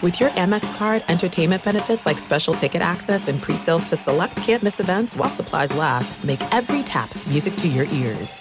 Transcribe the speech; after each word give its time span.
With 0.00 0.20
your 0.20 0.30
Amex 0.30 0.78
card, 0.78 1.02
entertainment 1.08 1.64
benefits 1.64 2.06
like 2.06 2.18
special 2.18 2.54
ticket 2.54 2.80
access 2.80 3.26
and 3.26 3.42
pre-sales 3.42 3.82
to 3.86 3.96
select 3.96 4.36
campus 4.36 4.78
events 4.78 5.16
while 5.16 5.28
supplies 5.28 5.74
last, 5.74 6.22
make 6.22 6.40
every 6.54 6.84
tap 6.84 7.12
music 7.26 7.56
to 7.56 7.66
your 7.66 7.84
ears. 7.86 8.40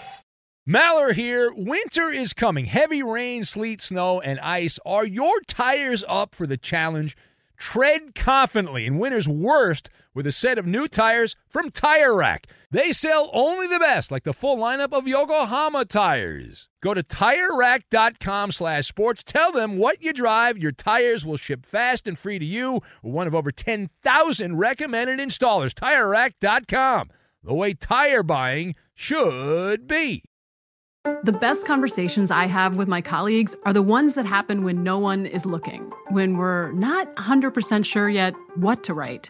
Maller 0.70 1.14
here. 1.14 1.52
Winter 1.52 2.10
is 2.10 2.34
coming. 2.34 2.66
Heavy 2.66 3.02
rain, 3.02 3.44
sleet, 3.44 3.82
snow, 3.82 4.22
and 4.22 4.40
ice. 4.42 4.78
Are 4.86 5.06
your 5.06 5.40
tires 5.48 6.04
up 6.08 6.36
for 6.36 6.46
the 6.46 6.58
challenge? 6.58 7.18
Tread 7.58 8.14
confidently 8.14 8.86
in 8.86 9.00
winter's 9.00 9.28
worst 9.28 9.90
with 10.18 10.26
a 10.26 10.32
set 10.32 10.58
of 10.58 10.66
new 10.66 10.88
tires 10.88 11.36
from 11.48 11.70
Tire 11.70 12.16
Rack. 12.16 12.48
They 12.72 12.92
sell 12.92 13.30
only 13.34 13.68
the 13.68 13.78
best, 13.78 14.12
like 14.12 14.24
the 14.24 14.34
full 14.34 14.58
lineup 14.58 14.92
of 14.92 15.08
Yokohama 15.08 15.86
tires. 15.86 16.70
Go 16.82 16.96
to 16.96 17.04
TireRack.com 17.04 18.52
slash 18.52 18.88
sports. 18.88 19.22
Tell 19.24 19.52
them 19.52 19.78
what 19.78 20.04
you 20.04 20.12
drive. 20.14 20.58
Your 20.58 20.72
tires 20.72 21.24
will 21.24 21.38
ship 21.38 21.68
fast 21.68 22.08
and 22.08 22.18
free 22.18 22.40
to 22.40 22.46
you. 22.46 22.82
One 23.04 23.28
of 23.28 23.36
over 23.36 23.52
10,000 23.52 24.58
recommended 24.58 25.20
installers. 25.20 25.76
TireRack.com. 25.76 27.12
The 27.44 27.54
way 27.54 27.76
tire 27.76 28.24
buying 28.24 28.74
should 28.96 29.88
be. 29.88 30.24
The 31.24 31.38
best 31.40 31.68
conversations 31.68 32.32
I 32.32 32.48
have 32.48 32.76
with 32.76 32.88
my 32.88 33.02
colleagues 33.02 33.56
are 33.66 33.72
the 33.72 33.84
ones 33.84 34.16
that 34.16 34.26
happen 34.26 34.64
when 34.64 34.82
no 34.82 34.98
one 34.98 35.28
is 35.28 35.46
looking, 35.46 35.92
when 36.10 36.38
we're 36.38 36.72
not 36.72 37.16
100% 37.18 37.86
sure 37.86 38.10
yet 38.10 38.34
what 38.56 38.84
to 38.86 38.96
write. 38.96 39.30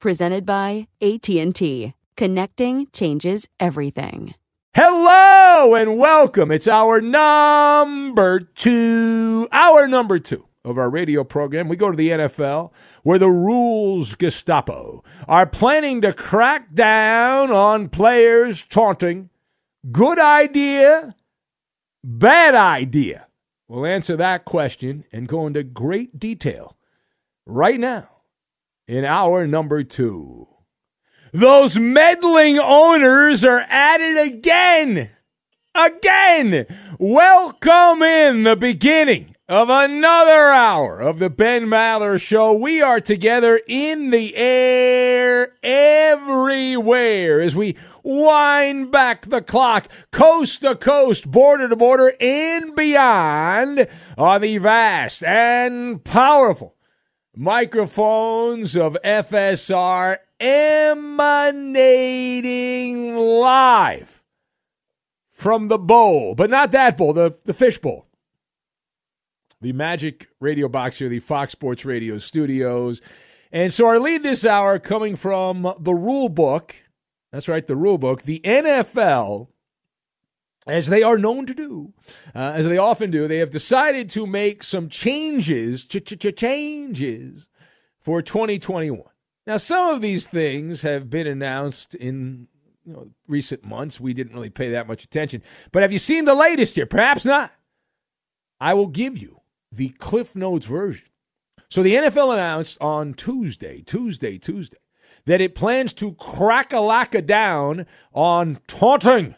presented 0.00 0.46
by 0.46 0.88
AT&T. 1.00 1.94
Connecting 2.16 2.86
changes 2.92 3.48
everything. 3.60 4.34
Hello 4.74 5.74
and 5.74 5.98
welcome. 5.98 6.50
It's 6.50 6.68
hour 6.68 7.00
number 7.00 8.40
2, 8.40 9.48
hour 9.50 9.88
number 9.88 10.18
2 10.18 10.44
of 10.64 10.78
our 10.78 10.90
radio 10.90 11.24
program. 11.24 11.68
We 11.68 11.76
go 11.76 11.90
to 11.90 11.96
the 11.96 12.10
NFL 12.10 12.70
where 13.02 13.18
the 13.18 13.28
rules 13.28 14.14
Gestapo 14.14 15.02
are 15.26 15.46
planning 15.46 16.00
to 16.02 16.12
crack 16.12 16.74
down 16.74 17.50
on 17.50 17.88
players 17.88 18.62
taunting. 18.62 19.30
Good 19.90 20.18
idea, 20.18 21.14
bad 22.04 22.54
idea. 22.54 23.26
We'll 23.68 23.86
answer 23.86 24.16
that 24.16 24.44
question 24.44 25.04
and 25.12 25.28
go 25.28 25.46
into 25.46 25.62
great 25.62 26.18
detail 26.18 26.76
right 27.46 27.80
now 27.80 28.17
in 28.88 29.04
hour 29.04 29.46
number 29.46 29.84
two. 29.84 30.48
Those 31.32 31.78
meddling 31.78 32.58
owners 32.58 33.44
are 33.44 33.60
at 33.60 34.00
it 34.00 34.32
again. 34.32 35.10
Again. 35.74 36.66
Welcome 36.98 38.02
in 38.02 38.44
the 38.44 38.56
beginning 38.56 39.36
of 39.46 39.68
another 39.68 40.48
hour 40.48 41.00
of 41.00 41.18
the 41.18 41.28
Ben 41.28 41.66
Maller 41.66 42.20
Show. 42.20 42.54
We 42.54 42.80
are 42.80 43.00
together 43.00 43.60
in 43.68 44.08
the 44.08 44.34
air 44.34 45.52
everywhere 45.62 47.42
as 47.42 47.54
we 47.54 47.76
wind 48.02 48.90
back 48.90 49.26
the 49.26 49.42
clock 49.42 49.88
coast 50.10 50.62
to 50.62 50.74
coast, 50.74 51.30
border 51.30 51.68
to 51.68 51.76
border, 51.76 52.14
and 52.20 52.74
beyond 52.74 53.86
on 54.16 54.40
the 54.40 54.56
vast 54.56 55.22
and 55.22 56.02
powerful 56.02 56.77
microphones 57.38 58.76
of 58.76 58.96
FSR 59.04 60.16
emanating 60.40 61.56
live 63.16 64.24
from 65.30 65.68
the 65.68 65.78
bowl, 65.78 66.34
but 66.34 66.50
not 66.50 66.72
that 66.72 66.96
bowl, 66.96 67.12
the, 67.12 67.38
the 67.44 67.52
fish 67.52 67.78
bowl. 67.78 68.06
The 69.60 69.70
Magic 69.72 70.26
Radio 70.40 70.68
Box 70.68 70.98
here, 70.98 71.08
the 71.08 71.20
Fox 71.20 71.52
Sports 71.52 71.84
Radio 71.84 72.18
studios. 72.18 73.00
And 73.52 73.72
so 73.72 73.86
our 73.86 74.00
lead 74.00 74.24
this 74.24 74.44
hour 74.44 74.80
coming 74.80 75.14
from 75.14 75.74
the 75.78 75.94
rule 75.94 76.28
book. 76.28 76.74
That's 77.30 77.46
right, 77.46 77.64
the 77.64 77.76
rule 77.76 77.98
book. 77.98 78.22
The 78.22 78.40
NFL 78.44 79.46
as 80.68 80.88
they 80.88 81.02
are 81.02 81.18
known 81.18 81.46
to 81.46 81.54
do, 81.54 81.92
uh, 82.34 82.52
as 82.54 82.66
they 82.66 82.78
often 82.78 83.10
do, 83.10 83.26
they 83.26 83.38
have 83.38 83.50
decided 83.50 84.10
to 84.10 84.26
make 84.26 84.62
some 84.62 84.88
changes, 84.88 85.86
changes 85.86 87.48
for 88.00 88.22
2021. 88.22 89.02
Now, 89.46 89.56
some 89.56 89.94
of 89.94 90.02
these 90.02 90.26
things 90.26 90.82
have 90.82 91.08
been 91.08 91.26
announced 91.26 91.94
in 91.94 92.48
you 92.84 92.92
know, 92.92 93.10
recent 93.26 93.64
months. 93.64 93.98
We 93.98 94.12
didn't 94.12 94.34
really 94.34 94.50
pay 94.50 94.70
that 94.70 94.86
much 94.86 95.04
attention. 95.04 95.42
But 95.72 95.82
have 95.82 95.92
you 95.92 95.98
seen 95.98 96.26
the 96.26 96.34
latest 96.34 96.76
here? 96.76 96.86
Perhaps 96.86 97.24
not. 97.24 97.52
I 98.60 98.74
will 98.74 98.88
give 98.88 99.16
you 99.16 99.40
the 99.72 99.90
Cliff 99.90 100.36
Notes 100.36 100.66
version. 100.66 101.06
So 101.70 101.82
the 101.82 101.94
NFL 101.94 102.32
announced 102.32 102.78
on 102.80 103.14
Tuesday, 103.14 103.82
Tuesday, 103.82 104.38
Tuesday, 104.38 104.78
that 105.26 105.40
it 105.40 105.54
plans 105.54 105.92
to 105.94 106.12
crack 106.14 106.72
a 106.72 106.76
lacka 106.76 107.24
down 107.24 107.86
on 108.12 108.58
taunting 108.66 109.34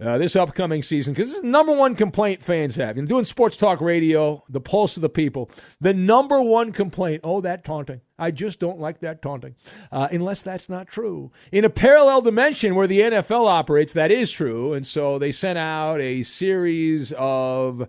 uh, 0.00 0.18
this 0.18 0.34
upcoming 0.34 0.82
season 0.82 1.12
because 1.12 1.28
this 1.28 1.36
is 1.36 1.42
the 1.42 1.48
number 1.48 1.72
one 1.72 1.94
complaint 1.94 2.42
fans 2.42 2.76
have. 2.76 2.98
In 2.98 3.06
doing 3.06 3.24
sports 3.24 3.56
talk 3.56 3.80
radio, 3.80 4.42
the 4.48 4.60
pulse 4.60 4.96
of 4.96 5.02
the 5.02 5.08
people, 5.08 5.50
the 5.80 5.94
number 5.94 6.42
one 6.42 6.72
complaint 6.72 7.20
oh, 7.24 7.40
that 7.40 7.64
taunting. 7.64 8.00
I 8.18 8.30
just 8.30 8.60
don't 8.60 8.78
like 8.78 9.00
that 9.00 9.22
taunting, 9.22 9.56
uh, 9.90 10.08
unless 10.10 10.42
that's 10.42 10.68
not 10.68 10.88
true. 10.88 11.32
In 11.50 11.64
a 11.64 11.70
parallel 11.70 12.22
dimension 12.22 12.74
where 12.74 12.86
the 12.86 13.00
NFL 13.00 13.48
operates, 13.48 13.92
that 13.92 14.10
is 14.10 14.30
true. 14.30 14.72
And 14.72 14.86
so 14.86 15.18
they 15.18 15.32
sent 15.32 15.58
out 15.58 16.00
a 16.00 16.22
series 16.22 17.12
of 17.16 17.88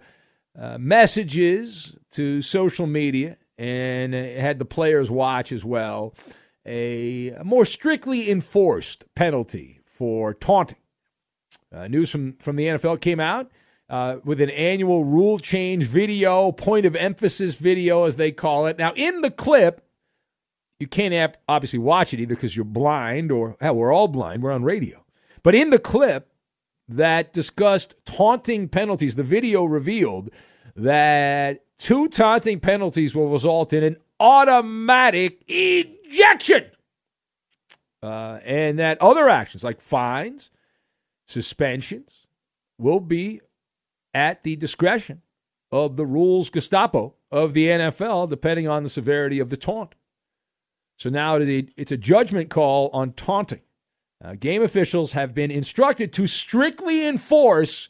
uh, 0.57 0.77
messages 0.79 1.95
to 2.11 2.41
social 2.41 2.87
media 2.87 3.37
and 3.57 4.13
had 4.13 4.59
the 4.59 4.65
players 4.65 5.09
watch 5.09 5.51
as 5.51 5.63
well 5.63 6.13
a 6.65 7.37
more 7.43 7.65
strictly 7.65 8.29
enforced 8.29 9.05
penalty 9.15 9.79
for 9.85 10.33
taunting. 10.33 10.77
Uh, 11.73 11.87
news 11.87 12.09
from, 12.09 12.33
from 12.37 12.55
the 12.55 12.65
NFL 12.65 13.01
came 13.01 13.19
out 13.19 13.51
uh, 13.89 14.17
with 14.23 14.41
an 14.41 14.49
annual 14.49 15.03
rule 15.03 15.39
change 15.39 15.85
video, 15.85 16.51
point 16.51 16.85
of 16.85 16.95
emphasis 16.95 17.55
video, 17.55 18.05
as 18.05 18.15
they 18.15 18.31
call 18.31 18.65
it. 18.65 18.77
Now, 18.77 18.93
in 18.95 19.21
the 19.21 19.31
clip, 19.31 19.85
you 20.79 20.87
can't 20.87 21.35
obviously 21.47 21.79
watch 21.79 22.13
it 22.13 22.19
either 22.19 22.35
because 22.35 22.55
you're 22.55 22.65
blind 22.65 23.31
or, 23.31 23.55
hell, 23.61 23.75
we're 23.75 23.93
all 23.93 24.07
blind. 24.07 24.43
We're 24.43 24.51
on 24.51 24.63
radio. 24.63 25.05
But 25.43 25.55
in 25.55 25.69
the 25.69 25.79
clip 25.79 26.31
that 26.87 27.33
discussed 27.33 27.95
taunting 28.05 28.67
penalties, 28.67 29.15
the 29.15 29.23
video 29.23 29.63
revealed 29.63 30.29
that 30.75 31.63
two 31.77 32.07
taunting 32.09 32.59
penalties 32.59 33.15
will 33.15 33.29
result 33.29 33.73
in 33.73 33.83
an 33.83 33.97
automatic 34.19 35.43
ejection. 35.47 36.65
Uh, 38.03 38.39
and 38.43 38.77
that 38.77 39.01
other 39.01 39.29
actions 39.29 39.63
like 39.63 39.81
fines, 39.81 40.51
suspensions 41.27 42.27
will 42.77 42.99
be 42.99 43.41
at 44.13 44.43
the 44.43 44.55
discretion 44.55 45.21
of 45.71 45.97
the 45.97 46.05
rules 46.05 46.49
Gestapo 46.49 47.15
of 47.31 47.53
the 47.53 47.67
NFL, 47.67 48.29
depending 48.29 48.67
on 48.67 48.83
the 48.83 48.89
severity 48.89 49.39
of 49.39 49.49
the 49.49 49.57
taunt. 49.57 49.95
So 50.97 51.09
now 51.09 51.37
it's 51.37 51.91
a 51.91 51.97
judgment 51.97 52.49
call 52.49 52.89
on 52.93 53.11
taunting. 53.13 53.61
Uh, 54.23 54.35
game 54.39 54.63
officials 54.63 55.11
have 55.11 55.33
been 55.33 55.51
instructed 55.51 56.13
to 56.13 56.25
strictly 56.25 57.05
enforce 57.05 57.89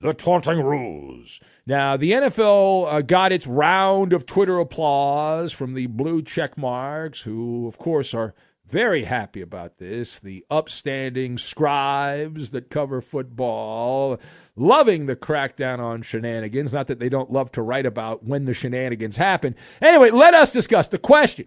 the 0.00 0.12
taunting 0.12 0.60
rules. 0.60 1.40
Now, 1.66 1.96
the 1.96 2.12
NFL 2.12 2.92
uh, 2.92 3.00
got 3.02 3.32
its 3.32 3.46
round 3.46 4.12
of 4.12 4.26
Twitter 4.26 4.58
applause 4.58 5.52
from 5.52 5.74
the 5.74 5.86
blue 5.86 6.22
check 6.22 6.58
marks, 6.58 7.22
who, 7.22 7.66
of 7.68 7.78
course, 7.78 8.12
are 8.12 8.34
very 8.66 9.04
happy 9.04 9.40
about 9.40 9.78
this. 9.78 10.18
The 10.18 10.44
upstanding 10.50 11.38
scribes 11.38 12.50
that 12.50 12.70
cover 12.70 13.00
football, 13.00 14.18
loving 14.56 15.06
the 15.06 15.16
crackdown 15.16 15.78
on 15.80 16.02
shenanigans. 16.02 16.72
Not 16.72 16.86
that 16.86 16.98
they 16.98 17.08
don't 17.08 17.30
love 17.30 17.52
to 17.52 17.62
write 17.62 17.86
about 17.86 18.24
when 18.24 18.46
the 18.46 18.54
shenanigans 18.54 19.16
happen. 19.16 19.54
Anyway, 19.82 20.10
let 20.10 20.34
us 20.34 20.52
discuss 20.52 20.86
the 20.86 20.98
question. 20.98 21.46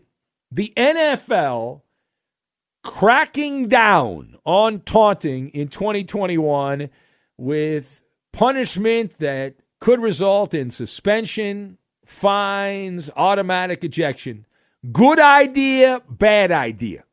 The 0.52 0.74
NFL 0.78 1.82
cracking 2.84 3.68
down 3.68 4.38
on 4.46 4.80
taunting 4.82 5.50
in 5.50 5.68
2021 5.68 6.90
with 7.38 8.02
punishment 8.32 9.18
that 9.18 9.56
could 9.80 10.02
result 10.02 10.54
in 10.54 10.70
suspension, 10.70 11.78
fines, 12.06 13.10
automatic 13.18 13.84
ejection. 13.84 14.46
Good 14.92 15.20
idea, 15.20 16.02
bad 16.10 16.52
idea. 16.52 17.04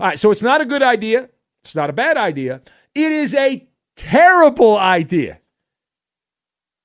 All 0.00 0.06
right, 0.06 0.18
so 0.18 0.30
it's 0.30 0.42
not 0.42 0.60
a 0.60 0.66
good 0.66 0.82
idea. 0.82 1.28
It's 1.64 1.74
not 1.74 1.90
a 1.90 1.94
bad 1.94 2.16
idea. 2.16 2.62
It 2.94 3.12
is 3.12 3.34
a 3.34 3.66
terrible 3.96 4.76
idea. 4.76 5.40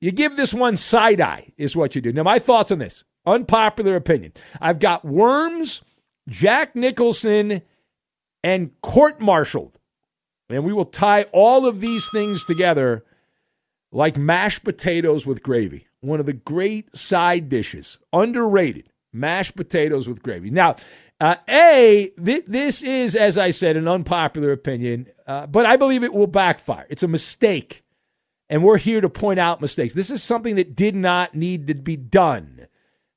You 0.01 0.11
give 0.11 0.35
this 0.35 0.53
one 0.53 0.75
side 0.75 1.21
eye, 1.21 1.53
is 1.57 1.75
what 1.75 1.95
you 1.95 2.01
do. 2.01 2.11
Now, 2.11 2.23
my 2.23 2.39
thoughts 2.39 2.71
on 2.71 2.79
this 2.79 3.03
unpopular 3.25 3.95
opinion. 3.95 4.33
I've 4.59 4.79
got 4.79 5.05
Worms, 5.05 5.81
Jack 6.27 6.75
Nicholson, 6.75 7.61
and 8.43 8.71
court 8.81 9.21
martialed. 9.21 9.79
And 10.49 10.65
we 10.65 10.73
will 10.73 10.85
tie 10.85 11.23
all 11.31 11.65
of 11.65 11.79
these 11.79 12.09
things 12.11 12.43
together 12.43 13.05
like 13.91 14.17
mashed 14.17 14.63
potatoes 14.63 15.25
with 15.25 15.43
gravy. 15.43 15.87
One 16.01 16.19
of 16.19 16.25
the 16.25 16.33
great 16.33 16.95
side 16.95 17.47
dishes, 17.47 17.99
underrated 18.11 18.89
mashed 19.13 19.55
potatoes 19.55 20.07
with 20.07 20.23
gravy. 20.23 20.49
Now, 20.49 20.75
uh, 21.21 21.35
A, 21.47 22.11
th- 22.23 22.45
this 22.47 22.83
is, 22.83 23.15
as 23.15 23.37
I 23.37 23.51
said, 23.51 23.77
an 23.77 23.87
unpopular 23.87 24.51
opinion, 24.51 25.07
uh, 25.27 25.47
but 25.47 25.65
I 25.65 25.77
believe 25.77 26.03
it 26.03 26.13
will 26.13 26.27
backfire. 26.27 26.85
It's 26.89 27.03
a 27.03 27.07
mistake, 27.07 27.83
and 28.49 28.63
we're 28.63 28.77
here 28.77 28.99
to 28.99 29.09
point 29.09 29.39
out 29.39 29.61
mistakes. 29.61 29.93
This 29.93 30.11
is 30.11 30.21
something 30.21 30.55
that 30.55 30.75
did 30.75 30.95
not 30.95 31.35
need 31.35 31.67
to 31.67 31.75
be 31.75 31.95
done. 31.95 32.67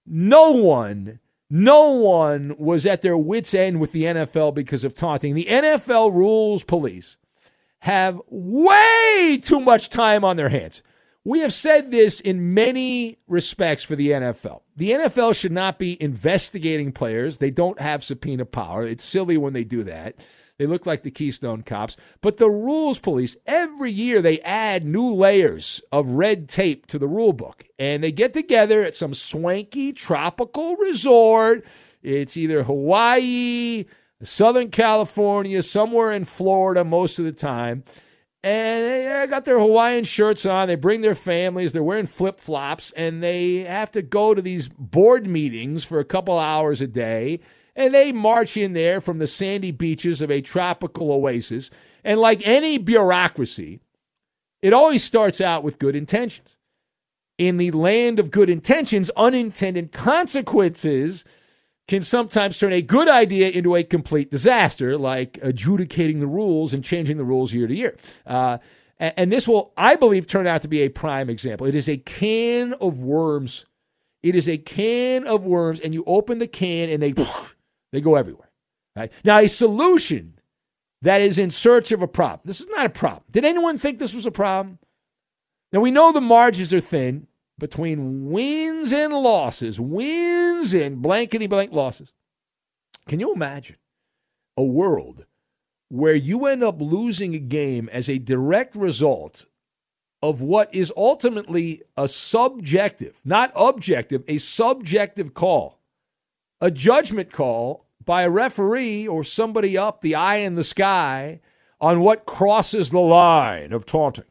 No 0.07 0.53
one, 0.53 1.19
no 1.51 1.91
one 1.91 2.55
was 2.59 2.87
at 2.87 3.03
their 3.03 3.17
wits' 3.17 3.55
end 3.55 3.81
with 3.81 3.93
the 3.93 4.05
NFL 4.05 4.55
because 4.55 4.85
of 4.85 4.95
taunting. 4.95 5.35
The 5.35 5.47
NFL 5.47 6.13
rules 6.13 6.63
police 6.63 7.17
have 7.81 8.21
way 8.29 9.39
too 9.43 9.61
much 9.61 9.89
time 9.89 10.25
on 10.25 10.37
their 10.37 10.49
hands. 10.49 10.83
We 11.27 11.41
have 11.41 11.53
said 11.53 11.91
this 11.91 12.21
in 12.21 12.55
many 12.55 13.19
respects 13.27 13.83
for 13.83 13.97
the 13.97 14.11
NFL. 14.11 14.61
The 14.77 14.93
NFL 14.93 15.35
should 15.35 15.51
not 15.51 15.77
be 15.77 16.01
investigating 16.01 16.93
players. 16.93 17.39
They 17.39 17.51
don't 17.51 17.81
have 17.81 18.05
subpoena 18.05 18.45
power. 18.45 18.87
It's 18.87 19.03
silly 19.03 19.37
when 19.37 19.53
they 19.53 19.65
do 19.65 19.83
that. 19.83 20.15
They 20.57 20.67
look 20.67 20.87
like 20.87 21.03
the 21.03 21.11
Keystone 21.11 21.63
Cops. 21.63 21.97
But 22.21 22.37
the 22.37 22.49
rules 22.49 23.01
police, 23.01 23.37
every 23.45 23.91
year 23.91 24.23
they 24.23 24.39
add 24.43 24.87
new 24.87 25.13
layers 25.13 25.81
of 25.91 26.11
red 26.11 26.49
tape 26.49 26.87
to 26.87 26.99
the 26.99 27.09
rule 27.09 27.33
book. 27.33 27.65
And 27.77 28.05
they 28.05 28.13
get 28.13 28.33
together 28.33 28.83
at 28.83 28.95
some 28.95 29.13
swanky 29.13 29.93
tropical 29.93 30.77
resort. 30.77 31.67
It's 32.05 32.37
either 32.37 32.63
Hawaii, 32.63 33.87
Southern 34.23 34.71
California, 34.71 35.61
somewhere 35.63 36.13
in 36.13 36.25
Florida 36.25 36.85
most 36.85 37.19
of 37.19 37.25
the 37.25 37.33
time 37.33 37.83
and 38.47 38.85
they 38.85 39.27
got 39.27 39.45
their 39.45 39.59
Hawaiian 39.59 40.05
shirts 40.05 40.47
on. 40.47 40.69
They 40.69 40.77
bring 40.77 41.01
their 41.01 41.17
families. 41.17 41.73
They're 41.73 41.83
wearing 41.83 42.07
flip 42.07 42.39
flops, 42.39 42.93
and 42.93 43.21
they 43.21 43.65
have 43.65 43.91
to 43.91 44.03
go 44.03 44.35
to 44.35 44.41
these 44.41 44.69
board 44.69 45.27
meetings 45.27 45.83
for 45.83 45.99
a 45.99 46.05
couple 46.05 46.39
hours 46.39 46.81
a 46.81 46.87
day. 46.87 47.41
And 47.75 47.93
they 47.93 48.13
march 48.13 48.57
in 48.57 48.73
there 48.73 49.01
from 49.01 49.19
the 49.19 49.27
sandy 49.27 49.73
beaches 49.73 50.23
of 50.23 50.31
a 50.31 50.41
tropical 50.41 51.11
oasis. 51.11 51.73
And 52.05 52.21
like 52.21 52.47
any 52.47 52.79
bureaucracy, 52.79 53.81
it 54.63 54.73
always 54.73 55.03
starts 55.03 55.41
out 55.41 55.65
with 55.65 55.81
good 55.81 55.97
intentions. 55.97 56.57
In 57.39 57.57
the 57.57 57.73
land 57.73 58.21
of 58.21 58.31
good 58.31 58.49
intentions, 58.49 59.11
unintended 59.17 59.91
consequences 59.91 61.25
can 61.89 62.03
sometimes 62.03 62.59
turn 62.59 62.73
a 62.73 62.83
good 62.83 63.09
idea 63.09 63.49
into 63.49 63.77
a 63.77 63.85
complete 63.85 64.31
disaster, 64.31 64.99
like 64.99 65.39
adjudicating 65.43 66.21
the 66.21 66.27
rules 66.27 66.75
and 66.75 66.85
changing 66.85 67.17
the 67.17 67.25
rules 67.25 67.53
year 67.53 67.67
to 67.67 67.75
year. 67.75 67.97
Uh, 68.27 68.59
and 68.99 69.31
this 69.31 69.47
will, 69.47 69.73
I 69.77 69.95
believe, 69.95 70.27
turn 70.27 70.47
out 70.47 70.63
to 70.63 70.69
be 70.69 70.81
a 70.81 70.89
prime 70.89 71.29
example. 71.29 71.67
It 71.67 71.75
is 71.75 71.89
a 71.89 71.99
can 71.99 72.73
of 72.75 72.99
worms. 72.99 73.67
It 74.23 74.35
is 74.35 74.49
a 74.49 74.57
can 74.57 75.27
of 75.27 75.45
worms, 75.45 75.81
and 75.81 75.93
you 75.93 76.03
open 76.07 76.39
the 76.39 76.47
can 76.47 76.89
and 76.89 77.03
they 77.03 77.13
they 77.93 78.01
go 78.01 78.17
everywhere. 78.17 78.51
Right? 78.97 79.13
Now, 79.23 79.39
a 79.39 79.49
solution 79.49 80.41
that 81.03 81.21
is 81.21 81.39
in 81.39 81.51
search 81.51 81.93
of 81.93 82.03
a 82.03 82.09
problem. 82.09 82.41
This 82.45 82.61
is 82.61 82.69
not 82.69 82.87
a 82.87 82.91
problem. 82.91 83.25
Did 83.31 83.45
anyone 83.45 83.77
think 83.77 83.99
this 83.99 84.15
was 84.15 84.25
a 84.25 84.31
problem? 84.31 84.79
Now 85.73 85.81
we 85.81 85.91
know 85.91 86.11
the 86.13 86.21
margins 86.21 86.73
are 86.73 86.81
thin 86.81 87.27
between 87.59 88.31
wins 88.31 88.93
and 88.93 89.13
losses, 89.13 89.81
wins 89.81 90.75
and 90.75 91.01
blankety 91.01 91.47
blank 91.47 91.73
losses. 91.73 92.13
Can 93.09 93.21
you 93.21 93.33
imagine 93.33 93.77
a 94.57 94.65
world 94.65 95.27
where 95.89 96.15
you 96.15 96.47
end 96.47 96.63
up 96.63 96.81
losing 96.81 97.35
a 97.35 97.39
game 97.39 97.89
as 97.93 98.09
a 98.09 98.19
direct 98.19 98.75
result 98.75 99.47
of 100.23 100.41
what 100.41 100.75
is 100.75 100.93
ultimately 100.97 101.83
a 101.97 102.09
subjective, 102.09 103.21
not 103.25 103.53
objective, 103.55 104.25
a 104.27 104.39
subjective 104.39 105.35
call, 105.35 105.81
a 106.61 106.71
judgment 106.71 107.31
call 107.31 107.87
by 108.05 108.23
a 108.23 108.31
referee 108.31 109.07
or 109.07 109.23
somebody 109.23 109.79
up 109.79 110.01
the 110.01 110.15
eye 110.15 110.37
in 110.37 110.55
the 110.55 110.65
sky 110.65 111.41
on 111.81 112.01
what 112.01 112.27
crosses 112.27 112.91
the 112.91 112.99
line 112.99 113.73
of 113.73 113.87
taunting? 113.87 114.25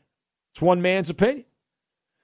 It's 0.52 0.62
one 0.62 0.82
man's 0.82 1.10
opinion. 1.10 1.46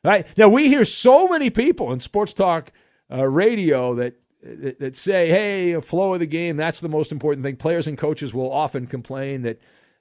Right 0.04 0.26
now, 0.36 0.50
we 0.50 0.68
hear 0.68 0.84
so 0.84 1.28
many 1.28 1.50
people 1.50 1.92
in 1.92 2.00
sports 2.00 2.34
talk 2.34 2.72
uh, 3.12 3.28
radio 3.28 3.94
that, 3.96 4.16
that, 4.42 4.80
that 4.80 4.98
say, 4.98 5.30
"Hey, 5.30 5.74
a 5.74 5.82
flow 5.82 6.14
of 6.14 6.20
the 6.20 6.26
game 6.26 6.58
that's 6.58 6.80
the 6.80 6.90
most 6.90 7.12
important 7.12 7.44
thing." 7.44 7.56
Players 7.56 7.88
and 7.88 7.98
coaches 7.98 8.34
will 8.34 8.52
often 8.52 8.88
complain 8.88 9.44
that 9.44 9.60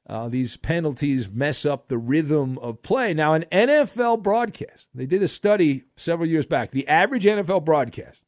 uh, 0.09 0.29
these 0.29 0.57
penalties 0.57 1.29
mess 1.29 1.67
up 1.67 1.89
the 1.89 1.99
rhythm 1.99 2.59
of 2.59 2.83
play. 2.83 3.13
Now, 3.13 3.35
an 3.35 3.45
NFL 3.53 4.23
broadcast, 4.23 4.89
they 4.95 5.07
did 5.07 5.23
a 5.23 5.29
study 5.29 5.85
several 5.97 6.29
years 6.29 6.47
back. 6.47 6.71
The 6.71 6.89
average 6.89 7.25
NFL 7.25 7.67
broadcast, 7.67 8.25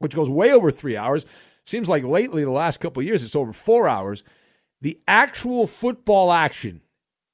which 0.00 0.16
goes 0.16 0.28
way 0.28 0.52
over 0.52 0.72
three 0.72 0.96
hours, 0.96 1.24
seems 1.64 1.88
like 1.88 2.02
lately, 2.02 2.42
the 2.42 2.50
last 2.50 2.80
couple 2.80 3.02
years, 3.04 3.22
it's 3.22 3.36
over 3.36 3.52
four 3.52 3.88
hours. 3.88 4.24
The 4.80 4.98
actual 5.06 5.68
football 5.68 6.32
action 6.32 6.82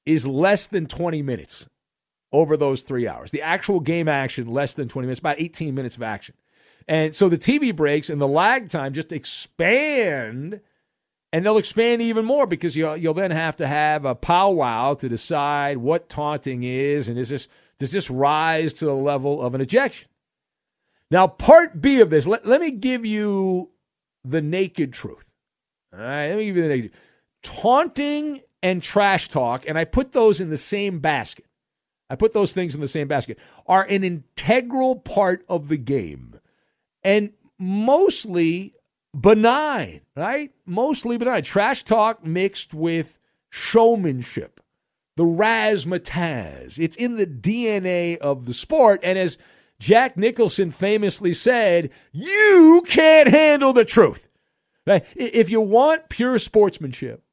is 0.05 0.27
less 0.27 0.67
than 0.67 0.85
20 0.85 1.23
minutes 1.23 1.67
over 2.35 2.57
those 2.57 2.81
three 2.81 3.07
hours. 3.07 3.31
The 3.31 3.41
actual 3.41 3.79
game 3.79 4.07
action, 4.07 4.47
less 4.47 4.73
than 4.73 4.87
20 4.87 5.05
minutes, 5.07 5.19
about 5.19 5.39
18 5.39 5.73
minutes 5.73 5.95
of 5.95 6.03
action. 6.03 6.35
And 6.87 7.15
so 7.15 7.29
the 7.29 7.37
TV 7.37 7.75
breaks 7.75 8.09
and 8.09 8.21
the 8.21 8.27
lag 8.27 8.69
time 8.69 8.93
just 8.93 9.11
expand, 9.11 10.61
and 11.33 11.45
they'll 11.45 11.57
expand 11.57 12.01
even 12.01 12.25
more 12.25 12.45
because 12.45 12.75
you'll, 12.75 12.97
you'll 12.97 13.13
then 13.13 13.31
have 13.31 13.55
to 13.57 13.67
have 13.67 14.05
a 14.05 14.13
powwow 14.13 14.93
to 14.95 15.09
decide 15.09 15.77
what 15.77 16.09
taunting 16.09 16.63
is 16.63 17.09
and 17.09 17.17
is 17.17 17.29
this, 17.29 17.47
does 17.79 17.91
this 17.91 18.09
rise 18.09 18.73
to 18.73 18.85
the 18.85 18.93
level 18.93 19.41
of 19.41 19.55
an 19.55 19.61
ejection? 19.61 20.09
Now, 21.09 21.27
part 21.27 21.81
B 21.81 22.01
of 22.01 22.09
this, 22.09 22.27
let, 22.27 22.45
let 22.45 22.61
me 22.61 22.71
give 22.71 23.05
you 23.05 23.71
the 24.23 24.41
naked 24.41 24.93
truth. 24.93 25.25
All 25.93 25.99
right, 25.99 26.27
let 26.27 26.37
me 26.37 26.45
give 26.45 26.57
you 26.57 26.63
the 26.63 26.69
naked 26.69 26.91
Taunting 27.43 28.41
and 28.63 28.81
trash 28.81 29.29
talk, 29.29 29.65
and 29.67 29.77
I 29.77 29.85
put 29.85 30.11
those 30.11 30.41
in 30.41 30.49
the 30.49 30.57
same 30.57 30.99
basket. 30.99 31.44
I 32.09 32.15
put 32.15 32.33
those 32.33 32.53
things 32.53 32.75
in 32.75 32.81
the 32.81 32.87
same 32.87 33.07
basket, 33.07 33.39
are 33.65 33.83
an 33.83 34.03
integral 34.03 34.95
part 34.97 35.43
of 35.49 35.67
the 35.67 35.77
game 35.77 36.39
and 37.03 37.31
mostly 37.57 38.75
benign, 39.19 40.01
right? 40.15 40.51
Mostly 40.65 41.17
benign. 41.17 41.43
Trash 41.43 41.83
talk 41.83 42.25
mixed 42.25 42.73
with 42.73 43.17
showmanship, 43.49 44.59
the 45.15 45.23
razzmatazz. 45.23 46.77
It's 46.79 46.95
in 46.95 47.15
the 47.15 47.25
DNA 47.25 48.17
of 48.17 48.45
the 48.45 48.53
sport. 48.53 48.99
And 49.03 49.17
as 49.17 49.37
Jack 49.79 50.17
Nicholson 50.17 50.71
famously 50.71 51.33
said, 51.33 51.89
You 52.11 52.83
can't 52.87 53.29
handle 53.29 53.73
the 53.73 53.85
truth. 53.85 54.27
If 54.87 55.49
you 55.49 55.61
want 55.61 56.09
pure 56.09 56.37
sportsmanship, 56.37 57.23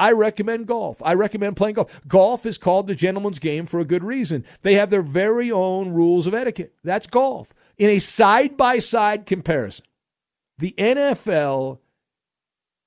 I 0.00 0.12
recommend 0.12 0.66
golf. 0.66 1.02
I 1.02 1.12
recommend 1.12 1.58
playing 1.58 1.74
golf. 1.74 2.00
Golf 2.08 2.46
is 2.46 2.56
called 2.56 2.86
the 2.86 2.94
gentleman's 2.94 3.38
game 3.38 3.66
for 3.66 3.80
a 3.80 3.84
good 3.84 4.02
reason. 4.02 4.46
They 4.62 4.74
have 4.74 4.88
their 4.88 5.02
very 5.02 5.52
own 5.52 5.90
rules 5.90 6.26
of 6.26 6.32
etiquette. 6.32 6.74
That's 6.82 7.06
golf. 7.06 7.52
In 7.76 7.90
a 7.90 7.98
side 7.98 8.56
by 8.56 8.78
side 8.78 9.26
comparison, 9.26 9.84
the 10.56 10.74
NFL 10.78 11.80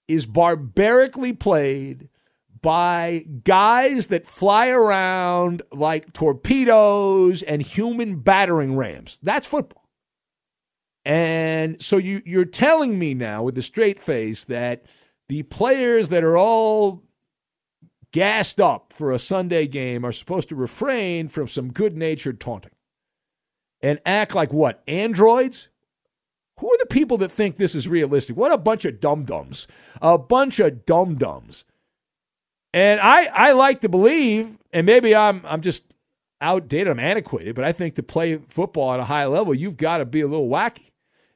is 0.08 0.26
barbarically 0.26 1.34
played 1.34 2.10
by 2.64 3.26
guys 3.44 4.08
that 4.08 4.26
fly 4.26 4.70
around 4.70 5.62
like 5.72 6.14
torpedoes 6.14 7.44
and 7.44 7.62
human 7.62 8.22
battering 8.22 8.76
rams. 8.76 9.20
That's 9.22 9.46
football. 9.46 9.88
And 11.06 11.80
so 11.80 11.98
you, 11.98 12.24
you're 12.26 12.46
telling 12.46 12.98
me 12.98 13.14
now 13.14 13.44
with 13.44 13.56
a 13.60 13.62
straight 13.62 14.00
face 14.00 14.46
that 14.46 14.86
the 15.34 15.42
players 15.42 16.10
that 16.10 16.24
are 16.24 16.38
all 16.38 17.02
gassed 18.12 18.62
up 18.62 18.94
for 18.94 19.12
a 19.12 19.18
Sunday 19.18 19.66
game 19.66 20.06
are 20.06 20.12
supposed 20.12 20.48
to 20.50 20.56
refrain 20.56 21.28
from 21.28 21.48
some 21.48 21.74
good 21.74 21.98
natured 21.98 22.40
taunting 22.40 22.74
and 23.82 24.00
act 24.06 24.36
like 24.36 24.54
what? 24.54 24.84
Androids? 24.88 25.70
Who 26.60 26.72
are 26.72 26.78
the 26.78 26.86
people 26.86 27.18
that 27.18 27.32
think 27.32 27.56
this 27.56 27.74
is 27.74 27.88
realistic? 27.88 28.38
What 28.38 28.52
a 28.52 28.60
bunch 28.60 28.86
of 28.86 29.00
dum 29.00 29.26
dums. 29.26 29.68
A 30.04 30.20
bunch 30.20 30.60
of 30.60 30.86
dum 30.86 31.16
dums. 31.16 31.66
And 32.72 33.00
I, 33.02 33.26
I 33.26 33.52
like 33.54 33.82
to 33.82 33.90
believe, 33.90 34.60
and 34.72 34.86
maybe 34.86 35.16
I'm, 35.16 35.42
I'm 35.48 35.62
just 35.62 35.84
outdated, 36.42 36.90
I'm 36.90 37.00
antiquated, 37.00 37.56
but 37.56 37.66
I 37.66 37.72
think 37.72 37.96
to 37.96 38.04
play 38.04 38.38
football 38.50 38.94
at 38.94 39.00
a 39.00 39.06
high 39.06 39.26
level, 39.26 39.56
you've 39.56 39.78
got 39.78 39.98
to 39.98 40.06
be 40.06 40.22
a 40.22 40.28
little 40.28 40.48
wacky. 40.48 40.92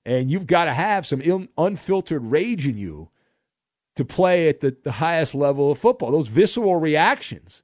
And 0.05 0.29
you've 0.29 0.45
got 0.45 0.65
to 0.65 0.73
have 0.75 1.07
some 1.07 1.19
Ill, 1.23 1.47
unfiltered 1.57 2.27
rage 2.27 2.67
in 2.67 2.77
you 2.77 3.09
to 3.97 4.05
play 4.05 4.49
at 4.49 4.61
the, 4.61 4.75
the 4.83 4.93
highest 4.93 5.35
level 5.35 5.71
of 5.71 5.77
football. 5.77 6.11
Those 6.11 6.27
visceral 6.27 6.77
reactions 6.77 7.63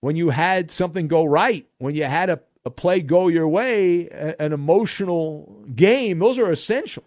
when 0.00 0.16
you 0.16 0.30
had 0.30 0.70
something 0.70 1.08
go 1.08 1.24
right, 1.24 1.66
when 1.78 1.94
you 1.94 2.04
had 2.04 2.30
a, 2.30 2.40
a 2.64 2.70
play 2.70 3.00
go 3.00 3.28
your 3.28 3.48
way, 3.48 4.08
a, 4.08 4.40
an 4.40 4.52
emotional 4.52 5.64
game, 5.74 6.18
those 6.18 6.38
are 6.38 6.50
essential. 6.50 7.04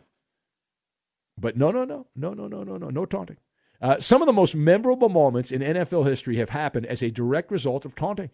But 1.38 1.58
no, 1.58 1.72
no, 1.72 1.86
no, 1.86 2.06
no, 2.16 2.34
no, 2.34 2.48
no, 2.48 2.64
no, 2.64 2.78
no, 2.78 2.90
no 2.90 3.06
taunting. 3.06 3.38
Uh, 3.82 4.00
some 4.00 4.22
of 4.22 4.28
the 4.28 4.34
most 4.34 4.56
memorable 4.56 5.10
moments 5.10 5.52
in 5.52 5.62
NFL 5.62 6.08
history 6.08 6.38
have 6.38 6.50
happened 6.50 6.86
as 6.86 7.02
a 7.02 7.10
direct 7.10 7.50
result 7.50 7.84
of 7.84 7.96
taunting. 7.96 8.30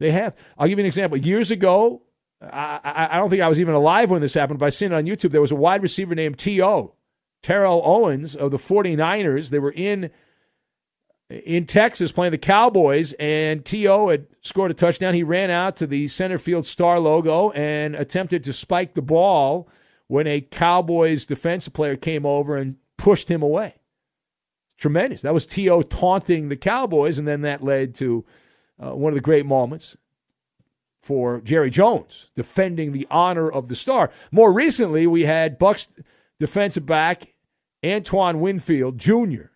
They 0.00 0.10
have. 0.10 0.34
I'll 0.58 0.66
give 0.66 0.78
you 0.78 0.82
an 0.82 0.86
example. 0.86 1.18
Years 1.18 1.52
ago, 1.52 2.02
I, 2.40 2.80
I, 2.82 3.08
I 3.12 3.16
don't 3.18 3.30
think 3.30 3.42
I 3.42 3.48
was 3.48 3.60
even 3.60 3.74
alive 3.74 4.10
when 4.10 4.20
this 4.20 4.34
happened, 4.34 4.58
but 4.58 4.66
I 4.66 4.70
seen 4.70 4.90
it 4.90 4.96
on 4.96 5.04
YouTube. 5.04 5.30
There 5.30 5.40
was 5.40 5.52
a 5.52 5.56
wide 5.56 5.82
receiver 5.82 6.16
named 6.16 6.38
T.O. 6.38 6.94
Terrell 7.42 7.82
Owens 7.84 8.36
of 8.36 8.50
the 8.50 8.56
49ers. 8.56 9.50
They 9.50 9.58
were 9.58 9.72
in 9.72 10.10
in 11.28 11.64
Texas 11.64 12.12
playing 12.12 12.32
the 12.32 12.38
Cowboys, 12.38 13.14
and 13.14 13.64
T.O. 13.64 14.10
had 14.10 14.26
scored 14.42 14.70
a 14.70 14.74
touchdown. 14.74 15.14
He 15.14 15.22
ran 15.22 15.50
out 15.50 15.76
to 15.76 15.86
the 15.86 16.08
center 16.08 16.38
field 16.38 16.66
star 16.66 16.98
logo 16.98 17.50
and 17.52 17.94
attempted 17.94 18.44
to 18.44 18.52
spike 18.52 18.92
the 18.94 19.02
ball 19.02 19.68
when 20.08 20.26
a 20.26 20.42
Cowboys 20.42 21.24
defensive 21.24 21.72
player 21.72 21.96
came 21.96 22.26
over 22.26 22.56
and 22.56 22.76
pushed 22.98 23.30
him 23.30 23.42
away. 23.42 23.76
Tremendous. 24.76 25.22
That 25.22 25.32
was 25.32 25.46
T.O. 25.46 25.82
taunting 25.82 26.48
the 26.48 26.56
Cowboys, 26.56 27.18
and 27.18 27.26
then 27.26 27.40
that 27.42 27.64
led 27.64 27.94
to 27.96 28.24
uh, 28.82 28.94
one 28.94 29.12
of 29.12 29.16
the 29.16 29.22
great 29.22 29.46
moments 29.46 29.96
for 31.00 31.40
Jerry 31.40 31.70
Jones 31.70 32.30
defending 32.36 32.92
the 32.92 33.06
honor 33.10 33.50
of 33.50 33.68
the 33.68 33.74
star. 33.74 34.10
More 34.30 34.52
recently, 34.52 35.06
we 35.06 35.22
had 35.22 35.58
Bucs 35.58 35.88
defensive 36.38 36.84
back 36.84 37.31
Antoine 37.84 38.40
Winfield 38.40 38.98
Jr., 38.98 39.50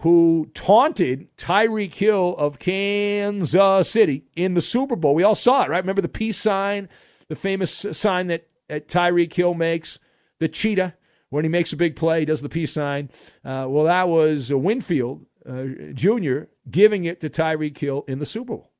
who 0.00 0.50
taunted 0.54 1.28
Tyreek 1.36 1.94
Hill 1.94 2.34
of 2.36 2.58
Kansas 2.58 3.88
City 3.88 4.24
in 4.34 4.54
the 4.54 4.60
Super 4.60 4.96
Bowl. 4.96 5.14
We 5.14 5.22
all 5.22 5.34
saw 5.34 5.62
it, 5.62 5.70
right? 5.70 5.78
Remember 5.78 6.02
the 6.02 6.08
peace 6.08 6.36
sign, 6.36 6.88
the 7.28 7.36
famous 7.36 7.86
sign 7.92 8.26
that, 8.26 8.48
that 8.68 8.88
Tyreek 8.88 9.32
Hill 9.32 9.54
makes, 9.54 10.00
the 10.40 10.48
cheetah, 10.48 10.94
when 11.30 11.44
he 11.44 11.48
makes 11.48 11.72
a 11.72 11.76
big 11.76 11.96
play, 11.96 12.20
he 12.20 12.26
does 12.26 12.42
the 12.42 12.48
peace 12.48 12.72
sign. 12.72 13.10
Uh, 13.42 13.66
well, 13.68 13.84
that 13.84 14.08
was 14.08 14.52
Winfield 14.52 15.24
uh, 15.48 15.64
Jr. 15.94 16.40
giving 16.70 17.04
it 17.04 17.20
to 17.20 17.30
Tyreek 17.30 17.78
Hill 17.78 18.04
in 18.06 18.18
the 18.18 18.26
Super 18.26 18.56
Bowl. 18.56 18.72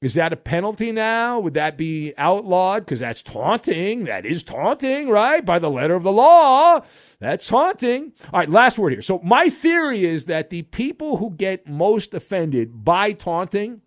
Is 0.00 0.14
that 0.14 0.32
a 0.32 0.36
penalty 0.36 0.92
now? 0.92 1.40
Would 1.40 1.54
that 1.54 1.76
be 1.76 2.14
outlawed? 2.16 2.84
Because 2.84 3.00
that's 3.00 3.20
taunting. 3.20 4.04
That 4.04 4.24
is 4.24 4.44
taunting, 4.44 5.08
right? 5.08 5.44
By 5.44 5.58
the 5.58 5.70
letter 5.70 5.96
of 5.96 6.04
the 6.04 6.12
law. 6.12 6.82
That's 7.20 7.48
taunting. 7.48 8.12
All 8.32 8.40
right, 8.40 8.48
last 8.48 8.78
word 8.78 8.92
here. 8.92 9.02
So, 9.02 9.20
my 9.24 9.48
theory 9.48 10.04
is 10.04 10.26
that 10.26 10.50
the 10.50 10.62
people 10.62 11.16
who 11.16 11.30
get 11.30 11.66
most 11.66 12.14
offended 12.14 12.84
by 12.84 13.12
taunting 13.12 13.82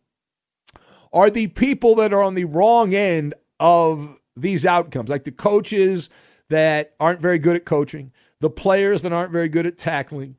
are 1.13 1.29
the 1.29 1.47
people 1.47 1.95
that 1.95 2.13
are 2.13 2.21
on 2.21 2.35
the 2.35 2.45
wrong 2.45 2.93
end 2.93 3.33
of 3.59 4.17
these 4.35 4.65
outcomes, 4.65 5.09
like 5.09 5.23
the 5.23 5.31
coaches 5.31 6.09
that 6.49 6.93
aren't 6.99 7.21
very 7.21 7.39
good 7.39 7.55
at 7.55 7.65
coaching, 7.65 8.11
the 8.39 8.49
players 8.49 9.01
that 9.03 9.13
aren't 9.13 9.31
very 9.31 9.49
good 9.49 9.65
at 9.65 9.77
tackling. 9.77 10.35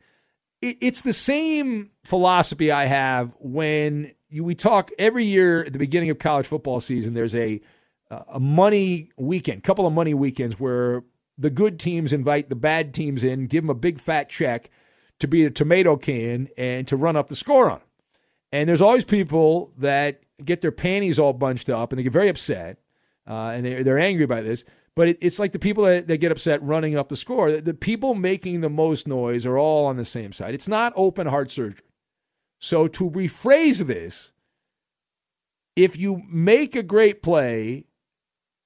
It's 0.61 1.00
the 1.00 1.12
same 1.12 1.90
philosophy 2.04 2.70
I 2.70 2.84
have 2.84 3.34
when 3.40 4.12
we 4.30 4.54
talk 4.54 4.90
every 4.96 5.25
year 5.25 5.64
at 5.64 5.72
the 5.72 5.78
beginning 5.78 6.11
of 6.11 6.20
college 6.20 6.46
football 6.46 6.78
season. 6.78 7.14
There's 7.14 7.34
a 7.34 7.61
a 8.28 8.38
money 8.38 9.11
weekend, 9.16 9.62
couple 9.62 9.87
of 9.87 9.92
money 9.94 10.12
weekends 10.12 10.61
where 10.61 11.02
the 11.38 11.50
good 11.50 11.78
teams 11.78 12.12
invite 12.12 12.48
the 12.48 12.56
bad 12.56 12.92
teams 12.94 13.24
in, 13.24 13.46
give 13.46 13.64
them 13.64 13.70
a 13.70 13.74
big 13.74 14.00
fat 14.00 14.28
check 14.28 14.70
to 15.18 15.28
be 15.28 15.44
a 15.44 15.50
tomato 15.50 15.96
can 15.96 16.48
and 16.56 16.86
to 16.88 16.96
run 16.96 17.16
up 17.16 17.28
the 17.28 17.36
score 17.36 17.70
on 17.70 17.78
them. 17.78 17.88
And 18.52 18.68
there's 18.68 18.82
always 18.82 19.04
people 19.04 19.72
that 19.78 20.22
get 20.44 20.60
their 20.60 20.72
panties 20.72 21.18
all 21.18 21.32
bunched 21.32 21.70
up 21.70 21.92
and 21.92 21.98
they 21.98 22.02
get 22.02 22.12
very 22.12 22.28
upset 22.28 22.78
uh, 23.26 23.52
and 23.54 23.64
they're, 23.64 23.84
they're 23.84 23.98
angry 23.98 24.26
by 24.26 24.42
this. 24.42 24.64
But 24.94 25.08
it, 25.08 25.18
it's 25.20 25.38
like 25.38 25.52
the 25.52 25.58
people 25.58 25.84
that, 25.84 26.06
that, 26.08 26.18
get 26.18 26.32
upset 26.32 26.62
running 26.62 26.96
up 26.96 27.08
the 27.08 27.16
score. 27.16 27.50
The, 27.50 27.62
the 27.62 27.74
people 27.74 28.14
making 28.14 28.60
the 28.60 28.68
most 28.68 29.08
noise 29.08 29.46
are 29.46 29.56
all 29.56 29.86
on 29.86 29.96
the 29.96 30.04
same 30.04 30.32
side. 30.32 30.54
It's 30.54 30.68
not 30.68 30.92
open 30.96 31.26
heart 31.26 31.50
surgery. 31.50 31.80
So 32.60 32.88
to 32.88 33.10
rephrase 33.10 33.86
this, 33.86 34.32
if 35.74 35.96
you 35.96 36.22
make 36.28 36.76
a 36.76 36.82
great 36.82 37.22
play, 37.22 37.86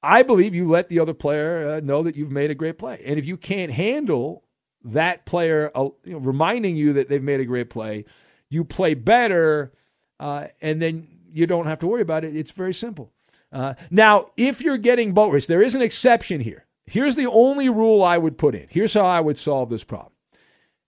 I 0.06 0.22
believe 0.22 0.54
you 0.54 0.70
let 0.70 0.88
the 0.88 1.00
other 1.00 1.14
player 1.14 1.68
uh, 1.68 1.80
know 1.80 2.02
that 2.02 2.16
you've 2.16 2.30
made 2.30 2.50
a 2.50 2.54
great 2.54 2.78
play. 2.78 3.02
And 3.04 3.18
if 3.18 3.26
you 3.26 3.36
can't 3.36 3.72
handle 3.72 4.44
that 4.84 5.26
player 5.26 5.72
uh, 5.74 5.88
you 6.04 6.12
know, 6.12 6.18
reminding 6.18 6.76
you 6.76 6.92
that 6.92 7.08
they've 7.08 7.22
made 7.22 7.40
a 7.40 7.44
great 7.44 7.70
play, 7.70 8.04
you 8.48 8.64
play 8.64 8.94
better, 8.94 9.72
uh, 10.20 10.46
and 10.62 10.80
then 10.80 11.08
you 11.32 11.46
don't 11.46 11.66
have 11.66 11.80
to 11.80 11.86
worry 11.86 12.02
about 12.02 12.24
it. 12.24 12.36
It's 12.36 12.52
very 12.52 12.72
simple. 12.72 13.12
Uh, 13.52 13.74
now, 13.90 14.26
if 14.36 14.60
you're 14.60 14.78
getting 14.78 15.12
boat 15.12 15.32
race, 15.32 15.46
there 15.46 15.62
is 15.62 15.74
an 15.74 15.82
exception 15.82 16.40
here. 16.40 16.66
Here's 16.84 17.16
the 17.16 17.26
only 17.26 17.68
rule 17.68 18.04
I 18.04 18.16
would 18.16 18.38
put 18.38 18.54
in. 18.54 18.68
Here's 18.70 18.94
how 18.94 19.06
I 19.06 19.20
would 19.20 19.38
solve 19.38 19.70
this 19.70 19.84
problem. 19.84 20.12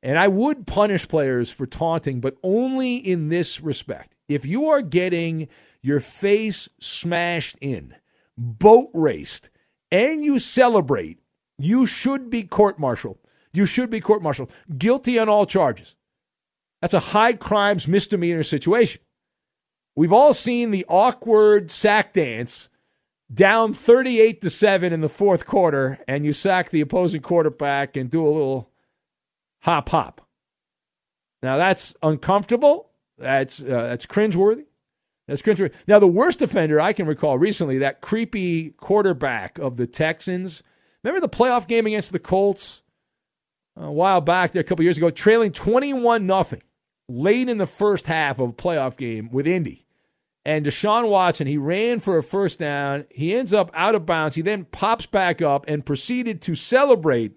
And 0.00 0.16
I 0.16 0.28
would 0.28 0.66
punish 0.66 1.08
players 1.08 1.50
for 1.50 1.66
taunting, 1.66 2.20
but 2.20 2.36
only 2.44 2.96
in 2.96 3.30
this 3.30 3.60
respect. 3.60 4.14
If 4.28 4.46
you 4.46 4.66
are 4.66 4.80
getting 4.80 5.48
your 5.82 5.98
face 5.98 6.68
smashed 6.78 7.56
in, 7.60 7.96
boat 8.38 8.88
raced, 8.94 9.50
and 9.90 10.22
you 10.22 10.38
celebrate, 10.38 11.18
you 11.58 11.86
should 11.86 12.30
be 12.30 12.44
court 12.44 12.78
martialed. 12.78 13.18
You 13.52 13.66
should 13.66 13.90
be 13.90 14.00
court 14.00 14.22
martialed. 14.22 14.52
Guilty 14.76 15.18
on 15.18 15.28
all 15.28 15.44
charges. 15.46 15.96
That's 16.80 16.94
a 16.94 17.00
high 17.00 17.32
crimes 17.32 17.88
misdemeanor 17.88 18.44
situation. 18.44 19.00
We've 19.96 20.12
all 20.12 20.32
seen 20.32 20.70
the 20.70 20.86
awkward 20.88 21.70
sack 21.70 22.12
dance 22.12 22.68
down 23.32 23.74
38 23.74 24.40
to 24.42 24.50
7 24.50 24.92
in 24.92 25.00
the 25.00 25.08
fourth 25.08 25.44
quarter, 25.44 25.98
and 26.06 26.24
you 26.24 26.32
sack 26.32 26.70
the 26.70 26.80
opposing 26.80 27.20
quarterback 27.20 27.96
and 27.96 28.08
do 28.08 28.24
a 28.24 28.30
little 28.30 28.70
hop 29.62 29.88
hop. 29.88 30.26
Now 31.42 31.56
that's 31.56 31.96
uncomfortable. 32.02 32.90
That's 33.18 33.60
uh, 33.60 33.66
that's 33.66 34.06
cringeworthy. 34.06 34.66
That's. 35.28 35.70
Now 35.86 36.00
the 36.00 36.08
worst 36.08 36.42
offender 36.42 36.80
I 36.80 36.92
can 36.92 37.06
recall 37.06 37.38
recently, 37.38 37.78
that 37.78 38.00
creepy 38.00 38.70
quarterback 38.70 39.58
of 39.58 39.76
the 39.76 39.86
Texans. 39.86 40.64
Remember 41.04 41.20
the 41.20 41.28
playoff 41.28 41.68
game 41.68 41.86
against 41.86 42.10
the 42.10 42.18
Colts 42.18 42.82
uh, 43.80 43.84
a 43.84 43.92
while 43.92 44.20
back 44.20 44.50
there, 44.50 44.62
a 44.62 44.64
couple 44.64 44.82
years 44.82 44.98
ago, 44.98 45.10
trailing 45.10 45.52
twenty-one 45.52 46.26
nothing 46.26 46.62
late 47.08 47.48
in 47.48 47.58
the 47.58 47.66
first 47.66 48.08
half 48.08 48.40
of 48.40 48.48
a 48.48 48.52
playoff 48.52 48.96
game 48.96 49.30
with 49.30 49.46
Indy. 49.46 49.86
And 50.44 50.64
Deshaun 50.64 51.08
Watson, 51.08 51.46
he 51.46 51.58
ran 51.58 52.00
for 52.00 52.16
a 52.16 52.22
first 52.22 52.58
down. 52.58 53.04
He 53.10 53.34
ends 53.34 53.52
up 53.52 53.70
out 53.74 53.94
of 53.94 54.06
bounds. 54.06 54.36
He 54.36 54.42
then 54.42 54.64
pops 54.64 55.06
back 55.06 55.42
up 55.42 55.64
and 55.68 55.84
proceeded 55.84 56.40
to 56.42 56.54
celebrate 56.54 57.32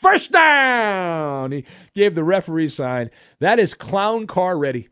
First 0.00 0.32
down. 0.32 1.52
He 1.52 1.66
gave 1.94 2.14
the 2.14 2.24
referee 2.24 2.68
sign. 2.68 3.10
That 3.38 3.58
is 3.58 3.74
clown 3.74 4.26
car 4.26 4.56
ready. 4.56 4.88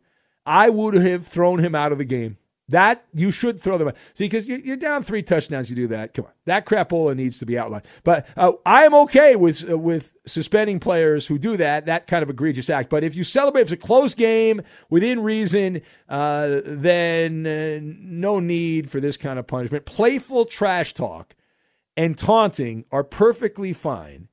I 0.49 0.71
would 0.71 0.95
have 0.95 1.27
thrown 1.27 1.59
him 1.61 1.75
out 1.75 1.93
of 1.93 1.99
the 1.99 2.05
game. 2.05 2.39
That 2.71 3.05
you 3.15 3.31
should 3.31 3.59
throw 3.59 3.79
them. 3.79 3.93
See, 4.13 4.25
because 4.25 4.45
you're, 4.45 4.59
you're, 4.59 4.77
down 4.77 5.03
three 5.03 5.23
touchdowns, 5.23 5.71
you 5.71 5.77
do 5.77 5.89
that. 5.89 6.13
Come 6.13 6.27
on, 6.27 6.33
that 6.45 6.67
crapola 6.67 7.17
needs 7.17 7.39
to 7.39 7.47
be 7.47 7.59
outlined. 7.59 7.85
But 8.05 8.27
uh, 8.37 8.53
I 8.67 8.85
am 8.85 8.95
okay 8.95 9.37
with 9.37 9.71
uh, 9.71 9.79
with 9.79 10.13
suspending 10.27 10.79
players 10.79 11.27
who 11.27 11.39
do 11.39 11.57
that. 11.57 11.87
That 11.87 12.07
kind 12.07 12.23
of 12.23 12.29
egregious 12.29 12.69
act. 12.69 12.91
But 12.91 13.05
if 13.05 13.15
you 13.15 13.25
celebrate, 13.25 13.63
if 13.63 13.73
it's 13.73 13.85
a 13.85 13.87
close 13.87 14.15
game 14.15 14.61
within 14.91 15.21
reason, 15.21 15.81
uh, 16.11 16.61
then 16.63 17.47
uh, 17.47 17.81
no 17.83 18.39
need 18.39 18.91
for 18.91 19.01
this 19.01 19.17
kind 19.17 19.39
of 19.39 19.47
punishment. 19.47 19.87
Playful 19.87 20.45
trash 20.45 20.93
talk 20.93 21.35
and 21.97 22.19
taunting 22.19 22.85
are 22.93 23.03
perfectly 23.03 23.73
fine. 23.73 24.29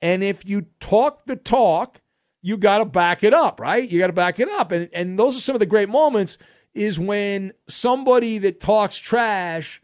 And 0.00 0.22
if 0.22 0.46
you 0.46 0.66
talk 0.78 1.24
the 1.24 1.34
talk, 1.34 2.00
you 2.44 2.58
got 2.58 2.78
to 2.78 2.84
back 2.84 3.24
it 3.24 3.32
up, 3.32 3.58
right? 3.58 3.90
You 3.90 3.98
got 3.98 4.08
to 4.08 4.12
back 4.12 4.38
it 4.38 4.50
up. 4.50 4.70
And 4.70 4.90
and 4.92 5.18
those 5.18 5.34
are 5.34 5.40
some 5.40 5.56
of 5.56 5.60
the 5.60 5.66
great 5.66 5.88
moments 5.88 6.36
is 6.74 7.00
when 7.00 7.52
somebody 7.68 8.36
that 8.36 8.60
talks 8.60 8.98
trash 8.98 9.80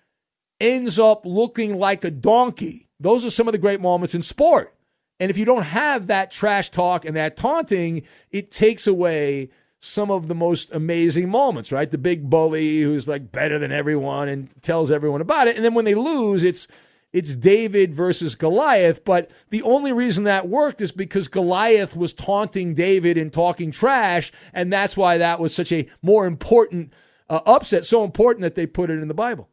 ends 0.61 0.99
up 0.99 1.25
looking 1.25 1.79
like 1.79 2.05
a 2.05 2.11
donkey. 2.11 2.91
Those 3.01 3.25
are 3.25 3.31
some 3.31 3.49
of 3.49 3.53
the 3.53 3.59
great 3.59 3.81
moments 3.81 4.15
in 4.15 4.21
sport. 4.21 4.75
And 5.19 5.31
if 5.31 5.39
you 5.39 5.47
don't 5.47 5.63
have 5.63 6.09
that 6.09 6.31
trash 6.31 6.71
talk 6.71 7.07
and 7.07 7.17
that 7.17 7.39
taunting, 7.39 8.03
it 8.31 8.51
takes 8.51 8.87
away 8.87 9.49
some 9.81 10.11
of 10.11 10.29
the 10.29 10.35
most 10.35 10.71
amazing 10.71 11.31
moments, 11.31 11.73
right? 11.73 11.91
The 11.91 11.97
big 11.97 12.29
bully 12.29 12.83
who's 12.83 13.09
like 13.09 13.33
better 13.33 13.59
than 13.59 13.73
everyone 13.73 14.29
and 14.29 14.51
tells 14.61 14.91
everyone 14.91 15.23
about 15.23 15.49
it. 15.49 15.57
And 15.57 15.65
then 15.65 15.73
when 15.73 15.87
they 15.87 15.95
lose, 15.95 16.45
it's 16.45 16.69
it's 17.13 17.35
David 17.35 17.93
versus 17.93 18.35
Goliath. 18.35 19.05
But 19.05 19.31
the 19.51 19.63
only 19.63 19.93
reason 19.93 20.25
that 20.25 20.49
worked 20.49 20.81
is 20.81 20.93
because 20.93 21.29
Goliath 21.29 21.97
was 21.97 22.13
taunting 22.13 22.75
David 22.75 23.19
and 23.19 23.33
talking 23.33 23.71
trash. 23.71 24.31
And 24.53 24.73
that's 24.73 24.97
why 24.97 25.19
that 25.19 25.41
was 25.41 25.55
such 25.55 25.73
a 25.73 25.89
more 26.03 26.27
important 26.27 26.93
uh, 27.29 27.41
upset, 27.47 27.85
so 27.85 28.05
important 28.05 28.43
that 28.43 28.55
they 28.55 28.67
put 28.67 28.91
it 28.91 29.01
in 29.01 29.09
the 29.09 29.15
Bible. 29.15 29.49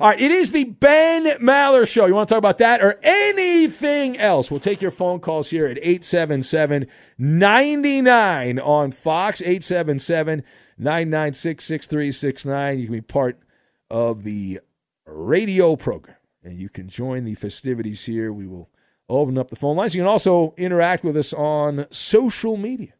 All 0.00 0.08
right, 0.08 0.20
it 0.20 0.32
is 0.32 0.50
the 0.50 0.64
Ben 0.64 1.26
Maller 1.38 1.88
Show. 1.88 2.06
You 2.06 2.14
want 2.14 2.28
to 2.28 2.34
talk 2.34 2.38
about 2.38 2.58
that 2.58 2.82
or 2.82 2.98
anything 3.04 4.18
else? 4.18 4.50
We'll 4.50 4.58
take 4.58 4.82
your 4.82 4.90
phone 4.90 5.20
calls 5.20 5.50
here 5.50 5.66
at 5.66 5.78
877 5.78 6.88
99 7.18 8.58
on 8.58 8.90
Fox, 8.90 9.40
877 9.40 10.42
996 10.76 11.64
6369. 11.64 12.78
You 12.80 12.86
can 12.86 12.94
be 12.94 13.00
part 13.00 13.38
of 13.90 14.24
the 14.24 14.60
radio 15.06 15.76
program 15.76 16.16
and 16.42 16.58
you 16.58 16.68
can 16.68 16.88
join 16.88 17.24
the 17.24 17.34
festivities 17.34 18.04
here. 18.04 18.32
We 18.32 18.46
will 18.46 18.70
open 19.08 19.38
up 19.38 19.50
the 19.50 19.56
phone 19.56 19.76
lines. 19.76 19.94
You 19.94 20.02
can 20.02 20.08
also 20.08 20.54
interact 20.56 21.04
with 21.04 21.16
us 21.16 21.32
on 21.32 21.86
social 21.90 22.56
media. 22.56 22.94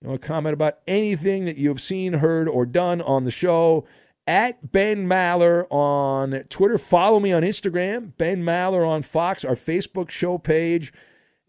You 0.00 0.08
want 0.08 0.22
to 0.22 0.28
comment 0.28 0.54
about 0.54 0.78
anything 0.86 1.44
that 1.44 1.56
you 1.56 1.68
have 1.68 1.80
seen, 1.80 2.14
heard, 2.14 2.48
or 2.48 2.66
done 2.66 3.00
on 3.00 3.24
the 3.24 3.30
show? 3.30 3.86
At 4.26 4.70
Ben 4.72 5.06
Maller 5.06 5.66
on 5.70 6.44
Twitter. 6.48 6.78
Follow 6.78 7.20
me 7.20 7.32
on 7.32 7.42
Instagram. 7.42 8.12
Ben 8.16 8.42
Maller 8.42 8.86
on 8.86 9.02
Fox. 9.02 9.44
Our 9.44 9.54
Facebook 9.54 10.10
show 10.10 10.38
page 10.38 10.92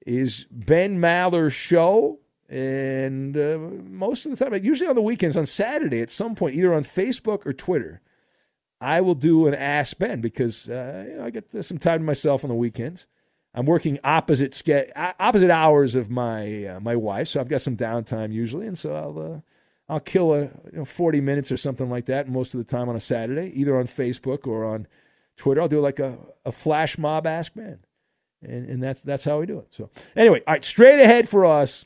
is 0.06 0.46
Ben 0.52 1.00
Maller 1.00 1.52
Show. 1.52 2.20
And 2.50 3.36
uh, 3.38 3.58
most 3.58 4.26
of 4.26 4.38
the 4.38 4.44
time, 4.44 4.64
usually 4.64 4.90
on 4.90 4.96
the 4.96 5.02
weekends, 5.02 5.38
on 5.38 5.46
Saturday 5.46 6.02
at 6.02 6.12
some 6.12 6.36
point, 6.36 6.56
either 6.56 6.74
on 6.74 6.84
Facebook 6.84 7.46
or 7.46 7.54
Twitter, 7.54 8.02
I 8.84 9.02
will 9.02 9.16
do 9.16 9.48
an 9.48 9.56
Ask 9.56 9.98
Ben 9.98 10.20
because 10.20 10.70
uh, 10.70 11.06
you 11.08 11.18
know, 11.18 11.26
I 11.26 11.30
get 11.30 11.64
some 11.64 11.78
time 11.78 12.00
to 12.00 12.06
myself 12.06 12.44
on 12.44 12.50
the 12.50 12.56
weekends. 12.56 13.08
I'm 13.56 13.66
working 13.66 14.00
opposite 14.04 14.54
ske- 14.54 14.92
opposite 14.96 15.52
hours 15.52 15.96
of 15.96 16.10
my 16.10 16.66
uh, 16.66 16.80
my 16.80 16.96
wife, 16.96 17.28
so 17.30 17.40
I've 17.40 17.48
got 17.48 17.62
some 17.62 17.78
downtime 17.78 18.34
usually, 18.34 18.68
and 18.68 18.78
so 18.78 18.94
I'll 18.94 19.34
uh, 19.34 19.40
I'll 19.88 20.00
kill 20.00 20.34
a 20.34 20.42
you 20.42 20.50
know, 20.74 20.86
40 20.86 21.22
minutes 21.22 21.52
or 21.52 21.58
something 21.58 21.90
like 21.90 22.06
that 22.06 22.28
most 22.28 22.54
of 22.54 22.58
the 22.58 22.64
time 22.64 22.90
on 22.90 22.96
a 22.96 23.00
Saturday, 23.00 23.52
either 23.56 23.78
on 23.78 23.86
Facebook 23.86 24.48
or 24.48 24.66
on 24.66 24.88
Twitter. 25.38 25.62
I'll 25.62 25.68
do 25.68 25.80
like 25.80 26.00
a, 26.00 26.18
a 26.46 26.52
flash 26.52 26.98
mob 26.98 27.28
Ask 27.28 27.54
Ben, 27.54 27.80
and 28.42 28.68
and 28.68 28.84
that's 28.84 29.02
that's 29.02 29.24
how 29.24 29.40
we 29.40 29.46
do 29.46 29.60
it. 29.60 29.68
So 29.72 29.90
anyway, 30.16 30.42
all 30.46 30.54
right, 30.54 30.66
straight 30.66 31.00
ahead 31.00 31.30
for 31.30 31.46
us 31.46 31.86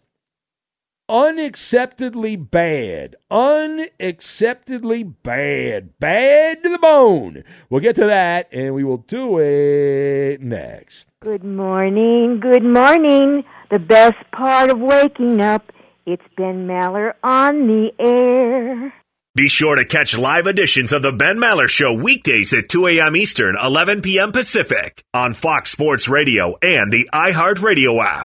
unacceptably 1.09 2.49
bad. 2.49 3.15
Unacceptably 3.31 5.13
bad. 5.23 5.99
Bad 5.99 6.63
to 6.63 6.69
the 6.69 6.79
bone. 6.79 7.43
We'll 7.69 7.81
get 7.81 7.95
to 7.97 8.05
that 8.05 8.49
and 8.51 8.73
we 8.73 8.83
will 8.83 8.97
do 8.97 9.39
it 9.39 10.41
next. 10.41 11.07
Good 11.21 11.43
morning. 11.43 12.39
Good 12.39 12.63
morning. 12.63 13.43
The 13.71 13.79
best 13.79 14.17
part 14.31 14.69
of 14.69 14.79
waking 14.79 15.41
up. 15.41 15.71
It's 16.05 16.23
Ben 16.37 16.67
Maller 16.67 17.13
on 17.23 17.67
the 17.67 17.91
air. 17.99 18.93
Be 19.35 19.49
sure 19.49 19.75
to 19.75 19.85
catch 19.85 20.17
live 20.17 20.47
editions 20.47 20.91
of 20.91 21.03
the 21.03 21.11
Ben 21.11 21.37
Maller 21.37 21.67
Show 21.67 21.93
weekdays 21.93 22.53
at 22.53 22.69
2 22.69 22.87
a.m. 22.87 23.15
Eastern, 23.15 23.55
11 23.61 24.01
p.m. 24.01 24.31
Pacific 24.31 25.03
on 25.13 25.33
Fox 25.33 25.69
Sports 25.69 26.09
Radio 26.09 26.57
and 26.61 26.91
the 26.91 27.07
iHeartRadio 27.13 28.03
app. 28.03 28.26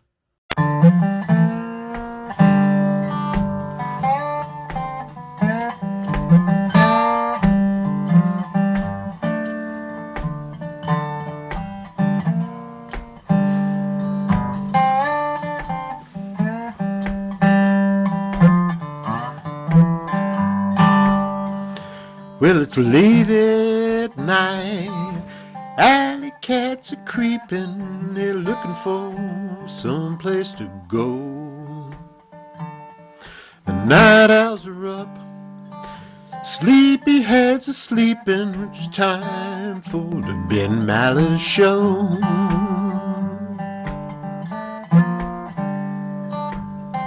Well, 22.41 22.59
it's 22.63 22.75
late 22.75 23.29
at 23.29 24.17
night. 24.17 25.10
Alley 25.81 26.31
cats 26.41 26.93
are 26.93 27.03
creeping. 27.07 28.13
They're 28.13 28.35
looking 28.35 28.75
for 28.75 29.15
some 29.65 30.15
place 30.19 30.51
to 30.51 30.69
go. 30.87 31.89
The 33.65 33.73
night 33.85 34.29
owls 34.29 34.67
are 34.67 34.85
up. 34.85 35.09
Sleepy 36.45 37.21
heads 37.21 37.67
are 37.67 37.73
sleeping. 37.73 38.53
It's 38.69 38.89
time 38.95 39.81
for 39.81 40.05
the 40.05 40.45
Ben 40.47 40.83
Maller 40.85 41.39
Show. 41.39 42.19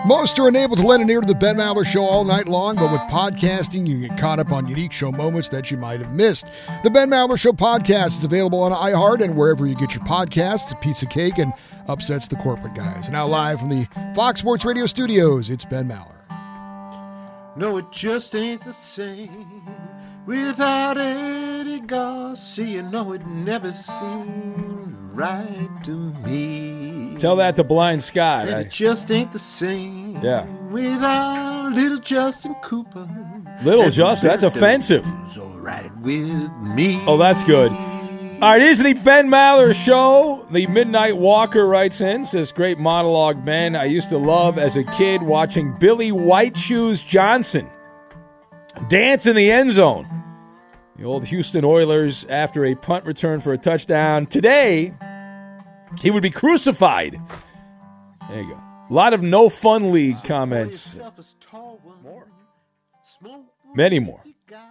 Most 0.07 0.39
are 0.39 0.49
unable 0.49 0.77
to 0.77 0.87
lend 0.87 1.03
an 1.03 1.09
ear 1.09 1.23
to 1.23 1.27
the 1.27 1.35
Ben 1.35 1.57
Maller 1.57 1.87
Show 1.87 2.05
all 2.05 2.25
night 2.25 2.47
long, 2.47 2.77
but 2.77 2.93
with 2.93 3.01
podcasting, 3.03 3.87
you 3.87 4.07
get 4.07 4.19
caught 4.19 4.39
up 4.39 4.53
on 4.53 4.69
unique 4.69 4.93
show 4.93 5.11
moments 5.11 5.49
that 5.49 5.71
you 5.71 5.79
might 5.79 5.99
have 6.01 6.13
missed. 6.13 6.51
The 6.83 6.91
Ben 6.91 7.09
Maller 7.09 7.39
Show 7.39 7.53
podcast 7.53 8.19
is 8.19 8.25
available 8.25 8.61
on 8.61 8.73
iHeart 8.73 9.23
and 9.23 9.35
wherever 9.35 9.67
you 9.67 9.75
get 9.75 9.95
your 9.95 10.05
podcasts. 10.05 10.71
A 10.73 10.77
piece 10.77 11.03
of 11.03 11.09
cake 11.09 11.39
and 11.39 11.55
upsets 11.89 12.29
the 12.29 12.37
corporate 12.37 12.75
guys. 12.75 13.09
Now, 13.09 13.27
live 13.27 13.61
from 13.61 13.71
the 13.71 13.89
Fox 14.15 14.41
Sports 14.41 14.67
Radio 14.67 14.85
studios, 14.85 15.49
it's 15.49 15.65
Ben 15.65 15.89
Maller. 15.89 16.11
No, 17.57 17.79
it 17.79 17.87
just 17.91 18.35
ain't 18.35 18.63
the 18.63 18.75
same 18.75 19.63
without 20.27 20.99
Eddie 20.99 21.81
Garcia. 21.81 22.83
No, 22.83 23.13
it 23.13 23.25
never 23.27 23.73
seemed 23.73 24.95
right 25.15 25.71
to 25.85 26.13
me. 26.27 26.74
Tell 27.19 27.37
that 27.37 27.57
to 27.57 27.65
Blind 27.65 28.03
Scott. 28.03 28.47
And 28.49 28.57
I- 28.57 28.61
it 28.61 28.71
just 28.71 29.11
ain't 29.11 29.33
the 29.33 29.39
same 29.39 30.19
Yeah. 30.23 30.45
without 30.71 31.73
little 31.73 31.99
Justin 31.99 32.55
Cooper. 32.63 33.09
Little 33.63 33.91
Justin, 33.91 34.31
that's 34.31 34.43
offensive. 34.43 35.07
all 35.39 35.59
right 35.61 35.91
with 36.03 36.51
me. 36.63 37.01
Oh, 37.07 37.17
that's 37.17 37.43
good. 37.45 37.71
All 38.43 38.51
right, 38.51 38.61
here's 38.61 38.81
the 38.81 38.93
Ben 38.95 39.29
Maller 39.29 39.73
Show. 39.75 40.45
The 40.51 40.67
Midnight 40.67 41.17
Walker 41.17 41.67
writes 41.67 42.01
in, 42.01 42.25
says, 42.25 42.53
Great 42.53 42.79
monologue, 42.79 43.45
Ben. 43.45 43.75
I 43.77 43.85
used 43.85 44.11
to 44.11 44.19
love 44.19 44.59
as 44.59 44.77
a 44.77 44.83
kid 44.85 45.23
watching 45.23 45.73
Billy 45.79 46.13
White 46.13 46.57
Shoes 46.57 47.01
Johnson 47.03 47.69
dance 48.89 49.27
in 49.27 49.37
the 49.37 49.51
end 49.51 49.73
zone. 49.73 50.07
The 50.99 51.05
old 51.05 51.25
Houston 51.27 51.65
Oilers, 51.65 52.25
after 52.29 52.65
a 52.67 52.75
punt 52.75 53.05
return 53.07 53.41
for 53.41 53.53
a 53.53 53.59
touchdown. 53.59 54.27
Today, 54.27 54.93
he 56.01 56.11
would 56.11 56.23
be 56.23 56.31
crucified. 56.31 57.21
There 58.29 58.43
you 58.43 58.49
go. 58.49 58.61
A 58.91 58.93
lot 58.93 59.15
of 59.15 59.23
no 59.23 59.49
fun 59.49 59.93
league 59.93 60.23
comments. 60.25 60.99
Many 63.75 63.99
more. 63.99 64.23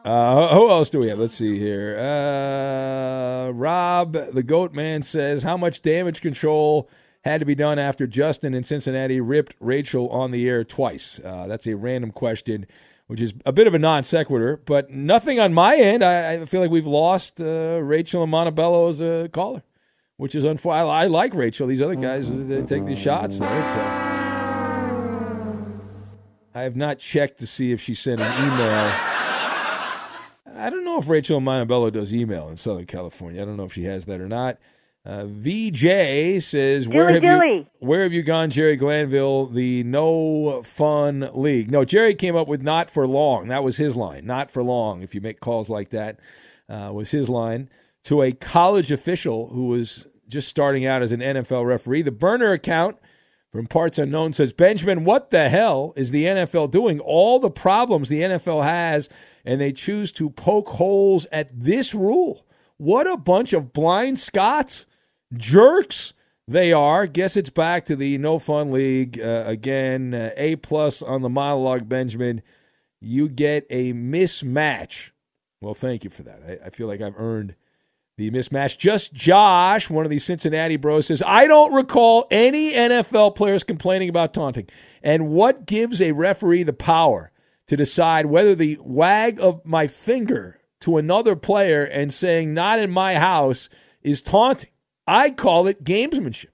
Uh, 0.05 0.53
who 0.53 0.69
else 0.69 0.89
do 0.89 0.99
we 0.99 1.09
have? 1.09 1.19
Let's 1.19 1.35
see 1.35 1.57
here. 1.57 1.97
Uh, 1.97 3.51
Rob, 3.51 4.13
the 4.13 4.43
Goat 4.43 4.73
Man, 4.73 5.01
says 5.03 5.43
how 5.43 5.57
much 5.57 5.81
damage 5.81 6.21
control 6.21 6.89
had 7.23 7.39
to 7.39 7.45
be 7.45 7.55
done 7.55 7.79
after 7.79 8.05
Justin 8.05 8.53
in 8.53 8.63
Cincinnati 8.63 9.19
ripped 9.21 9.55
Rachel 9.59 10.09
on 10.09 10.31
the 10.31 10.47
air 10.47 10.63
twice. 10.63 11.19
Uh, 11.23 11.47
that's 11.47 11.65
a 11.67 11.75
random 11.75 12.11
question, 12.11 12.65
which 13.07 13.21
is 13.21 13.33
a 13.45 13.51
bit 13.51 13.65
of 13.65 13.73
a 13.73 13.79
non 13.79 14.03
sequitur, 14.03 14.61
but 14.65 14.89
nothing 14.89 15.39
on 15.39 15.53
my 15.53 15.75
end. 15.75 16.03
I, 16.03 16.33
I 16.33 16.45
feel 16.45 16.61
like 16.61 16.71
we've 16.71 16.85
lost 16.85 17.41
uh, 17.41 17.79
Rachel 17.81 18.23
and 18.23 18.31
Montebello 18.31 18.89
as 18.89 19.01
a 19.01 19.29
caller, 19.29 19.63
which 20.17 20.35
is 20.35 20.43
unfortunate. 20.43 20.85
I, 20.85 21.03
I 21.03 21.07
like 21.07 21.33
Rachel. 21.33 21.67
These 21.67 21.81
other 21.81 21.95
guys 21.95 22.29
they 22.29 22.61
take 22.63 22.85
these 22.85 22.99
shots 22.99 23.39
there. 23.39 23.63
So. 23.63 23.79
I 26.55 26.61
have 26.61 26.75
not 26.75 26.99
checked 26.99 27.39
to 27.39 27.47
see 27.47 27.71
if 27.71 27.81
she 27.81 27.95
sent 27.95 28.21
an 28.21 28.31
email. 28.45 28.93
I 30.55 30.69
don't 30.69 30.85
know 30.85 30.99
if 30.99 31.09
Rachel 31.09 31.39
Montebello 31.39 31.89
does 31.89 32.13
email 32.13 32.47
in 32.47 32.57
Southern 32.57 32.85
California. 32.85 33.41
I 33.41 33.45
don't 33.45 33.57
know 33.57 33.65
if 33.65 33.73
she 33.73 33.85
has 33.85 34.05
that 34.05 34.21
or 34.21 34.27
not. 34.27 34.59
Uh, 35.05 35.25
VJ 35.25 36.41
says, 36.41 36.87
"Where 36.87 37.07
Dilly 37.07 37.13
have 37.13 37.21
dilly. 37.21 37.57
you 37.57 37.65
where 37.79 38.03
have 38.03 38.13
you 38.13 38.23
gone, 38.23 38.49
Jerry 38.49 38.77
Glanville? 38.77 39.47
The 39.47 39.83
no 39.83 40.63
fun 40.63 41.29
league. 41.33 41.69
No, 41.69 41.83
Jerry 41.83 42.15
came 42.15 42.37
up 42.37 42.47
with 42.47 42.61
not 42.61 42.89
for 42.89 43.05
long. 43.05 43.49
That 43.49 43.65
was 43.65 43.75
his 43.75 43.97
line. 43.97 44.25
Not 44.25 44.49
for 44.49 44.63
long. 44.63 45.01
If 45.01 45.13
you 45.13 45.19
make 45.19 45.41
calls 45.41 45.67
like 45.67 45.89
that, 45.89 46.19
uh, 46.69 46.91
was 46.93 47.11
his 47.11 47.27
line 47.27 47.69
to 48.03 48.21
a 48.21 48.31
college 48.31 48.91
official 48.91 49.49
who 49.49 49.67
was 49.67 50.07
just 50.27 50.47
starting 50.47 50.85
out 50.85 51.01
as 51.01 51.11
an 51.11 51.19
NFL 51.19 51.65
referee. 51.65 52.01
The 52.01 52.11
burner 52.11 52.51
account." 52.51 52.97
From 53.51 53.67
Parts 53.67 53.99
Unknown 53.99 54.33
says, 54.33 54.51
Benjamin, 54.51 55.05
what 55.05 55.29
the 55.29 55.47
hell 55.47 55.93
is 55.95 56.09
the 56.09 56.25
NFL 56.25 56.71
doing? 56.71 56.99
All 56.99 57.37
the 57.37 57.51
problems 57.51 58.09
the 58.09 58.21
NFL 58.21 58.63
has, 58.63 59.09
and 59.45 59.61
they 59.61 59.71
choose 59.71 60.11
to 60.13 60.31
poke 60.31 60.69
holes 60.69 61.27
at 61.31 61.51
this 61.59 61.93
rule. 61.93 62.47
What 62.77 63.05
a 63.05 63.15
bunch 63.15 63.53
of 63.53 63.71
blind 63.71 64.17
Scots, 64.17 64.87
jerks. 65.31 66.15
They 66.47 66.73
are. 66.73 67.05
Guess 67.05 67.37
it's 67.37 67.49
back 67.49 67.85
to 67.85 67.95
the 67.95 68.17
no 68.17 68.39
fun 68.39 68.71
league 68.71 69.19
uh, 69.19 69.43
again. 69.45 70.13
Uh, 70.13 70.31
a 70.35 70.55
plus 70.57 71.01
on 71.01 71.21
the 71.21 71.29
monologue, 71.29 71.87
Benjamin. 71.87 72.41
You 72.99 73.29
get 73.29 73.65
a 73.69 73.93
mismatch. 73.93 75.11
Well, 75.61 75.73
thank 75.73 76.03
you 76.03 76.09
for 76.09 76.23
that. 76.23 76.41
I, 76.45 76.67
I 76.67 76.69
feel 76.71 76.87
like 76.87 77.01
I've 77.01 77.17
earned 77.17 77.55
the 78.17 78.29
mismatch. 78.31 78.77
Just 78.77 79.13
Josh, 79.13 79.89
one 79.89 80.05
of 80.05 80.11
these 80.11 80.23
Cincinnati 80.23 80.75
bros, 80.75 81.07
says, 81.07 81.23
I 81.25 81.47
don't 81.47 81.73
recall 81.73 82.27
any 82.29 82.73
NFL 82.73 83.35
players 83.35 83.63
complaining 83.63 84.09
about 84.09 84.33
taunting. 84.33 84.67
And 85.01 85.29
what 85.29 85.65
gives 85.65 86.01
a 86.01 86.11
referee 86.11 86.63
the 86.63 86.73
power 86.73 87.31
to 87.67 87.75
decide 87.75 88.27
whether 88.27 88.55
the 88.55 88.77
wag 88.81 89.39
of 89.39 89.65
my 89.65 89.87
finger 89.87 90.59
to 90.81 90.97
another 90.97 91.35
player 91.35 91.83
and 91.83 92.13
saying, 92.13 92.53
not 92.53 92.79
in 92.79 92.91
my 92.91 93.15
house, 93.15 93.69
is 94.01 94.21
taunting? 94.21 94.69
I 95.07 95.31
call 95.31 95.67
it 95.67 95.83
gamesmanship. 95.83 96.47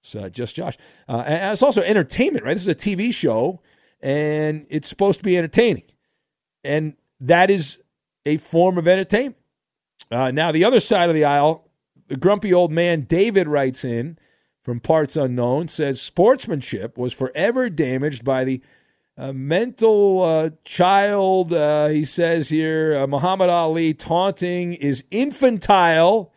It's 0.00 0.14
uh, 0.14 0.28
just 0.28 0.56
Josh. 0.56 0.76
Uh, 1.08 1.22
and 1.26 1.52
it's 1.52 1.62
also 1.62 1.82
entertainment, 1.82 2.44
right? 2.44 2.54
This 2.54 2.62
is 2.62 2.68
a 2.68 2.74
TV 2.74 3.12
show, 3.12 3.62
and 4.00 4.66
it's 4.68 4.88
supposed 4.88 5.20
to 5.20 5.24
be 5.24 5.36
entertaining. 5.36 5.84
And 6.62 6.94
that 7.20 7.50
is 7.50 7.78
a 8.26 8.36
form 8.38 8.78
of 8.78 8.88
entertainment. 8.88 9.38
Uh, 10.10 10.30
now, 10.30 10.52
the 10.52 10.64
other 10.64 10.80
side 10.80 11.08
of 11.08 11.14
the 11.14 11.24
aisle, 11.24 11.68
the 12.08 12.16
grumpy 12.16 12.52
old 12.52 12.70
man 12.70 13.02
David 13.02 13.48
writes 13.48 13.84
in 13.84 14.18
from 14.62 14.80
Parts 14.80 15.16
Unknown, 15.16 15.68
says 15.68 16.00
sportsmanship 16.00 16.96
was 16.96 17.12
forever 17.12 17.68
damaged 17.68 18.24
by 18.24 18.44
the 18.44 18.62
uh, 19.16 19.32
mental 19.32 20.22
uh, 20.22 20.50
child. 20.64 21.52
Uh, 21.52 21.88
he 21.88 22.04
says 22.04 22.48
here, 22.48 22.96
uh, 22.96 23.06
Muhammad 23.06 23.50
Ali 23.50 23.94
taunting 23.94 24.74
is 24.74 25.04
infantile. 25.10 26.32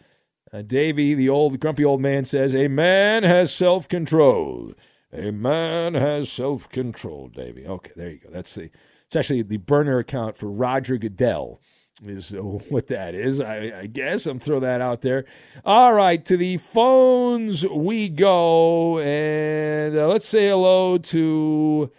Uh, 0.53 0.61
Davy, 0.61 1.13
the 1.13 1.29
old 1.29 1.59
grumpy 1.59 1.83
old 1.83 2.01
man, 2.01 2.25
says, 2.25 2.55
A 2.55 2.67
man 2.67 3.23
has 3.23 3.53
self 3.53 3.87
control. 3.87 4.73
A 5.11 5.31
man 5.31 5.93
has 5.93 6.31
self 6.31 6.69
control, 6.69 7.29
Davy. 7.29 7.65
Okay, 7.65 7.91
there 7.95 8.09
you 8.09 8.19
go. 8.19 8.29
That's 8.31 8.53
the. 8.55 8.69
It's 9.05 9.15
actually 9.15 9.41
the 9.43 9.57
burner 9.57 9.99
account 9.99 10.37
for 10.37 10.51
Roger 10.51 10.97
Goodell 10.97 11.61
is 12.05 12.31
what 12.69 12.87
that 12.87 13.15
is. 13.15 13.39
I, 13.41 13.79
I, 13.79 13.85
guess 13.87 14.25
I'm 14.25 14.39
throw 14.39 14.59
that 14.59 14.81
out 14.81 15.01
there. 15.01 15.25
All 15.65 15.93
right, 15.93 16.23
to 16.25 16.37
the 16.37 16.57
phones 16.57 17.65
we 17.65 18.09
go, 18.09 18.99
and 18.99 19.97
uh, 19.97 20.07
let's 20.07 20.27
say 20.27 20.49
hello 20.49 20.97
to 20.97 21.91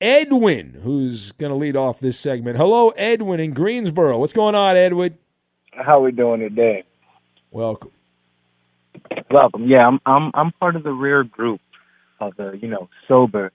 Edwin, 0.00 0.80
who's 0.82 1.32
going 1.32 1.50
to 1.50 1.56
lead 1.56 1.76
off 1.76 2.00
this 2.00 2.18
segment. 2.18 2.56
Hello, 2.56 2.90
Edwin 2.90 3.40
in 3.40 3.52
Greensboro. 3.52 4.18
What's 4.18 4.32
going 4.32 4.54
on, 4.54 4.76
Edwin? 4.76 5.18
How 5.72 5.98
are 5.98 6.02
we 6.02 6.12
doing 6.12 6.40
today? 6.40 6.84
Welcome. 7.50 7.90
Welcome. 9.30 9.66
Yeah, 9.66 9.86
I'm 9.86 10.00
I'm 10.06 10.30
I'm 10.34 10.52
part 10.52 10.76
of 10.76 10.84
the 10.84 10.92
rare 10.92 11.24
group 11.24 11.60
of 12.20 12.36
the 12.36 12.58
you 12.60 12.68
know 12.68 12.88
sober 13.08 13.52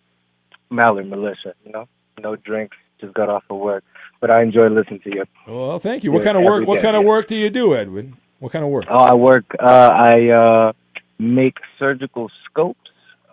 Mallard 0.69 1.09
militia. 1.09 1.53
You 1.65 1.71
know, 1.71 1.87
no 2.21 2.35
drinks, 2.35 2.75
just 2.99 3.13
got 3.13 3.29
off 3.29 3.43
of 3.49 3.57
work 3.57 3.83
but 4.19 4.29
I 4.29 4.41
enjoy 4.41 4.67
listening 4.67 4.99
to 5.01 5.09
you. 5.15 5.23
Well, 5.47 5.79
thank 5.79 6.03
you. 6.03 6.11
What 6.11 6.23
kind 6.23 6.37
of 6.37 6.43
work? 6.43 6.67
What 6.67 6.81
kind 6.81 6.95
of 6.95 7.03
work 7.03 7.27
do 7.27 7.35
you 7.35 7.49
do, 7.49 7.75
Edwin? 7.75 8.17
What 8.39 8.51
kind 8.51 8.63
of 8.63 8.71
work? 8.71 8.85
Oh, 8.89 8.97
I 8.97 9.13
work. 9.13 9.45
Uh, 9.59 9.63
I 9.65 10.29
uh, 10.29 10.73
make 11.17 11.57
surgical 11.77 12.29
scopes 12.45 12.79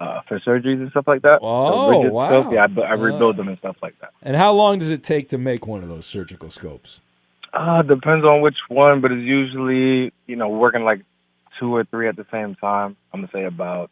uh, 0.01 0.21
for 0.29 0.41
surgeries 0.41 0.81
and 0.81 0.91
stuff 0.91 1.07
like 1.07 1.23
that. 1.23 1.39
Oh, 1.43 2.03
so 2.03 2.11
wow! 2.11 2.51
Yeah, 2.53 2.67
I, 2.77 2.81
I 2.81 2.93
rebuild 2.93 3.37
them 3.37 3.49
and 3.49 3.59
stuff 3.59 3.77
like 3.83 3.99
that. 4.01 4.11
And 4.23 4.37
how 4.37 4.53
long 4.53 4.79
does 4.79 4.91
it 4.91 5.03
take 5.03 5.29
to 5.31 5.39
make 5.39 5.67
one 5.67 5.83
of 5.83 5.89
those 5.89 6.07
surgical 6.07 6.51
scopes? 6.51 7.01
Uh, 7.53 7.83
depends 7.83 8.25
on 8.25 8.43
which 8.43 8.57
one, 8.69 9.01
but 9.01 9.13
it's 9.13 9.23
usually 9.23 10.13
you 10.27 10.37
know 10.37 10.49
working 10.49 10.83
like 10.83 11.03
two 11.59 11.75
or 11.75 11.85
three 11.85 12.09
at 12.09 12.17
the 12.17 12.27
same 12.31 12.55
time. 12.57 12.97
I'm 13.13 13.21
gonna 13.21 13.33
say 13.33 13.45
about 13.45 13.91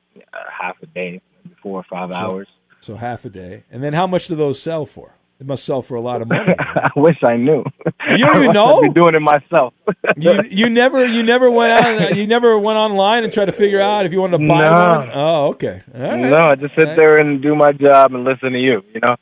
half 0.50 0.76
a 0.82 0.86
day, 0.86 1.20
four 1.62 1.80
or 1.80 1.84
five 1.88 2.10
so, 2.10 2.16
hours. 2.16 2.48
So 2.80 2.96
half 2.96 3.24
a 3.24 3.30
day, 3.30 3.64
and 3.70 3.82
then 3.82 3.94
how 3.94 4.06
much 4.06 4.26
do 4.26 4.34
those 4.34 4.60
sell 4.60 4.84
for? 4.84 5.14
It 5.40 5.46
must 5.46 5.64
sell 5.64 5.82
for 5.82 5.96
a 5.96 6.00
lot 6.00 6.22
of 6.22 6.28
money. 6.28 6.54
I 6.58 6.90
wish 6.96 7.22
I 7.24 7.36
knew. 7.36 7.64
You 8.08 8.18
don't 8.18 8.36
even 8.42 8.52
know. 8.52 8.76
I've 8.76 8.82
been 8.82 8.92
doing 8.92 9.14
it 9.16 9.20
myself. 9.20 9.74
you 10.16 10.42
you 10.48 10.70
never 10.70 11.04
you 11.04 11.22
never 11.22 11.50
went 11.50 11.84
on 11.84 12.16
you 12.16 12.26
never 12.26 12.58
went 12.58 12.76
online 12.78 13.24
and 13.24 13.32
tried 13.32 13.46
to 13.46 13.52
figure 13.52 13.80
out 13.80 14.06
if 14.06 14.12
you 14.12 14.20
wanted 14.20 14.38
to 14.38 14.46
buy 14.46 14.60
No. 14.60 14.98
one. 15.00 15.10
Oh, 15.12 15.46
okay. 15.48 15.82
All 15.94 16.00
right. 16.00 16.16
No, 16.20 16.36
I 16.50 16.54
just 16.54 16.74
sit 16.76 16.96
there 16.96 17.18
and 17.18 17.42
do 17.42 17.54
my 17.56 17.72
job 17.72 18.14
and 18.14 18.24
listen 18.24 18.52
to 18.52 18.58
you. 18.58 18.82
You 18.94 19.00
know, 19.00 19.16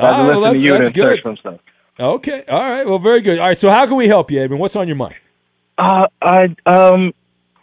I 0.00 0.06
Ah, 0.06 0.26
well, 0.26 0.26
listen 0.26 0.42
that's- 0.42 0.52
to 0.54 0.58
you 0.60 0.74
and 0.74 0.84
then 0.84 0.94
search 0.94 1.16
good. 1.16 1.22
from 1.22 1.36
stuff. 1.36 1.60
Okay. 2.00 2.44
All 2.48 2.60
right. 2.70 2.86
Well, 2.86 2.98
very 2.98 3.20
good. 3.20 3.38
All 3.38 3.46
right. 3.48 3.58
So 3.58 3.68
how 3.70 3.86
can 3.86 3.96
we 3.96 4.08
help 4.08 4.30
you, 4.30 4.40
Edwin? 4.40 4.58
What's 4.58 4.76
on 4.76 4.86
your 4.88 4.96
mind? 4.96 5.16
Uh, 5.76 6.06
I 6.22 6.54
um, 6.64 7.12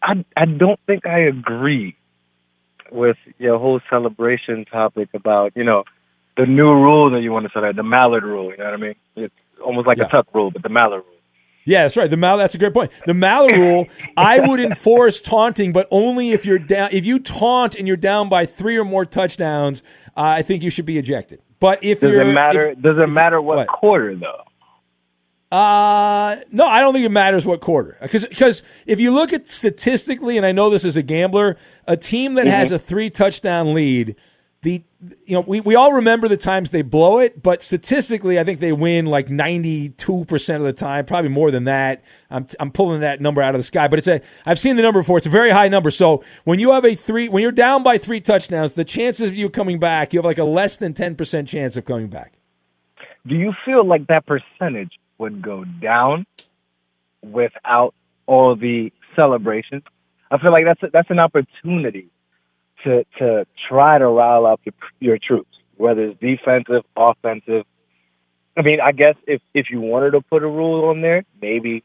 I 0.03 0.23
I 0.37 0.45
don't 0.45 0.79
think 0.85 1.05
I 1.07 1.19
agree 1.21 1.95
with 2.91 3.17
your 3.39 3.57
whole 3.57 3.81
celebration 3.89 4.65
topic 4.65 5.09
about 5.13 5.53
you 5.55 5.63
know 5.63 5.83
the 6.37 6.45
new 6.45 6.71
rule 6.73 7.09
that 7.11 7.21
you 7.21 7.31
want 7.31 7.45
to 7.45 7.51
set 7.53 7.63
out, 7.63 7.75
the 7.75 7.83
Mallard 7.83 8.23
rule. 8.23 8.51
You 8.51 8.57
know 8.57 8.65
what 8.65 8.73
I 8.73 8.77
mean? 8.77 8.95
It's 9.15 9.33
almost 9.63 9.87
like 9.87 9.97
Yeah. 9.97 10.05
a 10.05 10.09
tuck 10.09 10.27
rule, 10.33 10.51
but 10.51 10.63
the 10.63 10.69
Mallard 10.69 11.03
rule. 11.05 11.11
Yeah, 11.67 11.81
that's 11.81 11.97
right. 11.97 12.07
The 12.09 12.15
Mal. 12.17 12.37
That's 12.37 12.53
a 12.53 12.59
great 12.59 12.75
point. 12.75 12.91
The 13.07 13.15
Mallet 13.15 13.51
rule. 13.53 13.87
I 14.15 14.39
would 14.39 14.59
enforce 14.71 15.19
taunting, 15.19 15.73
but 15.73 15.87
only 15.89 16.31
if 16.31 16.45
you're 16.45 16.59
down. 16.59 16.89
If 16.91 17.05
you 17.05 17.17
taunt 17.17 17.73
and 17.73 17.87
you're 17.87 17.97
down 17.97 18.29
by 18.29 18.45
three 18.45 18.77
or 18.77 18.83
more 18.85 19.03
touchdowns, 19.03 19.81
uh, 20.15 20.21
I 20.21 20.43
think 20.43 20.61
you 20.61 20.69
should 20.69 20.85
be 20.85 20.99
ejected. 20.99 21.41
But 21.59 21.83
if 21.83 22.01
Does 22.01 22.11
you're 22.11 22.21
it 22.21 22.33
matter? 22.35 22.67
if- 22.69 22.81
does 22.81 22.97
it 22.99 23.09
matter 23.11 23.41
what, 23.41 23.67
quarter 23.67 24.15
though? 24.15 24.41
Uh 25.51 26.37
no, 26.51 26.65
I 26.67 26.79
don't 26.81 26.93
think 26.93 27.05
it 27.05 27.11
matters 27.11 27.45
what 27.45 27.61
quarter. 27.61 27.97
Because 28.01 28.25
because 28.25 28.61
if 28.85 28.99
you 28.99 29.11
look 29.11 29.31
at 29.31 29.47
statistically, 29.47 30.37
and 30.37 30.45
I 30.45 30.51
know 30.51 30.69
this 30.69 30.83
as 30.85 30.97
a 30.97 31.03
gambler, 31.03 31.55
a 31.87 31.95
team 31.95 32.33
that 32.35 32.47
has 32.47 32.71
Mhm. 32.71 32.75
a 32.75 32.79
three 32.79 33.09
touchdown 33.09 33.73
lead, 33.73 34.15
you 35.25 35.33
know 35.33 35.41
we, 35.41 35.61
we 35.61 35.75
all 35.75 35.93
remember 35.93 36.27
the 36.27 36.37
times 36.37 36.69
they 36.69 36.81
blow 36.81 37.19
it, 37.19 37.41
but 37.41 37.61
statistically, 37.61 38.39
I 38.39 38.43
think 38.43 38.59
they 38.59 38.71
win 38.71 39.05
like 39.05 39.29
ninety 39.29 39.89
two 39.89 40.25
percent 40.25 40.61
of 40.61 40.65
the 40.65 40.73
time, 40.73 41.05
probably 41.05 41.29
more 41.29 41.51
than 41.51 41.65
that. 41.65 42.03
I'm 42.29 42.47
I'm 42.59 42.71
pulling 42.71 43.01
that 43.01 43.21
number 43.21 43.41
out 43.41 43.55
of 43.55 43.59
the 43.59 43.63
sky, 43.63 43.87
but 43.87 43.99
it's 43.99 44.07
a 44.07 44.21
I've 44.45 44.59
seen 44.59 44.75
the 44.75 44.81
number 44.81 45.01
before. 45.01 45.17
It's 45.17 45.27
a 45.27 45.31
very 45.31 45.51
high 45.51 45.67
number. 45.67 45.91
So 45.91 46.23
when 46.43 46.59
you 46.59 46.71
have 46.73 46.85
a 46.85 46.95
three, 46.95 47.29
when 47.29 47.41
you're 47.41 47.51
down 47.51 47.83
by 47.83 47.97
three 47.97 48.21
touchdowns, 48.21 48.73
the 48.73 48.85
chances 48.85 49.29
of 49.29 49.35
you 49.35 49.49
coming 49.49 49.79
back, 49.79 50.13
you 50.13 50.19
have 50.19 50.25
like 50.25 50.37
a 50.37 50.43
less 50.43 50.77
than 50.77 50.93
ten 50.93 51.15
percent 51.15 51.47
chance 51.47 51.77
of 51.77 51.85
coming 51.85 52.07
back. 52.07 52.33
Do 53.27 53.35
you 53.35 53.53
feel 53.65 53.85
like 53.85 54.07
that 54.07 54.25
percentage 54.25 54.91
would 55.17 55.41
go 55.41 55.63
down 55.81 56.25
without 57.23 57.93
all 58.27 58.55
the 58.55 58.91
celebrations? 59.15 59.83
I 60.31 60.37
feel 60.37 60.51
like 60.51 60.65
that's 60.65 60.83
a, 60.83 60.87
that's 60.91 61.09
an 61.09 61.19
opportunity 61.19 62.09
to 62.85 63.05
to 63.19 63.45
try 63.69 63.97
to 63.97 64.07
rile 64.07 64.45
up 64.45 64.61
your, 64.63 64.73
your 64.99 65.17
troops, 65.17 65.57
whether 65.77 66.03
it's 66.05 66.19
defensive, 66.19 66.83
offensive. 66.95 67.65
I 68.57 68.61
mean, 68.61 68.79
I 68.79 68.91
guess 68.93 69.15
if 69.27 69.41
if 69.53 69.67
you 69.69 69.81
wanted 69.81 70.11
to 70.11 70.21
put 70.21 70.43
a 70.43 70.47
rule 70.47 70.89
on 70.89 71.01
there, 71.01 71.25
maybe 71.41 71.83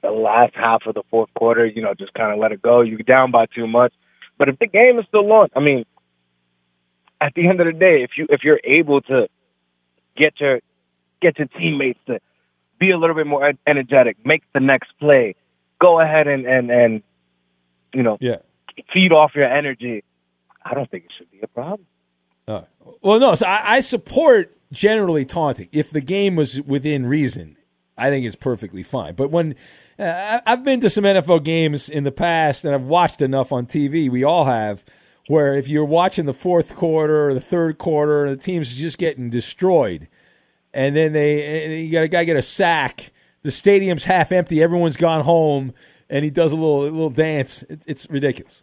the 0.00 0.10
last 0.10 0.54
half 0.54 0.82
of 0.86 0.94
the 0.94 1.02
fourth 1.10 1.30
quarter, 1.34 1.66
you 1.66 1.82
know, 1.82 1.94
just 1.94 2.14
kind 2.14 2.32
of 2.32 2.38
let 2.38 2.52
it 2.52 2.62
go. 2.62 2.82
You're 2.82 2.98
down 2.98 3.32
by 3.32 3.46
too 3.46 3.66
much, 3.66 3.92
but 4.38 4.48
if 4.48 4.58
the 4.58 4.68
game 4.68 4.98
is 4.98 5.06
still 5.08 5.30
on, 5.32 5.48
I 5.56 5.60
mean, 5.60 5.84
at 7.20 7.34
the 7.34 7.48
end 7.48 7.60
of 7.60 7.66
the 7.66 7.72
day, 7.72 8.02
if 8.04 8.10
you 8.16 8.26
if 8.30 8.44
you're 8.44 8.60
able 8.62 9.00
to 9.02 9.28
get 10.16 10.40
your 10.40 10.60
get 11.20 11.38
your 11.38 11.48
teammates 11.48 11.98
to 12.06 12.20
be 12.78 12.90
a 12.92 12.98
little 12.98 13.16
bit 13.16 13.26
more 13.26 13.52
energetic, 13.66 14.24
make 14.24 14.44
the 14.54 14.60
next 14.60 14.90
play, 15.00 15.34
go 15.80 16.00
ahead 16.00 16.28
and 16.28 16.46
and 16.46 16.70
and 16.70 17.02
you 17.92 18.02
know, 18.02 18.18
yeah, 18.20 18.36
feed 18.92 19.12
off 19.12 19.32
your 19.34 19.44
energy. 19.44 20.04
I 20.70 20.74
don't 20.74 20.90
think 20.90 21.04
it 21.04 21.12
should 21.16 21.30
be 21.30 21.40
a 21.42 21.46
problem. 21.46 21.86
Uh, 22.46 22.62
well, 23.02 23.18
no. 23.18 23.34
So 23.34 23.46
I, 23.46 23.76
I 23.76 23.80
support 23.80 24.56
generally 24.72 25.24
taunting 25.24 25.68
if 25.72 25.90
the 25.90 26.00
game 26.00 26.36
was 26.36 26.60
within 26.62 27.06
reason. 27.06 27.56
I 27.96 28.10
think 28.10 28.24
it's 28.24 28.36
perfectly 28.36 28.82
fine. 28.82 29.14
But 29.14 29.30
when 29.30 29.56
uh, 29.98 30.40
I've 30.46 30.62
been 30.64 30.80
to 30.80 30.90
some 30.90 31.04
NFL 31.04 31.42
games 31.44 31.88
in 31.88 32.04
the 32.04 32.12
past, 32.12 32.64
and 32.64 32.74
I've 32.74 32.84
watched 32.84 33.20
enough 33.20 33.50
on 33.50 33.66
TV, 33.66 34.08
we 34.08 34.22
all 34.22 34.44
have, 34.44 34.84
where 35.26 35.54
if 35.56 35.68
you're 35.68 35.84
watching 35.84 36.26
the 36.26 36.32
fourth 36.32 36.76
quarter 36.76 37.28
or 37.28 37.34
the 37.34 37.40
third 37.40 37.78
quarter, 37.78 38.24
and 38.24 38.38
the 38.38 38.42
team's 38.42 38.74
just 38.74 38.98
getting 38.98 39.30
destroyed, 39.30 40.08
and 40.72 40.94
then 40.94 41.12
they 41.12 41.80
you 41.80 41.92
got 41.92 42.04
a 42.04 42.08
guy 42.08 42.24
get 42.24 42.36
a 42.36 42.42
sack, 42.42 43.12
the 43.42 43.50
stadium's 43.50 44.04
half 44.04 44.30
empty, 44.30 44.62
everyone's 44.62 44.96
gone 44.96 45.24
home, 45.24 45.74
and 46.08 46.24
he 46.24 46.30
does 46.30 46.52
a 46.52 46.56
little 46.56 46.82
a 46.82 46.84
little 46.84 47.10
dance. 47.10 47.64
It, 47.64 47.82
it's 47.86 48.08
ridiculous. 48.08 48.62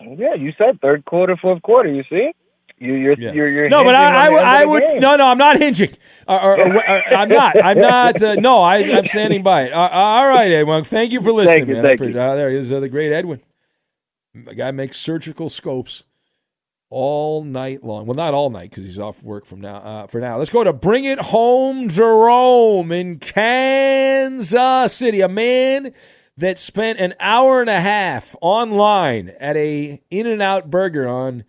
Yeah, 0.00 0.34
you 0.34 0.52
said 0.58 0.80
third 0.80 1.04
quarter, 1.04 1.36
fourth 1.36 1.62
quarter. 1.62 1.92
You 1.92 2.02
see, 2.08 2.32
you 2.78 2.94
you're 2.94 3.18
you're, 3.18 3.48
you're 3.48 3.68
no, 3.68 3.84
but 3.84 3.94
I, 3.94 4.26
I, 4.26 4.28
would- 4.30 4.42
I 4.42 4.64
would 4.64 4.82
game. 4.88 5.00
no, 5.00 5.16
no, 5.16 5.26
I'm 5.26 5.38
not 5.38 5.58
hinging. 5.58 5.94
Or, 6.26 6.40
or- 6.40 6.76
or- 6.76 7.14
I'm 7.14 7.28
not. 7.28 7.62
I'm 7.62 7.78
not. 7.80 8.22
Uh, 8.22 8.34
no, 8.36 8.62
I, 8.62 8.76
I'm 8.78 9.04
standing 9.04 9.42
by 9.42 9.64
it. 9.64 9.72
Uh, 9.72 9.88
all 9.90 10.26
right, 10.28 10.50
Edwin. 10.50 10.84
Thank 10.84 11.12
you 11.12 11.20
for 11.20 11.32
listening, 11.32 11.68
you, 11.68 11.74
man. 11.74 11.82
thank 11.82 12.00
I 12.00 12.04
appreciate- 12.04 12.20
uh, 12.20 12.34
there 12.34 12.50
he 12.50 12.56
is, 12.56 12.72
uh, 12.72 12.80
the 12.80 12.88
great 12.88 13.12
Edwin. 13.12 13.40
The 14.34 14.54
guy 14.54 14.70
makes 14.70 14.96
surgical 14.96 15.48
scopes 15.48 16.04
all 16.88 17.44
night 17.44 17.84
long. 17.84 18.06
Well, 18.06 18.14
not 18.14 18.32
all 18.32 18.48
night 18.50 18.70
because 18.70 18.84
he's 18.84 18.98
off 18.98 19.22
work 19.22 19.44
from 19.44 19.60
now. 19.60 19.76
Uh, 19.76 20.06
for 20.06 20.20
now, 20.20 20.38
let's 20.38 20.50
go 20.50 20.64
to 20.64 20.72
Bring 20.72 21.04
It 21.04 21.18
Home, 21.20 21.88
Jerome 21.88 22.90
in 22.92 23.18
Kansas 23.18 24.92
City. 24.94 25.20
A 25.20 25.28
man 25.28 25.92
that 26.40 26.58
spent 26.58 26.98
an 26.98 27.14
hour 27.20 27.60
and 27.60 27.68
a 27.68 27.80
half 27.80 28.34
online 28.40 29.32
at 29.38 29.56
a 29.56 30.02
In-N-Out 30.10 30.70
Burger 30.70 31.06
on 31.06 31.44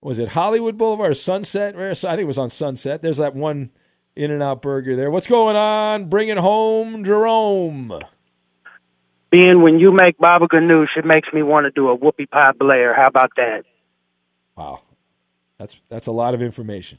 was 0.00 0.18
it 0.18 0.28
Hollywood 0.28 0.78
Boulevard 0.78 1.10
or 1.10 1.14
Sunset? 1.14 1.76
I 1.76 1.94
think 1.94 2.20
it 2.20 2.24
was 2.24 2.38
on 2.38 2.48
Sunset. 2.48 3.02
There's 3.02 3.18
that 3.18 3.34
one 3.34 3.70
In-N-Out 4.16 4.62
Burger 4.62 4.96
there. 4.96 5.10
What's 5.10 5.26
going 5.26 5.56
on? 5.56 6.08
Bringing 6.08 6.38
home 6.38 7.04
Jerome. 7.04 8.00
Being 9.30 9.62
when 9.62 9.78
you 9.78 9.92
make 9.92 10.16
baba 10.18 10.46
ganoush, 10.46 10.96
it 10.96 11.04
makes 11.04 11.28
me 11.32 11.42
want 11.42 11.64
to 11.64 11.70
do 11.70 11.88
a 11.90 11.98
whoopie 11.98 12.30
pie 12.30 12.52
Blair. 12.58 12.94
How 12.94 13.08
about 13.08 13.32
that? 13.36 13.64
Wow, 14.56 14.82
that's 15.58 15.80
that's 15.88 16.06
a 16.06 16.12
lot 16.12 16.34
of 16.34 16.42
information. 16.42 16.98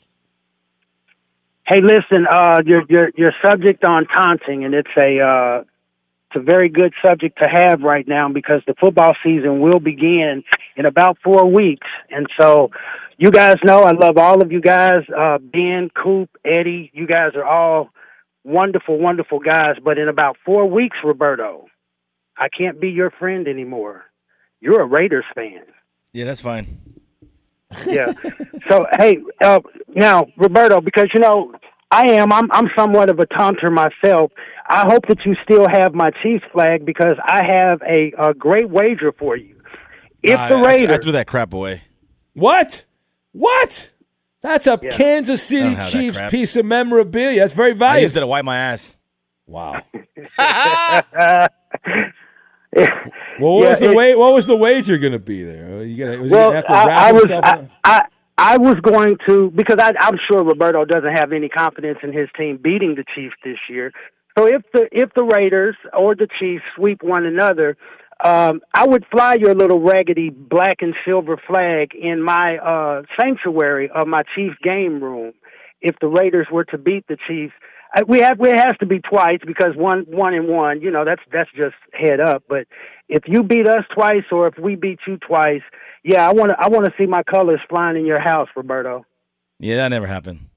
Hey, 1.66 1.82
listen, 1.82 2.26
uh, 2.26 2.62
your 2.66 2.84
your 2.88 3.12
your 3.18 3.34
subject 3.42 3.84
on 3.84 4.06
taunting, 4.06 4.64
and 4.64 4.74
it's 4.74 4.90
a 4.98 5.20
uh, 5.20 5.64
it's 6.32 6.42
a 6.42 6.44
very 6.44 6.70
good 6.70 6.94
subject 7.04 7.38
to 7.40 7.48
have 7.48 7.82
right 7.82 8.08
now 8.08 8.30
because 8.32 8.62
the 8.66 8.74
football 8.80 9.16
season 9.24 9.60
will 9.60 9.80
begin 9.80 10.44
in 10.78 10.86
about 10.86 11.18
four 11.24 11.46
weeks, 11.52 11.88
and 12.10 12.28
so 12.40 12.72
you 13.18 13.32
guys 13.32 13.56
know 13.64 13.84
I 13.84 13.92
love 13.92 14.18
all 14.18 14.42
of 14.42 14.52
you 14.52 14.62
guys. 14.62 15.02
Uh, 15.16 15.40
ben, 15.40 15.90
Coop, 15.94 16.30
Eddie, 16.46 16.90
you 16.94 17.06
guys 17.06 17.32
are 17.36 17.44
all 17.44 17.90
wonderful, 18.44 18.98
wonderful 18.98 19.40
guys. 19.40 19.76
But 19.84 19.98
in 19.98 20.08
about 20.08 20.38
four 20.46 20.70
weeks, 20.70 20.98
Roberto, 21.04 21.66
I 22.38 22.48
can't 22.48 22.80
be 22.80 22.90
your 22.90 23.12
friend 23.12 23.48
anymore. 23.48 24.06
You're 24.62 24.82
a 24.82 24.88
Raiders 24.88 25.26
fan. 25.36 25.64
Yeah, 26.14 26.26
that's 26.26 26.42
fine. 26.42 26.80
Yeah. 27.86 28.14
so 28.70 28.86
hey, 28.98 29.18
uh, 29.42 29.60
now 29.90 30.28
Roberto, 30.38 30.80
because 30.82 31.10
you 31.14 31.20
know 31.20 31.54
I 31.92 32.12
am, 32.14 32.32
I'm 32.32 32.50
I'm 32.52 32.70
somewhat 32.78 33.10
of 33.10 33.20
a 33.20 33.26
taunter 33.26 33.70
myself. 33.70 34.32
I 34.68 34.86
hope 34.90 35.06
that 35.10 35.18
you 35.26 35.36
still 35.44 35.68
have 35.70 35.94
my 35.94 36.10
Chiefs 36.24 36.46
flag 36.54 36.86
because 36.86 37.16
I 37.24 37.44
have 37.44 37.82
a, 37.82 38.14
a 38.18 38.34
great 38.34 38.70
wager 38.70 39.12
for 39.12 39.36
you. 39.36 39.56
If 40.24 40.36
Nah, 40.36 40.48
the 40.50 40.56
I- 40.56 40.60
I- 40.60 40.94
I, 40.94 40.98
threw 41.00 41.12
that 41.12 41.28
crap 41.28 41.54
away. 41.54 41.82
What? 42.34 42.86
What? 43.34 43.90
That's 44.42 44.66
a 44.68 44.78
Kansas 44.78 45.44
City 45.44 45.64
don't 45.64 45.76
have 45.76 45.92
that 45.92 45.92
Chiefs 45.92 46.20
piece 46.30 46.56
of 46.56 46.66
memorabilia. 46.66 47.42
That's 47.42 47.54
very 47.54 47.72
I 47.72 47.76
valuable. 47.76 48.02
used 48.04 48.18
it 48.18 48.22
to 48.22 48.28
wipe 48.28 48.46
my 48.46 48.58
ass. 48.58 48.96
Wow. 49.46 49.82
Well, 53.40 53.56
what 53.56 53.64
Yeah, 53.64 53.70
was 53.70 53.80
the 53.80 53.92
it- 53.92 53.96
wa- 54.18 54.26
What 54.26 54.34
was 54.36 54.48
the 54.48 54.56
wager 54.56 54.98
going 54.98 55.14
to 55.14 55.20
be 55.20 55.44
there? 55.44 55.84
You 55.84 56.06
gonna 56.06 56.22
was 56.22 56.32
well, 56.32 56.52
he 56.52 56.54
going 56.54 56.64
to 56.64 56.74
have 56.74 56.84
to 56.84 56.88
wrap 56.90 57.00
I 57.02 57.12
was 57.12 57.22
himself 57.30 57.46
I. 57.46 57.70
I 57.84 58.06
I 58.44 58.58
was 58.58 58.78
going 58.82 59.18
to 59.28 59.52
because 59.52 59.78
I, 59.80 59.94
I'm 60.00 60.18
sure 60.28 60.44
Roberto 60.44 60.84
doesn't 60.84 61.16
have 61.16 61.32
any 61.32 61.48
confidence 61.48 62.00
in 62.02 62.12
his 62.12 62.28
team 62.36 62.58
beating 62.58 62.96
the 62.96 63.04
Chiefs 63.14 63.36
this 63.44 63.60
year. 63.70 63.94
So 64.36 64.48
if 64.48 64.64
the 64.74 64.88
if 64.92 65.14
the 65.14 65.24
Raiders 65.24 65.76
or 65.94 66.16
the 66.16 66.28
Chiefs 66.40 66.64
sweep 66.76 67.04
one 67.04 67.24
another, 67.24 67.78
um, 68.26 68.62
I 68.74 68.88
would 68.88 69.06
fly 69.12 69.36
your 69.36 69.54
little 69.54 69.80
raggedy 69.80 70.32
black 70.32 70.78
and 70.82 70.96
silver 71.06 71.40
flag 71.46 71.94
in 71.94 72.20
my 72.20 72.58
uh, 72.58 73.04
sanctuary 73.20 73.92
of 73.94 74.08
my 74.08 74.24
Chiefs 74.34 74.56
game 74.64 75.04
room. 75.04 75.34
If 75.80 76.00
the 76.02 76.08
Raiders 76.08 76.48
were 76.52 76.66
to 76.66 76.80
beat 76.80 77.06
the 77.08 77.18
Chiefs, 77.28 77.54
I, 77.94 78.04
we 78.04 78.20
have 78.22 78.40
it 78.40 78.56
has 78.56 78.74
to 78.80 78.86
be 78.86 79.00
twice 79.00 79.40
because 79.46 79.76
one 79.76 80.06
one 80.08 80.34
and 80.34 80.48
one. 80.48 80.82
You 80.82 80.92
know 80.92 81.04
that's 81.06 81.22
that's 81.32 81.50
just 81.56 81.76
head 81.94 82.20
up. 82.20 82.44
But 82.48 82.66
if 83.10 83.24
you 83.28 83.44
beat 83.44 83.68
us 83.68 83.84
twice 83.94 84.24
or 84.32 84.48
if 84.48 84.58
we 84.58 84.76
beat 84.76 85.00
you 85.08 85.18
twice, 85.18 85.62
yeah, 86.04 86.28
I 86.28 86.32
want 86.34 86.50
to 86.52 86.56
I 86.60 86.70
want 86.70 86.86
to 86.86 86.94
see 86.98 87.06
my 87.06 87.24
colors 87.24 87.60
flying 87.70 87.98
in 87.98 88.06
your 88.06 88.20
house, 88.20 88.48
Roberto. 88.56 89.06
Yeah, 89.60 89.76
that 89.78 89.90
never 89.90 90.08
happened. 90.08 90.48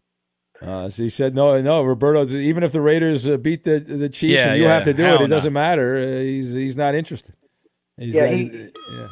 Uh, 0.62 0.88
so 0.88 1.02
he 1.02 1.08
said, 1.10 1.34
"No, 1.34 1.60
no, 1.60 1.82
Roberto. 1.82 2.26
Even 2.28 2.62
if 2.62 2.72
the 2.72 2.80
Raiders 2.80 3.28
uh, 3.28 3.36
beat 3.36 3.64
the 3.64 3.80
the 3.80 4.08
Chiefs 4.08 4.32
Yeah, 4.44 4.48
and 4.50 4.56
you 4.58 4.64
yeah, 4.64 4.74
have 4.74 4.84
to 4.84 4.94
do 4.94 5.04
it, 5.04 5.14
it 5.16 5.20
no. 5.22 5.26
doesn't 5.26 5.52
matter. 5.52 5.96
Uh, 5.98 6.20
he's 6.20 6.52
he's 6.54 6.76
not 6.76 6.94
interested. 6.94 7.34
He's 7.98 8.14
Yeah, 8.14 8.26
not- 8.26 8.34
he- 8.34 8.48
he's- 8.48 8.70
yeah. 8.92 9.06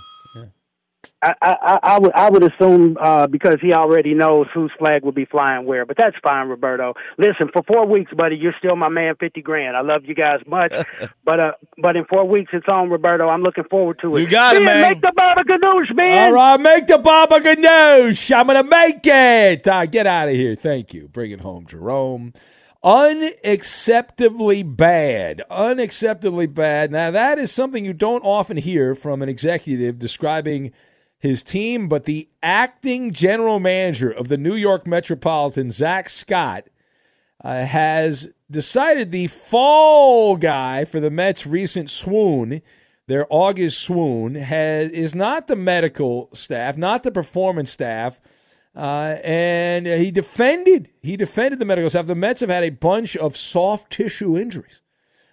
I, 1.23 1.35
I, 1.41 1.57
I- 1.63 1.79
I 1.95 1.99
would 1.99 2.13
I 2.15 2.31
would 2.31 2.43
assume 2.43 2.97
uh, 3.01 3.27
because 3.27 3.57
he 3.61 3.73
already 3.73 4.15
knows 4.15 4.47
whose 4.53 4.73
flag 4.79 5.05
will 5.05 5.13
be 5.13 5.25
flying 5.25 5.65
where, 5.67 5.87
but 5.87 5.97
that's 5.97 6.17
fine, 6.23 6.49
Roberto. 6.49 6.95
Listen, 7.19 7.49
for 7.53 7.63
four 7.65 7.87
weeks, 7.87 8.13
buddy, 8.15 8.37
you're 8.37 8.55
still 8.59 8.77
my 8.77 8.89
man, 8.89 9.15
fifty 9.21 9.41
grand. 9.43 9.77
I 9.77 9.83
love 9.83 10.03
you 10.05 10.15
guys 10.15 10.41
much, 10.47 10.73
but 11.25 11.41
uh, 11.41 11.53
but 11.79 11.97
in 11.97 12.05
four 12.07 12.27
weeks 12.27 12.51
it's 12.53 12.67
on, 12.69 12.91
Roberto. 12.91 13.29
I'm 13.29 13.43
looking 13.43 13.65
forward 13.71 13.99
to 14.03 14.17
it. 14.17 14.21
You 14.23 14.27
got 14.29 14.57
it, 14.57 14.61
Ben, 14.61 14.67
man. 14.81 14.91
Make 14.93 15.01
the 15.03 15.13
Baba 15.15 15.43
Ganoush, 15.45 15.95
man. 15.95 16.25
All 16.25 16.33
right, 16.33 16.61
make 16.61 16.87
the 16.87 16.99
Baba 16.99 17.39
Ganoush. 17.41 18.35
I'm 18.37 18.47
gonna 18.49 18.65
make 18.65 19.01
it. 19.05 19.69
Uh, 19.69 19.87
get 19.87 20.07
out 20.07 20.29
of 20.29 20.35
here. 20.35 20.57
Thank 20.57 20.93
you. 20.93 21.09
Bring 21.09 21.31
it 21.31 21.41
home, 21.41 21.67
Jerome. 21.67 22.33
Unacceptably 22.85 24.65
bad. 24.77 25.43
Unacceptably 25.51 26.53
bad. 26.53 26.91
Now, 26.91 27.11
that 27.11 27.39
is 27.39 27.53
something 27.53 27.85
you 27.85 27.93
don't 27.93 28.23
often 28.23 28.57
hear 28.57 28.95
from 28.95 29.23
an 29.23 29.29
executive 29.29 29.99
describing 29.99 30.73
his 31.23 31.45
team, 31.45 31.89
but 31.89 32.03
the 32.03 32.29
acting 32.43 33.13
general 33.13 33.61
manager 33.61 34.11
of 34.11 34.27
the 34.27 34.37
New 34.37 34.57
York 34.57 34.89
Metropolitan, 34.89 35.71
Zack 35.71 36.09
Scott, 36.09 36.65
uh, 37.45 37.65
has 37.65 38.35
decided 38.51 39.13
the 39.13 39.29
fall 39.29 40.37
guy 40.37 40.85
for 40.85 40.99
the 40.99 41.11
Mets' 41.11 41.47
recent 41.47 41.89
swoon, 41.91 42.61
their 43.07 43.25
August 43.31 43.79
swoon, 43.81 44.35
has 44.35 44.91
is 44.91 45.15
not 45.15 45.47
the 45.47 45.55
medical 45.55 46.29
staff, 46.33 46.77
not 46.77 47.05
the 47.05 47.13
performance 47.13 47.71
staff, 47.71 48.21
uh, 48.75 49.15
and 49.23 49.87
he 49.87 50.11
defended 50.11 50.89
he 51.03 51.17
defended 51.17 51.61
the 51.61 51.65
medical 51.65 51.89
staff. 51.89 52.09
The 52.09 52.17
Mets 52.17 52.41
have 52.41 52.51
had 52.51 52.65
a 52.65 52.71
bunch 52.71 53.17
of 53.17 53.37
soft 53.37 53.93
tissue 53.93 54.37
injuries. 54.37 54.83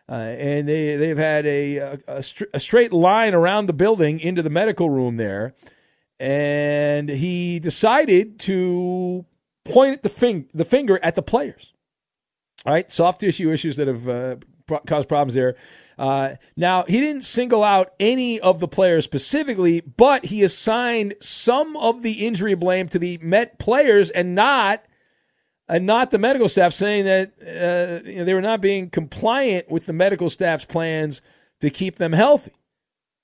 Uh, 0.08 0.36
and 0.38 0.68
they 0.70 0.96
they've 0.96 1.18
had 1.18 1.48
a 1.48 1.78
a, 1.78 2.00
a, 2.08 2.24
str- 2.24 2.46
a 2.54 2.60
straight 2.60 2.94
line 2.94 3.34
around 3.34 3.66
the 3.66 3.74
building 3.74 4.20
into 4.20 4.44
the 4.44 4.50
medical 4.52 4.90
room 4.92 5.18
there, 5.18 5.56
and 6.20 7.10
he 7.10 7.60
decided 7.60 8.40
to 8.40 9.26
point 9.66 9.94
at 9.94 10.04
the 10.04 10.10
fing- 10.10 10.50
the 10.54 10.66
finger 10.66 11.00
at 11.02 11.16
the 11.16 11.22
players. 11.22 11.74
All 12.66 12.74
right, 12.74 12.92
soft 12.92 13.22
tissue 13.22 13.52
issues 13.52 13.78
that 13.78 13.88
have 13.88 14.10
uh, 14.10 14.36
pro- 14.68 14.80
caused 14.80 15.08
problems 15.08 15.34
there. 15.34 15.56
Uh, 15.98 16.36
now 16.56 16.84
he 16.88 17.00
didn't 17.00 17.24
single 17.24 17.64
out 17.64 17.94
any 18.00 18.40
of 18.40 18.60
the 18.60 18.68
players 18.68 19.04
specifically, 19.04 19.82
but 19.82 20.26
he 20.26 20.44
assigned 20.44 21.14
some 21.20 21.76
of 21.78 22.04
the 22.04 22.26
injury 22.26 22.56
blame 22.56 22.88
to 22.90 23.00
the 23.00 23.18
Met 23.22 23.60
players 23.60 24.10
and 24.10 24.36
not 24.36 24.84
and 25.68 25.86
not 25.86 26.10
the 26.10 26.18
medical 26.18 26.50
staff, 26.50 26.74
saying 26.74 27.06
that 27.06 27.32
uh, 27.42 28.08
you 28.10 28.18
know, 28.18 28.24
they 28.24 28.34
were 28.34 28.42
not 28.42 28.60
being 28.60 28.90
compliant 28.90 29.70
with 29.70 29.86
the 29.86 29.94
medical 29.94 30.30
staff's 30.30 30.66
plans 30.66 31.22
to 31.62 31.70
keep 31.70 31.98
them 31.98 32.14
healthy. 32.14 32.54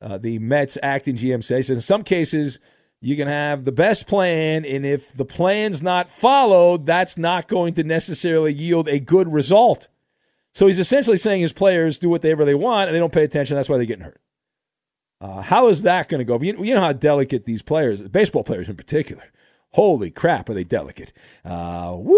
Uh, 0.02 0.18
the 0.18 0.38
Mets 0.40 0.78
acting 0.84 1.16
GM 1.16 1.44
says 1.44 1.70
in 1.70 1.82
some 1.82 2.04
cases 2.04 2.60
you 3.06 3.16
can 3.16 3.28
have 3.28 3.66
the 3.66 3.72
best 3.72 4.08
plan, 4.08 4.66
and 4.66 4.84
if 4.84 5.14
the 5.14 5.26
plan's 5.26 5.80
not 5.80 6.10
followed, 6.10 6.88
that's 6.88 7.20
not 7.20 7.48
going 7.48 7.76
to 7.76 7.84
necessarily 7.84 8.52
yield 8.52 8.88
a 8.88 9.00
good 9.00 9.32
result. 9.32 9.90
So 10.56 10.66
he's 10.66 10.80
essentially 10.80 11.18
saying 11.18 11.42
his 11.42 11.54
players 11.54 12.00
do 12.00 12.10
whatever 12.10 12.46
they 12.46 12.56
want 12.56 12.88
and 12.88 12.96
they 12.96 13.00
don't 13.00 13.14
pay 13.14 13.24
attention. 13.24 13.56
That's 13.56 13.70
why 13.70 13.78
they're 13.78 13.86
getting 13.86 14.06
hurt. 14.06 14.20
Uh, 15.22 15.42
how 15.44 15.68
is 15.68 15.84
that 15.84 16.10
going 16.10 16.18
to 16.18 16.26
go? 16.26 16.40
You, 16.42 16.64
you 16.64 16.74
know 16.74 16.82
how 16.82 16.94
delicate 16.94 17.44
these 17.44 17.62
players, 17.62 18.02
baseball 18.02 18.44
players 18.44 18.70
in 18.70 18.76
particular. 18.76 19.26
Holy 19.74 20.10
crap, 20.10 20.50
are 20.50 20.56
they 20.56 20.64
delicate? 20.64 21.14
Uh, 21.44 21.94
woo! 21.96 22.18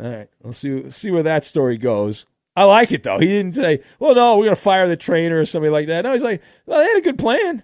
All 0.00 0.10
right, 0.10 0.28
let's 0.42 0.58
see 0.58 0.90
see 0.90 1.12
where 1.12 1.22
that 1.22 1.44
story 1.44 1.78
goes. 1.78 2.26
I 2.56 2.64
like 2.64 2.90
it 2.90 3.04
though. 3.04 3.20
He 3.20 3.28
didn't 3.28 3.54
say, 3.54 3.84
"Well, 4.00 4.16
no, 4.16 4.36
we're 4.36 4.46
going 4.46 4.56
to 4.56 4.60
fire 4.60 4.88
the 4.88 4.96
trainer" 4.96 5.38
or 5.38 5.46
something 5.46 5.70
like 5.70 5.86
that. 5.86 6.02
No, 6.02 6.12
he's 6.12 6.24
like, 6.24 6.42
"Well, 6.66 6.80
they 6.80 6.88
had 6.88 6.96
a 6.96 7.02
good 7.02 7.18
plan." 7.18 7.62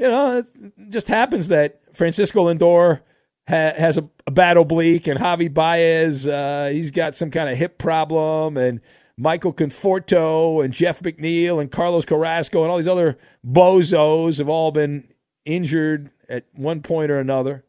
You 0.00 0.08
know, 0.08 0.38
it 0.38 0.46
just 0.88 1.08
happens 1.08 1.48
that 1.48 1.82
Francisco 1.94 2.46
Lindor 2.46 3.00
ha- 3.46 3.74
has 3.76 3.98
a, 3.98 4.08
a 4.26 4.30
bad 4.30 4.56
oblique, 4.56 5.06
and 5.06 5.20
Javi 5.20 5.52
Baez, 5.52 6.26
uh, 6.26 6.70
he's 6.72 6.90
got 6.90 7.14
some 7.14 7.30
kind 7.30 7.50
of 7.50 7.58
hip 7.58 7.76
problem, 7.76 8.56
and 8.56 8.80
Michael 9.18 9.52
Conforto, 9.52 10.64
and 10.64 10.72
Jeff 10.72 11.02
McNeil, 11.02 11.60
and 11.60 11.70
Carlos 11.70 12.06
Carrasco, 12.06 12.62
and 12.62 12.70
all 12.70 12.78
these 12.78 12.88
other 12.88 13.18
bozos 13.46 14.38
have 14.38 14.48
all 14.48 14.70
been 14.70 15.06
injured 15.44 16.10
at 16.30 16.46
one 16.54 16.80
point 16.80 17.10
or 17.10 17.18
another. 17.18 17.62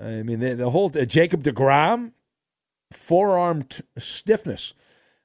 I 0.00 0.22
mean, 0.22 0.38
the, 0.38 0.54
the 0.54 0.70
whole 0.70 0.92
uh, 0.96 1.04
Jacob 1.06 1.42
Degrom, 1.42 2.12
forearm 2.92 3.64
t- 3.64 3.82
stiffness, 3.98 4.74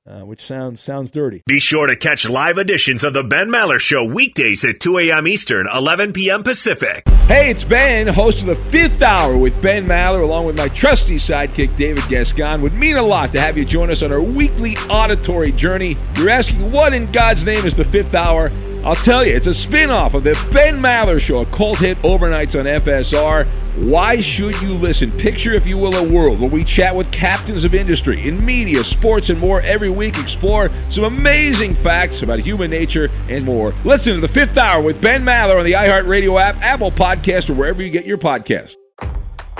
uh, 0.05 0.19
which 0.25 0.45
sounds 0.45 0.81
sounds 0.81 1.11
dirty. 1.11 1.43
Be 1.45 1.59
sure 1.59 1.87
to 1.87 1.95
catch 1.95 2.27
live 2.29 2.57
editions 2.57 3.03
of 3.03 3.13
the 3.13 3.23
Ben 3.23 3.47
Maller 3.49 3.79
Show 3.79 4.03
weekdays 4.03 4.63
at 4.65 4.79
2 4.79 4.97
a.m. 4.99 5.27
Eastern, 5.27 5.67
11 5.73 6.13
p.m. 6.13 6.43
Pacific. 6.43 7.03
Hey, 7.27 7.51
it's 7.51 7.63
Ben, 7.63 8.07
host 8.07 8.41
of 8.41 8.47
the 8.47 8.55
fifth 8.55 9.01
hour 9.01 9.37
with 9.37 9.61
Ben 9.61 9.87
Maller, 9.87 10.21
along 10.21 10.45
with 10.45 10.57
my 10.57 10.67
trusty 10.69 11.15
sidekick, 11.15 11.75
David 11.77 12.03
Gascon. 12.09 12.61
Would 12.61 12.73
mean 12.73 12.97
a 12.97 13.01
lot 13.03 13.31
to 13.31 13.39
have 13.39 13.57
you 13.57 13.63
join 13.63 13.89
us 13.89 14.03
on 14.03 14.11
our 14.11 14.21
weekly 14.21 14.75
auditory 14.89 15.51
journey. 15.53 15.95
You're 16.17 16.29
asking, 16.29 16.71
what 16.71 16.93
in 16.93 17.09
God's 17.11 17.45
name 17.45 17.65
is 17.65 17.75
the 17.75 17.85
fifth 17.85 18.13
hour? 18.13 18.51
I'll 18.85 18.95
tell 18.95 19.25
you, 19.25 19.33
it's 19.33 19.47
a 19.47 19.53
spin 19.53 19.89
off 19.89 20.13
of 20.13 20.25
the 20.25 20.33
Ben 20.51 20.77
Maller 20.77 21.17
Show, 21.17 21.37
a 21.37 21.45
cult 21.45 21.77
hit 21.77 21.97
overnights 21.99 22.59
on 22.59 22.65
FSR. 22.65 23.49
Why 23.85 24.19
should 24.19 24.61
you 24.61 24.73
listen? 24.73 25.09
Picture, 25.11 25.53
if 25.53 25.65
you 25.65 25.77
will, 25.77 25.95
a 25.95 26.13
world 26.13 26.41
where 26.41 26.49
we 26.49 26.65
chat 26.65 26.93
with 26.93 27.09
captains 27.09 27.63
of 27.63 27.73
industry 27.73 28.21
in 28.27 28.43
media, 28.43 28.83
sports, 28.83 29.29
and 29.29 29.39
more 29.39 29.61
every 29.61 29.89
week. 29.89 30.19
Explore 30.19 30.69
some 30.89 31.05
amazing 31.05 31.73
facts 31.75 32.23
about 32.23 32.39
human 32.39 32.69
nature 32.69 33.09
and 33.29 33.45
more. 33.45 33.73
Listen 33.85 34.15
to 34.15 34.19
the 34.19 34.27
fifth 34.27 34.57
hour 34.57 34.81
with 34.81 35.01
Ben 35.01 35.23
Maller 35.23 35.57
on 35.57 35.63
the 35.63 35.71
iHeartRadio 35.71 36.41
app, 36.41 36.61
Apple 36.61 36.91
Podcast, 36.91 37.49
or 37.49 37.53
wherever 37.53 37.81
you 37.81 37.89
get 37.89 38.05
your 38.05 38.17
podcasts. 38.17 38.75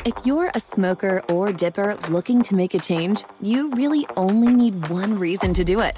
If 0.06 0.14
you're 0.26 0.52
a 0.54 0.60
smoker 0.60 1.24
or 1.30 1.54
dipper 1.54 1.95
looking 2.10 2.41
to 2.41 2.56
make 2.56 2.74
a 2.74 2.80
change, 2.80 3.24
you 3.41 3.70
really 3.72 4.06
only 4.18 4.54
need 4.54 4.89
one 4.89 5.18
reason 5.18 5.54
to 5.54 5.64
do 5.64 5.80
it. 5.80 5.98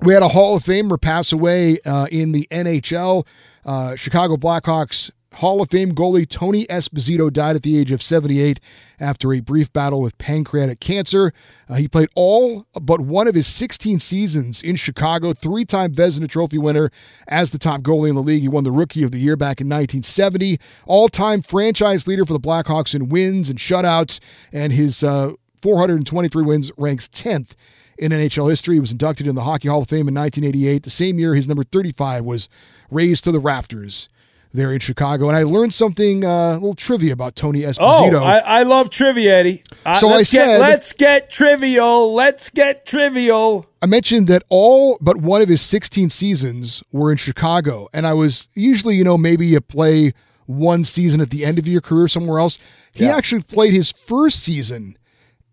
We 0.00 0.14
had 0.14 0.22
a 0.22 0.28
Hall 0.28 0.56
of 0.56 0.62
Famer 0.64 1.00
pass 1.00 1.32
away 1.32 1.80
uh, 1.84 2.06
in 2.10 2.32
the 2.32 2.46
NHL. 2.52 3.26
Uh, 3.64 3.96
Chicago 3.96 4.36
Blackhawks 4.36 5.10
Hall 5.38 5.60
of 5.60 5.70
Fame 5.70 5.92
goalie 5.94 6.28
Tony 6.28 6.66
Esposito 6.66 7.32
died 7.32 7.54
at 7.54 7.62
the 7.62 7.78
age 7.78 7.92
of 7.92 8.02
78 8.02 8.58
after 8.98 9.32
a 9.32 9.40
brief 9.40 9.72
battle 9.72 10.00
with 10.00 10.18
pancreatic 10.18 10.80
cancer. 10.80 11.32
Uh, 11.68 11.74
he 11.74 11.86
played 11.86 12.08
all 12.16 12.66
but 12.80 13.00
one 13.00 13.28
of 13.28 13.34
his 13.34 13.46
16 13.46 14.00
seasons 14.00 14.62
in 14.62 14.74
Chicago, 14.76 15.32
three 15.32 15.64
time 15.64 15.92
Vezina 15.92 16.28
Trophy 16.28 16.58
winner 16.58 16.90
as 17.28 17.52
the 17.52 17.58
top 17.58 17.82
goalie 17.82 18.08
in 18.08 18.14
the 18.14 18.22
league. 18.22 18.42
He 18.42 18.48
won 18.48 18.64
the 18.64 18.72
Rookie 18.72 19.04
of 19.04 19.12
the 19.12 19.18
Year 19.18 19.36
back 19.36 19.60
in 19.60 19.68
1970, 19.68 20.58
all 20.86 21.08
time 21.08 21.42
franchise 21.42 22.06
leader 22.06 22.24
for 22.24 22.32
the 22.32 22.40
Blackhawks 22.40 22.94
in 22.94 23.08
wins 23.08 23.50
and 23.50 23.58
shutouts, 23.58 24.18
and 24.52 24.72
his 24.72 25.04
uh, 25.04 25.32
423 25.62 26.42
wins 26.42 26.72
ranks 26.76 27.08
10th 27.08 27.50
in 27.98 28.12
NHL 28.12 28.48
history. 28.50 28.76
He 28.76 28.80
was 28.80 28.92
inducted 28.92 29.26
in 29.26 29.34
the 29.34 29.42
Hockey 29.44 29.68
Hall 29.68 29.82
of 29.82 29.88
Fame 29.88 30.08
in 30.08 30.14
1988. 30.14 30.82
The 30.82 30.90
same 30.90 31.18
year, 31.18 31.34
his 31.34 31.48
number 31.48 31.64
35 31.64 32.24
was 32.24 32.48
raised 32.90 33.24
to 33.24 33.32
the 33.32 33.40
rafters. 33.40 34.08
there 34.54 34.72
in 34.72 34.80
Chicago. 34.80 35.28
And 35.28 35.36
I 35.36 35.42
learned 35.42 35.74
something, 35.74 36.24
uh, 36.24 36.52
a 36.52 36.54
little 36.54 36.74
trivia 36.74 37.12
about 37.12 37.36
Tony 37.36 37.66
Oh, 37.66 37.68
Esposito. 37.68 38.22
I, 38.22 38.38
I 38.38 38.62
love 38.62 38.88
trivia, 38.88 39.36
Eddie. 39.40 39.62
Uh, 39.84 39.94
So 39.96 40.08
I 40.08 40.12
let's 40.16 40.32
get, 40.32 40.46
said- 40.46 40.60
let's 40.62 40.92
get 40.94 41.28
trivial. 41.30 42.14
Let's 42.14 42.48
get 42.48 42.86
trivial. 42.86 43.66
I 43.82 43.86
mentioned 43.86 44.26
that 44.28 44.44
all 44.48 44.96
but 45.02 45.18
one 45.18 45.42
of 45.42 45.50
his 45.50 45.60
16 45.60 46.08
seasons 46.08 46.82
were 46.92 47.12
in 47.12 47.18
Chicago. 47.18 47.88
And 47.92 48.06
I 48.06 48.14
was 48.14 48.48
usually, 48.54 48.96
you 48.96 49.04
know, 49.04 49.18
maybe 49.18 49.46
you 49.46 49.60
play 49.60 50.14
one 50.46 50.82
season 50.82 51.20
at 51.20 51.28
the 51.28 51.44
end 51.44 51.58
of 51.58 51.68
your 51.68 51.82
career 51.82 52.08
somewhere 52.08 52.38
else. 52.38 52.58
He 52.92 53.04
actually 53.04 53.42
played 53.42 53.74
his 53.74 53.92
first 53.92 54.40
season 54.42 54.96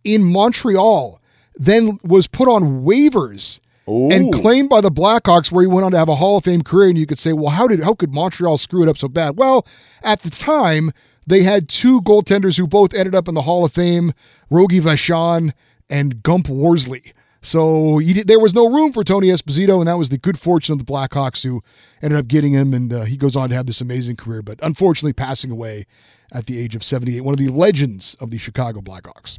in 0.06 0.24
Montreal, 0.24 1.20
then 1.58 2.00
was 2.04 2.28
put 2.28 2.48
on 2.48 2.84
waivers 2.84 3.60
and 3.88 4.34
claimed 4.34 4.70
by 4.70 4.82
the 4.82 4.92
Blackhawks, 4.92 5.52
where 5.52 5.62
he 5.62 5.68
went 5.68 5.86
on 5.86 5.92
to 5.92 5.98
have 5.98 6.10
a 6.10 6.16
Hall 6.16 6.38
of 6.38 6.44
Fame 6.44 6.64
career. 6.64 6.90
And 6.90 6.98
you 6.98 7.06
could 7.06 7.20
say, 7.20 7.34
well, 7.34 7.52
how 7.52 7.68
did 7.68 7.82
how 7.82 7.94
could 7.94 8.14
Montreal 8.14 8.58
screw 8.58 8.84
it 8.84 8.90
up 8.90 8.98
so 8.98 9.08
bad? 9.08 9.38
Well, 9.38 9.68
at 10.02 10.22
the 10.24 10.30
time, 10.30 10.92
they 11.28 11.44
had 11.44 11.70
two 11.70 12.02
goaltenders 12.02 12.58
who 12.58 12.68
both 12.68 12.94
ended 12.94 13.16
up 13.16 13.28
in 13.28 13.36
the 13.36 13.44
Hall 13.44 13.66
of 13.66 13.74
Fame, 13.74 14.14
Rogie 14.50 14.82
Vachon 14.82 15.54
and 15.90 16.24
Gump 16.24 16.50
Worsley. 16.50 17.14
So 17.42 18.00
did, 18.00 18.28
there 18.28 18.40
was 18.40 18.56
no 18.56 18.72
room 18.72 18.92
for 18.92 19.04
Tony 19.04 19.28
Esposito, 19.28 19.78
and 19.78 19.88
that 19.88 20.00
was 20.00 20.10
the 20.10 20.18
good 20.18 20.40
fortune 20.40 20.74
of 20.74 20.80
the 20.80 20.92
Blackhawks 20.92 21.44
who 21.44 21.62
ended 22.02 22.18
up 22.18 22.28
getting 22.28 22.54
him. 22.54 22.74
And 22.74 22.92
uh, 22.92 23.04
he 23.04 23.18
goes 23.18 23.36
on 23.36 23.50
to 23.50 23.56
have 23.56 23.68
this 23.68 23.82
amazing 23.82 24.16
career, 24.16 24.42
but 24.42 24.60
unfortunately 24.64 25.14
passing 25.14 25.52
away 25.52 25.86
at 26.32 26.48
the 26.48 26.58
age 26.58 26.76
of 26.76 26.84
78. 26.84 27.22
One 27.22 27.34
of 27.34 27.40
the 27.40 27.50
legends 27.50 28.16
of 28.20 28.32
the 28.32 28.40
Chicago 28.40 28.82
Blackhawks. 28.82 29.38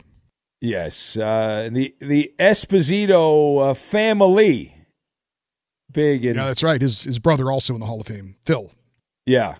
Yes, 0.66 1.16
uh, 1.16 1.68
the 1.70 1.94
the 2.00 2.32
Esposito 2.40 3.70
uh, 3.70 3.74
family, 3.74 4.76
big 5.92 6.24
Yeah, 6.24 6.32
that's 6.32 6.64
right. 6.64 6.80
His 6.80 7.04
his 7.04 7.20
brother 7.20 7.52
also 7.52 7.74
in 7.74 7.80
the 7.80 7.86
Hall 7.86 8.00
of 8.00 8.08
Fame, 8.08 8.34
Phil. 8.44 8.72
Yeah. 9.24 9.58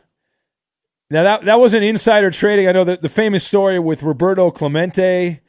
Now 1.09 1.23
that 1.23 1.45
that 1.45 1.61
wasn't 1.61 1.85
insider 1.85 2.33
trading. 2.33 2.67
I 2.67 2.73
know 2.73 2.83
that 2.83 3.03
the 3.03 3.09
famous 3.09 3.45
story 3.45 3.79
with 3.79 4.03
Roberto 4.03 4.51
Clemente. 4.51 5.43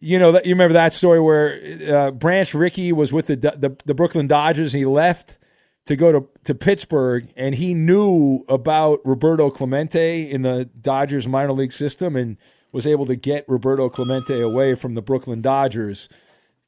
You 0.00 0.18
know 0.18 0.32
that 0.32 0.44
you 0.44 0.52
remember 0.52 0.74
that 0.74 0.92
story 0.92 1.18
where 1.18 1.96
uh, 1.96 2.10
Branch 2.10 2.52
Rickey 2.52 2.92
was 2.92 3.10
with 3.10 3.28
the, 3.28 3.36
the 3.36 3.74
the 3.86 3.94
Brooklyn 3.94 4.26
Dodgers 4.26 4.74
and 4.74 4.80
he 4.80 4.84
left 4.84 5.38
to 5.86 5.96
go 5.96 6.12
to 6.12 6.28
to 6.44 6.54
Pittsburgh 6.54 7.32
and 7.36 7.54
he 7.54 7.72
knew 7.72 8.44
about 8.50 9.00
Roberto 9.06 9.50
Clemente 9.50 10.30
in 10.30 10.42
the 10.42 10.68
Dodgers 10.78 11.26
minor 11.26 11.52
league 11.52 11.72
system 11.72 12.16
and 12.16 12.36
was 12.72 12.86
able 12.86 13.06
to 13.06 13.16
get 13.16 13.44
Roberto 13.48 13.88
Clemente 13.88 14.40
away 14.40 14.74
from 14.74 14.94
the 14.94 15.02
Brooklyn 15.02 15.40
Dodgers 15.40 16.08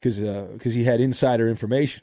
because 0.00 0.18
because 0.18 0.74
he 0.74 0.84
had 0.84 1.00
insider 1.00 1.48
information 1.48 2.02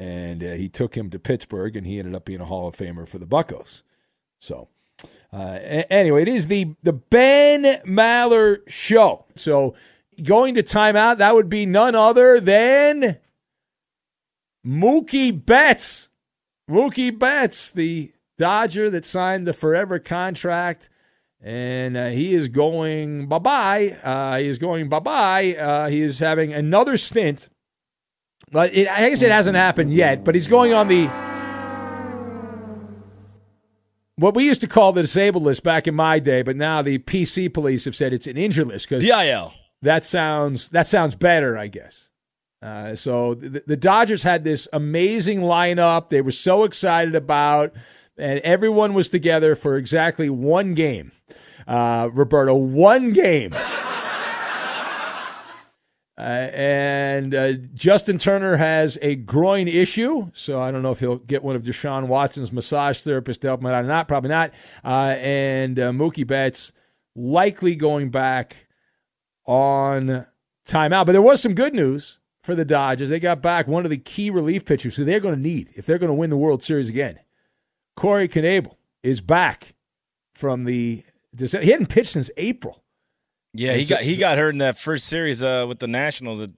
and 0.00 0.42
uh, 0.42 0.52
he 0.52 0.68
took 0.68 0.96
him 0.96 1.10
to 1.10 1.18
Pittsburgh, 1.18 1.76
and 1.76 1.86
he 1.86 1.98
ended 1.98 2.14
up 2.14 2.24
being 2.24 2.40
a 2.40 2.44
Hall 2.44 2.68
of 2.68 2.76
Famer 2.76 3.08
for 3.08 3.18
the 3.18 3.26
Buckos. 3.26 3.82
So, 4.40 4.68
uh, 5.32 5.58
a- 5.60 5.92
anyway, 5.92 6.22
it 6.22 6.28
is 6.28 6.46
the 6.46 6.74
the 6.82 6.92
Ben 6.92 7.64
Maller 7.84 8.58
Show. 8.68 9.24
So, 9.34 9.74
going 10.22 10.54
to 10.54 10.62
timeout, 10.62 11.18
that 11.18 11.34
would 11.34 11.48
be 11.48 11.66
none 11.66 11.94
other 11.94 12.40
than 12.40 13.18
Mookie 14.64 15.44
Betts. 15.44 16.08
Mookie 16.70 17.16
Betts, 17.16 17.70
the 17.70 18.12
Dodger 18.36 18.90
that 18.90 19.04
signed 19.04 19.46
the 19.46 19.52
forever 19.52 19.98
contract. 19.98 20.88
And 21.40 21.96
uh, 21.96 22.08
he 22.08 22.34
is 22.34 22.48
going 22.48 23.28
bye 23.28 23.38
bye. 23.38 23.96
Uh, 24.02 24.38
he 24.38 24.48
is 24.48 24.58
going 24.58 24.88
bye 24.88 25.00
bye. 25.00 25.54
Uh, 25.54 25.88
he 25.88 26.02
is 26.02 26.18
having 26.18 26.52
another 26.52 26.96
stint 26.96 27.48
but 28.50 28.74
it, 28.74 28.88
I 28.88 29.08
guess 29.08 29.22
it 29.22 29.30
hasn't 29.30 29.56
happened 29.56 29.92
yet, 29.92 30.24
but 30.24 30.34
he's 30.34 30.46
going 30.46 30.72
on 30.72 30.88
the 30.88 31.06
what 34.16 34.34
we 34.34 34.44
used 34.46 34.60
to 34.62 34.66
call 34.66 34.92
the 34.92 35.02
disabled 35.02 35.44
list 35.44 35.62
back 35.62 35.86
in 35.86 35.94
my 35.94 36.18
day, 36.18 36.42
but 36.42 36.56
now 36.56 36.82
the 36.82 36.98
PC 36.98 37.52
police 37.52 37.84
have 37.84 37.94
said 37.94 38.12
it's 38.12 38.26
an 38.26 38.36
injured 38.36 38.66
list 38.66 38.88
because 38.88 39.04
DIL. 39.04 39.52
That 39.82 40.04
sounds 40.04 40.70
that 40.70 40.88
sounds 40.88 41.14
better, 41.14 41.56
I 41.56 41.68
guess. 41.68 42.08
Uh, 42.60 42.96
so 42.96 43.34
the, 43.34 43.62
the 43.66 43.76
Dodgers 43.76 44.24
had 44.24 44.42
this 44.42 44.66
amazing 44.72 45.40
lineup. 45.40 46.08
They 46.08 46.20
were 46.20 46.32
so 46.32 46.64
excited 46.64 47.14
about, 47.14 47.72
and 48.18 48.40
everyone 48.40 48.94
was 48.94 49.08
together 49.08 49.54
for 49.54 49.76
exactly 49.76 50.28
one 50.28 50.74
game. 50.74 51.12
Uh, 51.66 52.08
Roberto, 52.12 52.54
one 52.54 53.12
game. 53.12 53.54
Uh, 56.18 56.50
and 56.52 57.32
uh, 57.32 57.52
Justin 57.74 58.18
Turner 58.18 58.56
has 58.56 58.98
a 59.00 59.14
groin 59.14 59.68
issue, 59.68 60.32
so 60.34 60.60
I 60.60 60.72
don't 60.72 60.82
know 60.82 60.90
if 60.90 60.98
he'll 60.98 61.18
get 61.18 61.44
one 61.44 61.54
of 61.54 61.62
Deshaun 61.62 62.08
Watson's 62.08 62.50
massage 62.50 62.98
therapists 62.98 63.38
to 63.42 63.46
help 63.46 63.60
him 63.60 63.66
out 63.66 63.84
or 63.84 63.86
not. 63.86 64.08
Probably 64.08 64.28
not. 64.28 64.52
Uh, 64.84 65.14
and 65.20 65.78
uh, 65.78 65.92
Mookie 65.92 66.26
Betts 66.26 66.72
likely 67.14 67.76
going 67.76 68.10
back 68.10 68.66
on 69.46 70.26
timeout. 70.66 71.06
But 71.06 71.12
there 71.12 71.22
was 71.22 71.40
some 71.40 71.54
good 71.54 71.72
news 71.72 72.18
for 72.42 72.56
the 72.56 72.64
Dodgers. 72.64 73.10
They 73.10 73.20
got 73.20 73.40
back 73.40 73.68
one 73.68 73.84
of 73.84 73.90
the 73.90 73.96
key 73.96 74.28
relief 74.28 74.64
pitchers 74.64 74.96
who 74.96 75.04
they're 75.04 75.20
going 75.20 75.36
to 75.36 75.40
need 75.40 75.68
if 75.76 75.86
they're 75.86 75.98
going 75.98 76.08
to 76.08 76.14
win 76.14 76.30
the 76.30 76.36
World 76.36 76.64
Series 76.64 76.88
again. 76.88 77.20
Corey 77.98 78.28
Knebel 78.28 78.76
is 79.02 79.20
back 79.20 79.74
from 80.34 80.64
the. 80.64 81.02
He 81.36 81.70
hadn't 81.70 81.88
pitched 81.88 82.12
since 82.12 82.30
April. 82.36 82.82
Yeah, 83.54 83.74
he 83.74 83.84
so- 83.84 83.96
got 83.96 84.02
he 84.04 84.14
so- 84.14 84.20
got 84.20 84.38
hurt 84.38 84.50
in 84.50 84.58
that 84.58 84.78
first 84.78 85.06
series 85.06 85.42
uh, 85.42 85.64
with 85.68 85.80
the 85.80 85.88
Nationals 85.88 86.40
at 86.40 86.50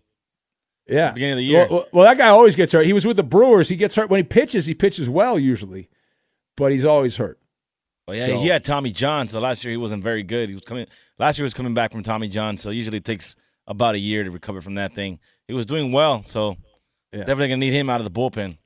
Yeah, 0.86 1.08
the 1.08 1.14
beginning 1.14 1.32
of 1.32 1.38
the 1.38 1.44
year. 1.44 1.60
Well, 1.60 1.68
well, 1.70 1.86
well, 1.92 2.04
that 2.04 2.18
guy 2.18 2.28
always 2.28 2.56
gets 2.56 2.72
hurt. 2.72 2.84
He 2.84 2.92
was 2.92 3.06
with 3.06 3.16
the 3.16 3.22
Brewers. 3.22 3.68
He 3.70 3.76
gets 3.76 3.94
hurt 3.94 4.10
when 4.10 4.18
he 4.18 4.24
pitches. 4.24 4.66
He 4.66 4.74
pitches 4.74 5.08
well 5.08 5.38
usually, 5.38 5.88
but 6.56 6.72
he's 6.72 6.84
always 6.84 7.16
hurt. 7.16 7.38
Oh 8.06 8.12
yeah, 8.12 8.26
So- 8.26 8.38
he 8.40 8.48
had 8.48 8.62
Tommy 8.64 8.92
John. 8.92 9.26
So 9.28 9.40
last 9.40 9.64
year 9.64 9.70
he 9.70 9.76
wasn't 9.78 10.02
very 10.02 10.22
good. 10.22 10.48
He 10.50 10.54
was 10.54 10.64
coming 10.64 10.86
last 11.18 11.38
year 11.38 11.44
he 11.44 11.46
was 11.46 11.54
coming 11.54 11.72
back 11.74 11.90
from 11.92 12.02
Tommy 12.02 12.28
John. 12.28 12.56
So 12.58 12.68
usually 12.70 12.98
it 12.98 13.04
takes 13.04 13.34
about 13.66 13.94
a 13.94 13.98
year 13.98 14.24
to 14.24 14.30
recover 14.30 14.60
from 14.60 14.74
that 14.74 14.94
thing. 14.94 15.20
He 15.48 15.54
was 15.54 15.64
doing 15.66 15.90
well, 15.92 16.22
so 16.24 16.56
definitely 17.12 17.48
gonna 17.48 17.56
need 17.58 17.72
him 17.72 17.88
out 17.88 18.00
of 18.00 18.04
the 18.04 18.10
bullpen. 18.10 18.58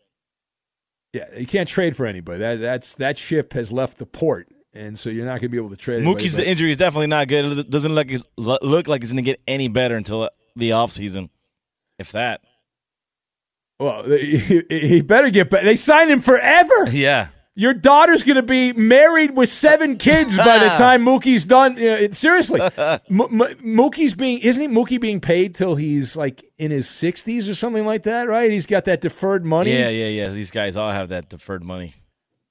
Yeah, 1.15 1.27
you 1.39 1.47
can't 1.47 1.69
trade 1.69 1.97
for 1.97 2.07
anybody. 2.07 2.41
That 2.41 2.61
that's 2.61 2.95
that 2.97 3.17
ship 3.17 3.53
has 3.53 3.71
left 3.71 3.99
the 3.99 4.07
port, 4.07 4.49
and 4.75 4.99
so 4.99 5.11
you're 5.11 5.25
not 5.25 5.35
going 5.41 5.43
to 5.43 5.49
be 5.49 5.57
able 5.59 5.71
to 5.71 5.77
trade. 5.77 6.03
Mookie's 6.03 6.35
but- 6.35 6.43
the 6.43 6.51
injury 6.51 6.73
is 6.73 6.77
definitely 6.77 7.07
not 7.07 7.29
good. 7.29 7.57
It 7.57 7.71
doesn't 7.71 7.95
look 7.95 8.09
look 8.37 8.89
like 8.89 9.03
it's 9.03 9.13
gonna 9.13 9.23
get 9.23 9.41
any 9.47 9.69
better 9.69 9.97
until 9.97 10.29
the 10.57 10.71
offseason. 10.71 11.31
If 12.01 12.11
that. 12.13 12.41
Well, 13.79 14.03
he, 14.11 14.65
he 14.69 15.03
better 15.03 15.31
get. 15.31 15.51
They 15.51 15.77
signed 15.77 16.11
him 16.11 16.21
forever. 16.21 16.89
Yeah. 16.91 17.29
Your 17.57 17.73
daughter's 17.73 18.25
going 18.25 18.35
to 18.37 18.43
be 18.43 18.73
married 18.73 19.37
with 19.37 19.49
seven 19.49 19.97
kids 19.97 20.37
by 20.37 20.59
the 20.59 20.69
time 20.77 21.05
Mookie's 21.05 21.45
done. 21.45 21.77
You 21.77 21.91
know, 21.91 21.97
it- 21.97 22.15
seriously, 22.15 22.61
M- 22.61 23.01
M- 23.09 23.41
Mookie's 23.63 24.15
being 24.17 24.39
isn't 24.41 24.61
he 24.61 24.69
Mookie 24.69 25.01
being 25.01 25.21
paid 25.21 25.55
till 25.55 25.77
he's 25.77 26.17
like 26.17 26.45
in 26.59 26.71
his 26.73 26.89
sixties 26.89 27.49
or 27.49 27.55
something 27.55 27.87
like 27.87 28.03
that, 28.05 28.27
right? 28.29 28.51
He's 28.51 28.67
got 28.67 28.85
that 28.87 29.01
deferred 29.01 29.45
money. 29.45 29.73
Yeah, 29.73 29.89
yeah, 29.89 30.07
yeah. 30.09 30.29
These 30.31 30.51
guys 30.51 30.77
all 30.77 30.91
have 30.91 31.11
that 31.11 31.29
deferred 31.29 31.63
money. 31.63 31.95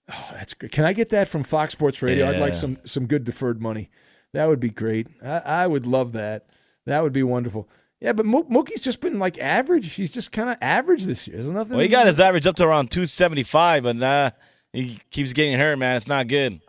Oh, 0.10 0.30
that's 0.34 0.54
great. 0.54 0.72
Can 0.72 0.86
I 0.86 0.94
get 0.94 1.10
that 1.10 1.28
from 1.28 1.44
Fox 1.44 1.74
Sports 1.74 2.02
Radio? 2.02 2.28
I'd 2.30 2.40
like 2.40 2.54
some 2.54 2.78
some 2.86 3.06
good 3.06 3.24
deferred 3.26 3.62
money. 3.62 3.90
That 4.34 4.48
would 4.48 4.60
be 4.62 4.70
great. 4.70 5.08
I, 5.24 5.38
I 5.40 5.68
would 5.68 5.86
love 5.86 6.14
that. 6.14 6.46
That 6.86 7.04
would 7.04 7.14
be 7.14 7.24
wonderful. 7.24 7.70
Yeah, 8.00 8.14
but 8.14 8.26
Mo- 8.26 8.44
Mookie's 8.44 8.82
just 8.82 9.00
been 9.00 9.20
like 9.20 9.38
average. 9.38 9.94
He's 9.94 10.12
just 10.12 10.32
kind 10.32 10.50
of 10.50 10.58
average 10.62 11.04
this 11.06 11.28
year. 11.28 11.38
There's 11.38 11.52
nothing. 11.52 11.72
Well, 11.74 11.82
he 11.82 11.88
got 11.88 12.08
his 12.08 12.20
average 12.20 12.46
up 12.48 12.56
to 12.58 12.66
around 12.68 12.90
275, 12.92 13.86
and 13.86 14.00
nah, 14.00 14.32
he 14.74 15.00
keeps 15.12 15.34
getting 15.34 15.58
hurt, 15.58 15.78
man. 15.78 15.96
It's 15.96 16.08
not 16.08 16.28
good. 16.28 16.60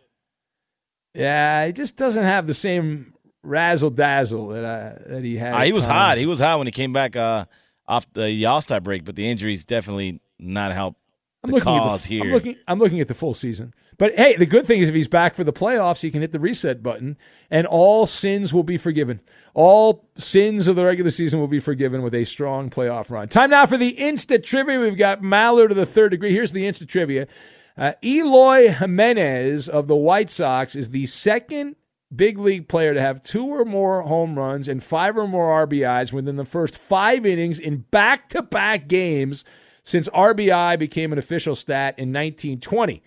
Yeah, 1.15 1.67
he 1.67 1.73
just 1.73 1.97
doesn't 1.97 2.25
have 2.25 2.47
the 2.47 2.55
same 2.55 3.15
razzle 3.43 3.91
dazzle 3.91 4.49
that 4.49 4.65
I, 4.65 5.11
that 5.13 5.25
he 5.25 5.37
had. 5.37 5.55
At 5.55 5.67
he 5.67 5.73
was 5.73 5.87
times. 5.87 5.93
hot. 5.93 6.19
He 6.19 6.27
was 6.27 6.41
hot 6.41 6.59
when 6.59 6.67
he 6.67 6.73
came 6.73 6.93
back 6.93 7.17
uh, 7.17 7.47
off 7.87 8.07
the 8.13 8.47
All 8.47 8.61
Star 8.61 8.81
break, 8.81 9.05
but 9.05 9.17
the 9.17 9.29
injuries 9.29 9.65
definitely 9.65 10.21
not 10.39 10.73
help 10.73 10.97
I'm 11.45 11.51
the 11.51 11.57
looking 11.57 11.77
at 11.77 12.01
the, 12.01 12.09
here. 12.09 12.23
I'm 12.25 12.31
looking. 12.31 12.57
I'm 12.67 12.79
looking 12.79 13.01
at 13.01 13.09
the 13.09 13.15
full 13.15 13.35
season. 13.35 13.75
But 13.97 14.15
hey, 14.17 14.37
the 14.37 14.47
good 14.47 14.67
thing 14.67 14.81
is 14.81 14.89
if 14.89 14.95
he's 14.95 15.09
back 15.09 15.35
for 15.37 15.45
the 15.45 15.53
playoffs, 15.53 16.03
he 16.03 16.11
can 16.11 16.21
hit 16.21 16.33
the 16.33 16.41
reset 16.41 16.83
button, 16.83 17.17
and 17.49 17.67
all 17.67 18.07
sins 18.07 18.53
will 18.53 18.65
be 18.65 18.77
forgiven. 18.77 19.21
All 19.55 20.09
sins 20.17 20.67
of 20.67 20.75
the 20.75 20.85
regular 20.85 21.13
season 21.13 21.39
will 21.39 21.49
be 21.49 21.61
forgiven 21.61 22.03
with 22.03 22.15
a 22.15 22.25
strong 22.25 22.71
playoff 22.71 23.09
run. 23.11 23.29
Time 23.29 23.51
now 23.51 23.67
for 23.67 23.77
the 23.77 23.91
instant 23.91 24.43
trivia. 24.45 24.81
We've 24.81 24.97
got 24.97 25.21
Maller 25.21 25.69
to 25.69 25.75
the 25.75 25.87
third 25.87 26.11
degree. 26.11 26.33
Here's 26.33 26.51
the 26.51 26.67
instant 26.67 26.91
trivia. 26.91 27.29
Uh, 27.77 27.93
Eloy 28.05 28.71
Jimenez 28.71 29.69
of 29.69 29.89
the 29.89 29.97
White 29.97 30.31
Sox 30.31 30.77
is 30.77 30.91
the 30.91 31.07
second 31.07 31.75
big 32.15 32.39
league 32.39 32.69
player 32.69 32.95
to 32.95 33.01
have 33.01 33.23
two 33.23 33.47
or 33.47 33.65
more 33.65 34.03
home 34.03 34.39
runs 34.39 34.69
and 34.69 34.83
five 34.83 35.17
or 35.17 35.27
more 35.27 35.67
RBIs 35.67 36.13
within 36.13 36.37
the 36.37 36.45
first 36.45 36.77
five 36.77 37.27
innings 37.27 37.59
in 37.59 37.79
back 37.91 38.29
to 38.29 38.43
back 38.43 38.87
games 38.87 39.45
since 39.83 40.09
RBI 40.11 40.79
became 40.79 41.13
an 41.13 41.19
official 41.19 41.57
stat 41.57 41.99
in 41.99 42.11
1920. 42.11 43.03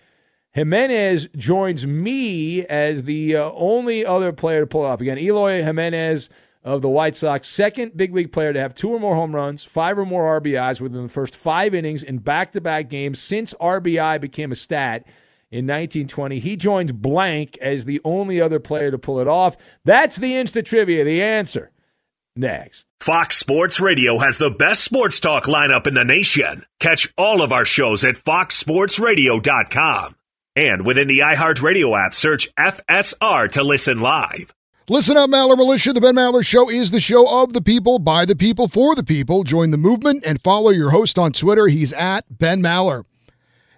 Jimenez 0.52 1.28
joins 1.36 1.86
me 1.86 2.64
as 2.66 3.02
the 3.02 3.36
uh, 3.36 3.50
only 3.54 4.04
other 4.04 4.32
player 4.32 4.60
to 4.60 4.66
pull 4.66 4.84
it 4.84 4.88
off. 4.88 5.00
Again, 5.00 5.18
Eloy 5.18 5.62
Jimenez 5.62 6.28
of 6.68 6.82
the 6.82 6.88
White 6.88 7.16
Sox, 7.16 7.48
second 7.48 7.96
big 7.96 8.14
league 8.14 8.30
player 8.30 8.52
to 8.52 8.60
have 8.60 8.74
two 8.74 8.90
or 8.90 9.00
more 9.00 9.14
home 9.14 9.34
runs, 9.34 9.64
five 9.64 9.98
or 9.98 10.04
more 10.04 10.38
RBIs 10.38 10.82
within 10.82 11.04
the 11.04 11.08
first 11.08 11.34
five 11.34 11.74
innings 11.74 12.02
in 12.02 12.18
back 12.18 12.52
to 12.52 12.60
back 12.60 12.90
games 12.90 13.18
since 13.18 13.54
RBI 13.54 14.20
became 14.20 14.52
a 14.52 14.54
stat 14.54 15.06
in 15.50 15.66
1920. 15.66 16.40
He 16.40 16.56
joins 16.56 16.92
blank 16.92 17.56
as 17.62 17.86
the 17.86 18.02
only 18.04 18.38
other 18.40 18.60
player 18.60 18.90
to 18.90 18.98
pull 18.98 19.18
it 19.18 19.26
off. 19.26 19.56
That's 19.84 20.16
the 20.16 20.32
Insta 20.32 20.62
Trivia, 20.62 21.04
the 21.04 21.22
answer. 21.22 21.70
Next. 22.36 22.84
Fox 23.00 23.38
Sports 23.38 23.80
Radio 23.80 24.18
has 24.18 24.36
the 24.36 24.50
best 24.50 24.84
sports 24.84 25.20
talk 25.20 25.44
lineup 25.44 25.86
in 25.86 25.94
the 25.94 26.04
nation. 26.04 26.66
Catch 26.78 27.14
all 27.16 27.40
of 27.40 27.50
our 27.50 27.64
shows 27.64 28.04
at 28.04 28.16
foxsportsradio.com. 28.16 30.16
And 30.54 30.84
within 30.84 31.08
the 31.08 31.20
iHeartRadio 31.20 31.98
app, 31.98 32.12
search 32.14 32.54
FSR 32.56 33.50
to 33.52 33.62
listen 33.62 34.00
live. 34.00 34.52
Listen 34.90 35.18
up, 35.18 35.28
Maller 35.28 35.54
Militia. 35.54 35.92
The 35.92 36.00
Ben 36.00 36.14
Maller 36.14 36.42
Show 36.42 36.70
is 36.70 36.90
the 36.90 36.98
show 36.98 37.42
of 37.42 37.52
the 37.52 37.60
people, 37.60 37.98
by 37.98 38.24
the 38.24 38.34
people, 38.34 38.68
for 38.68 38.94
the 38.94 39.04
people. 39.04 39.44
Join 39.44 39.70
the 39.70 39.76
movement 39.76 40.24
and 40.24 40.40
follow 40.40 40.70
your 40.70 40.88
host 40.88 41.18
on 41.18 41.32
Twitter. 41.32 41.66
He's 41.66 41.92
at 41.92 42.24
Ben 42.30 42.62
Maller. 42.62 43.04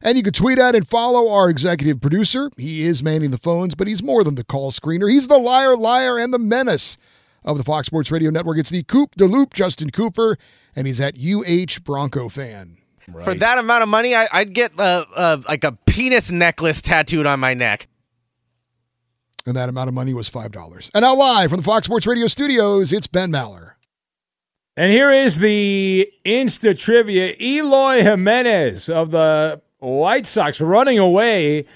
And 0.02 0.16
you 0.16 0.22
can 0.22 0.32
tweet 0.32 0.60
at 0.60 0.76
and 0.76 0.86
follow 0.86 1.28
our 1.28 1.50
executive 1.50 2.00
producer. 2.00 2.48
He 2.56 2.84
is 2.84 3.02
manning 3.02 3.32
the 3.32 3.38
phones, 3.38 3.74
but 3.74 3.88
he's 3.88 4.04
more 4.04 4.22
than 4.22 4.36
the 4.36 4.44
call 4.44 4.70
screener. 4.70 5.10
He's 5.10 5.26
the 5.26 5.36
liar, 5.36 5.76
liar, 5.76 6.16
and 6.16 6.32
the 6.32 6.38
menace 6.38 6.96
of 7.44 7.58
the 7.58 7.64
Fox 7.64 7.88
Sports 7.88 8.12
Radio 8.12 8.30
Network. 8.30 8.58
It's 8.58 8.70
the 8.70 8.84
Coop 8.84 9.16
de 9.16 9.24
Loop, 9.24 9.52
Justin 9.52 9.90
Cooper, 9.90 10.38
and 10.76 10.86
he's 10.86 11.00
at 11.00 11.16
UH 11.18 11.80
Bronco 11.82 12.28
fan. 12.28 12.76
For 13.24 13.34
that 13.34 13.58
amount 13.58 13.82
of 13.82 13.88
money, 13.88 14.14
I, 14.14 14.28
would 14.32 14.54
get 14.54 14.78
uh, 14.78 15.04
uh, 15.16 15.38
like 15.48 15.64
a 15.64 15.72
penis 15.72 16.30
necklace 16.30 16.80
tattooed 16.80 17.26
on 17.26 17.40
my 17.40 17.54
neck. 17.54 17.88
And 19.46 19.56
that 19.56 19.68
amount 19.68 19.88
of 19.88 19.94
money 19.94 20.14
was 20.14 20.28
$5. 20.28 20.90
And 20.94 21.02
now, 21.02 21.14
live 21.14 21.50
from 21.50 21.58
the 21.58 21.64
Fox 21.64 21.86
Sports 21.86 22.06
Radio 22.06 22.26
studios, 22.26 22.92
it's 22.92 23.06
Ben 23.06 23.30
Maller. 23.30 23.72
And 24.76 24.90
here 24.90 25.10
is 25.10 25.38
the 25.38 26.10
Insta 26.24 26.78
trivia 26.78 27.34
Eloy 27.40 28.02
Jimenez 28.02 28.88
of 28.88 29.10
the 29.10 29.60
White 29.78 30.26
Sox 30.26 30.60
running 30.60 30.98
away 30.98 31.66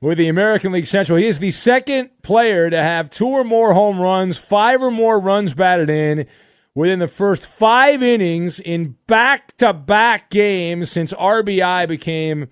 with 0.00 0.18
the 0.18 0.28
American 0.28 0.72
League 0.72 0.86
Central. 0.86 1.18
He 1.18 1.26
is 1.26 1.38
the 1.38 1.50
second 1.50 2.10
player 2.22 2.70
to 2.70 2.82
have 2.82 3.10
two 3.10 3.26
or 3.26 3.44
more 3.44 3.74
home 3.74 3.98
runs, 3.98 4.38
five 4.38 4.82
or 4.82 4.90
more 4.90 5.18
runs 5.18 5.54
batted 5.54 5.90
in 5.90 6.26
within 6.74 6.98
the 6.98 7.08
first 7.08 7.46
five 7.46 8.02
innings 8.02 8.60
in 8.60 8.96
back 9.06 9.56
to 9.56 9.72
back 9.72 10.30
games 10.30 10.90
since 10.90 11.12
RBI 11.14 11.88
became 11.88 12.48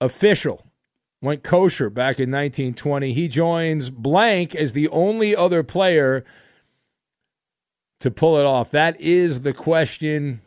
official. 0.00 0.64
Went 1.20 1.42
kosher 1.42 1.90
back 1.90 2.20
in 2.20 2.30
1920. 2.30 3.12
He 3.12 3.26
joins 3.28 3.90
blank 3.90 4.54
as 4.54 4.72
the 4.72 4.88
only 4.88 5.34
other 5.34 5.62
player 5.62 6.24
to 8.00 8.10
pull 8.10 8.38
it 8.38 8.46
off. 8.46 8.70
That 8.70 9.00
is 9.00 9.40
the 9.40 9.52
question. 9.52 10.42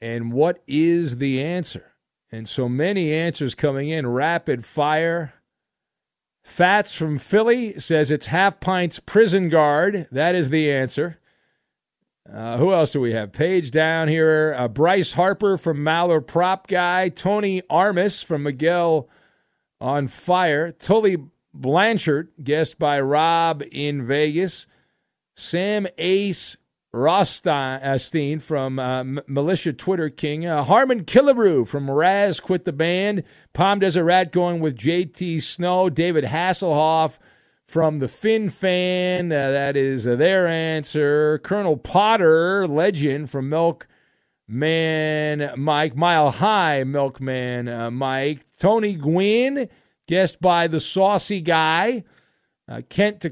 And 0.00 0.32
what 0.32 0.62
is 0.66 1.18
the 1.18 1.42
answer? 1.42 1.92
And 2.30 2.48
so 2.48 2.68
many 2.68 3.12
answers 3.12 3.54
coming 3.54 3.88
in 3.88 4.06
rapid 4.06 4.64
fire. 4.64 5.34
Fats 6.44 6.94
from 6.94 7.18
Philly 7.18 7.78
says 7.78 8.10
it's 8.10 8.26
half 8.26 8.60
pints 8.60 8.98
prison 9.00 9.48
guard. 9.48 10.08
That 10.10 10.34
is 10.34 10.50
the 10.50 10.70
answer. 10.70 11.18
Uh, 12.32 12.56
who 12.56 12.72
else 12.72 12.92
do 12.92 13.00
we 13.00 13.12
have? 13.12 13.32
Page 13.32 13.70
down 13.70 14.08
here. 14.08 14.54
Uh, 14.56 14.68
Bryce 14.68 15.12
Harper 15.12 15.56
from 15.56 15.78
Maller 15.78 16.24
Prop 16.24 16.68
Guy. 16.68 17.08
Tony 17.08 17.62
Armas 17.68 18.22
from 18.22 18.44
Miguel 18.44 19.08
on 19.82 20.06
Fire. 20.06 20.70
Tully 20.70 21.16
Blanchard, 21.52 22.28
guest 22.42 22.78
by 22.78 23.00
Rob 23.00 23.62
in 23.70 24.06
Vegas. 24.06 24.66
Sam 25.34 25.86
Ace 25.98 26.56
Rothstein 26.92 28.38
from 28.38 28.78
uh, 28.78 29.02
Militia 29.26 29.72
Twitter 29.72 30.08
King. 30.08 30.46
Uh, 30.46 30.62
Harmon 30.62 31.04
Killebrew 31.04 31.66
from 31.66 31.90
Raz 31.90 32.38
Quit 32.38 32.64
the 32.64 32.72
Band. 32.72 33.24
Palm 33.52 33.80
Desert 33.80 34.04
Rat 34.04 34.30
going 34.30 34.60
with 34.60 34.76
JT 34.76 35.42
Snow. 35.42 35.90
David 35.90 36.24
Hasselhoff 36.24 37.18
from 37.66 37.98
the 37.98 38.08
Fin 38.08 38.50
Fan. 38.50 39.32
Uh, 39.32 39.50
that 39.50 39.76
is 39.76 40.06
uh, 40.06 40.14
their 40.14 40.46
answer. 40.46 41.38
Colonel 41.38 41.76
Potter, 41.76 42.68
legend 42.68 43.30
from 43.30 43.48
Milkman 44.52 45.58
Mike. 45.58 45.96
Mile 45.96 46.30
High 46.30 46.84
Milkman 46.84 47.68
uh, 47.68 47.90
Mike. 47.90 48.44
Tony 48.58 48.94
Gwynn, 48.94 49.68
guest 50.06 50.40
by 50.40 50.66
the 50.66 50.78
Saucy 50.78 51.40
Guy. 51.40 52.04
Uh, 52.68 52.82
Kent 52.88 53.20
to 53.22 53.30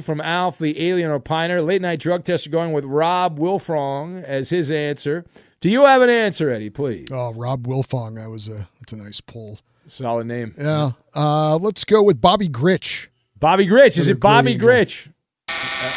from 0.00 0.20
Alf, 0.20 0.58
the 0.58 0.88
alien 0.88 1.10
opiner. 1.10 1.64
Late 1.64 1.82
night 1.82 2.00
drug 2.00 2.24
tester 2.24 2.50
going 2.50 2.72
with 2.72 2.84
Rob 2.84 3.38
Wilfong 3.38 4.22
as 4.24 4.50
his 4.50 4.70
answer. 4.70 5.24
Do 5.60 5.70
you 5.70 5.84
have 5.84 6.02
an 6.02 6.10
answer, 6.10 6.50
Eddie, 6.50 6.70
please? 6.70 7.06
Oh, 7.12 7.32
Rob 7.32 7.66
Wilfong. 7.66 8.16
That 8.16 8.28
was 8.28 8.48
a 8.48 8.68
that's 8.80 8.92
a 8.92 8.96
nice 8.96 9.20
pull. 9.20 9.60
Solid 9.86 10.26
name. 10.26 10.52
Yeah. 10.58 10.90
Uh, 11.14 11.56
let's 11.56 11.84
go 11.84 12.02
with 12.02 12.20
Bobby 12.20 12.48
Grich. 12.48 13.06
Bobby 13.38 13.66
Grich. 13.66 13.96
Is 13.98 14.08
it 14.08 14.18
Bobby 14.18 14.58
Grich? 14.58 15.12
Uh, 15.48 15.92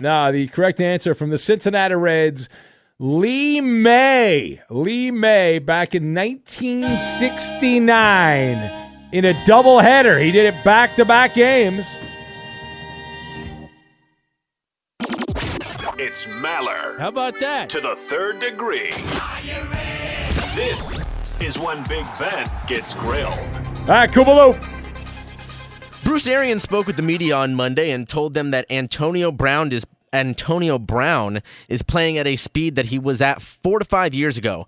no, 0.00 0.30
the 0.30 0.46
correct 0.48 0.80
answer 0.80 1.14
from 1.14 1.30
the 1.30 1.38
Cincinnati 1.38 1.94
Reds. 1.94 2.48
Lee 3.00 3.60
May. 3.60 4.62
Lee 4.70 5.10
May 5.10 5.58
back 5.58 5.96
in 5.96 6.14
1969 6.14 8.70
in 9.10 9.24
a 9.24 9.32
doubleheader. 9.32 10.22
He 10.22 10.30
did 10.30 10.54
it 10.54 10.62
back 10.62 10.94
to 10.94 11.04
back 11.04 11.34
games. 11.34 11.92
It's 15.98 16.26
Maller. 16.26 16.96
How 17.00 17.08
about 17.08 17.40
that? 17.40 17.68
To 17.70 17.80
the 17.80 17.96
third 17.96 18.38
degree. 18.38 18.92
This 20.54 21.04
is 21.40 21.58
when 21.58 21.82
Big 21.88 22.06
Ben 22.20 22.46
gets 22.68 22.94
grilled. 22.94 23.32
All 23.32 23.88
right, 23.88 24.08
Kubaloo. 24.08 24.54
Bruce 26.04 26.28
Arians 26.28 26.62
spoke 26.62 26.86
with 26.86 26.94
the 26.94 27.02
media 27.02 27.34
on 27.34 27.56
Monday 27.56 27.90
and 27.90 28.08
told 28.08 28.34
them 28.34 28.52
that 28.52 28.66
Antonio 28.70 29.32
Brown 29.32 29.72
is 29.72 29.84
Antonio 30.14 30.78
Brown 30.78 31.42
is 31.68 31.82
playing 31.82 32.18
at 32.18 32.26
a 32.26 32.36
speed 32.36 32.76
that 32.76 32.86
he 32.86 32.98
was 32.98 33.20
at 33.20 33.42
four 33.42 33.78
to 33.78 33.84
five 33.84 34.14
years 34.14 34.38
ago. 34.38 34.66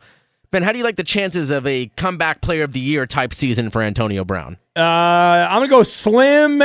Ben, 0.51 0.62
how 0.62 0.72
do 0.72 0.78
you 0.78 0.84
like 0.84 0.97
the 0.97 1.05
chances 1.05 1.51
of 1.51 1.66
a 1.66 1.86
comeback 1.97 2.40
player 2.40 2.62
of 2.62 2.72
the 2.72 2.80
year 2.80 3.07
type 3.07 3.34
season 3.34 3.70
for 3.70 3.82
Antonio 3.82 4.24
Brown? 4.24 4.57
Uh, 4.76 4.80
I'm 4.80 5.61
gonna 5.61 5.68
go 5.68 5.82
slim 5.82 6.62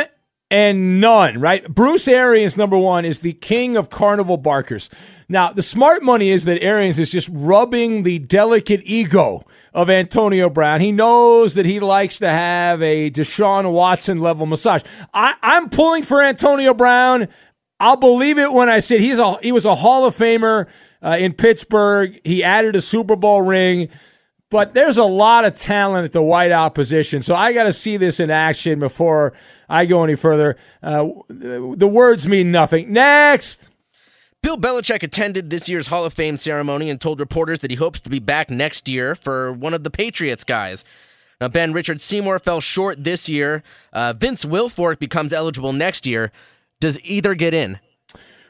and 0.52 1.00
none, 1.00 1.40
right? 1.40 1.68
Bruce 1.74 2.10
Arians, 2.10 2.58
number 2.58 2.78
one, 2.78 3.06
is 3.06 3.20
the 3.20 3.34
king 3.34 3.78
of 3.78 3.90
carnival 3.90 4.36
barkers. 4.36 4.90
Now, 5.30 5.54
the 5.54 5.62
smart 5.62 6.04
money 6.04 6.30
is 6.30 6.44
that 6.44 6.62
Arians 6.62 7.00
is 7.00 7.10
just 7.10 7.30
rubbing 7.32 8.04
the 8.04 8.20
delicate 8.20 8.82
ego 8.84 9.46
of 9.74 9.90
Antonio 9.90 10.50
Brown. 10.50 10.82
He 10.82 10.92
knows 10.92 11.54
that 11.54 11.66
he 11.66 11.80
likes 11.80 12.20
to 12.20 12.30
have 12.30 12.82
a 12.82 13.10
Deshaun 13.10 13.72
Watson 13.72 14.20
level 14.20 14.46
massage. 14.46 14.84
I, 15.14 15.36
am 15.42 15.70
pulling 15.70 16.04
for 16.04 16.22
Antonio 16.22 16.74
Brown. 16.74 17.30
I'll 17.82 17.98
believe 17.98 18.38
it 18.38 18.54
when 18.54 18.70
I 18.70 18.80
say 18.80 19.00
he's 19.00 19.18
a 19.18 19.38
he 19.42 19.52
was 19.52 19.66
a 19.66 19.76
Hall 19.76 20.06
of 20.06 20.16
Famer 20.16 20.68
uh, 21.04 21.18
in 21.20 21.34
Pittsburgh. 21.34 22.20
He 22.24 22.44
added 22.44 22.76
a 22.76 22.82
Super 22.82 23.16
Bowl 23.16 23.42
ring. 23.42 23.90
But 24.52 24.74
there's 24.74 24.98
a 24.98 25.06
lot 25.06 25.46
of 25.46 25.56
talent 25.56 26.04
at 26.04 26.12
the 26.12 26.20
wideout 26.20 26.76
position, 26.76 27.22
so 27.22 27.36
I 27.36 27.54
got 27.54 27.64
to 27.64 27.72
see 27.72 27.96
this 27.96 28.20
in 28.20 28.30
action 28.30 28.80
before 28.80 29.32
I 29.70 29.86
go 29.86 30.04
any 30.04 30.16
further. 30.16 30.58
Uh, 30.84 31.08
the 31.30 31.88
words 31.88 32.28
mean 32.28 32.52
nothing. 32.52 32.92
Next. 32.92 33.70
Bill 34.44 34.58
Belichick 34.58 35.04
attended 35.04 35.50
this 35.50 35.70
year's 35.70 35.88
Hall 35.88 36.04
of 36.04 36.14
Fame 36.14 36.36
ceremony 36.36 36.90
and 36.90 37.00
told 37.00 37.22
reporters 37.22 37.62
that 37.62 37.72
he 37.72 37.78
hopes 37.78 38.02
to 38.02 38.10
be 38.10 38.20
back 38.20 38.50
next 38.50 38.90
year 38.90 39.16
for 39.16 39.54
one 39.54 39.74
of 39.74 39.84
the 39.86 39.90
Patriots 39.90 40.44
guys. 40.44 40.84
Now, 41.40 41.48
Ben 41.48 41.72
Richard 41.72 42.02
Seymour 42.02 42.40
fell 42.40 42.60
short 42.60 43.04
this 43.04 43.30
year. 43.30 43.64
Uh, 43.94 44.14
Vince 44.14 44.44
Wilfork 44.44 45.00
becomes 45.00 45.32
eligible 45.32 45.72
next 45.72 46.06
year. 46.06 46.32
Does 46.82 47.00
either 47.04 47.34
get 47.36 47.54
in? 47.54 47.80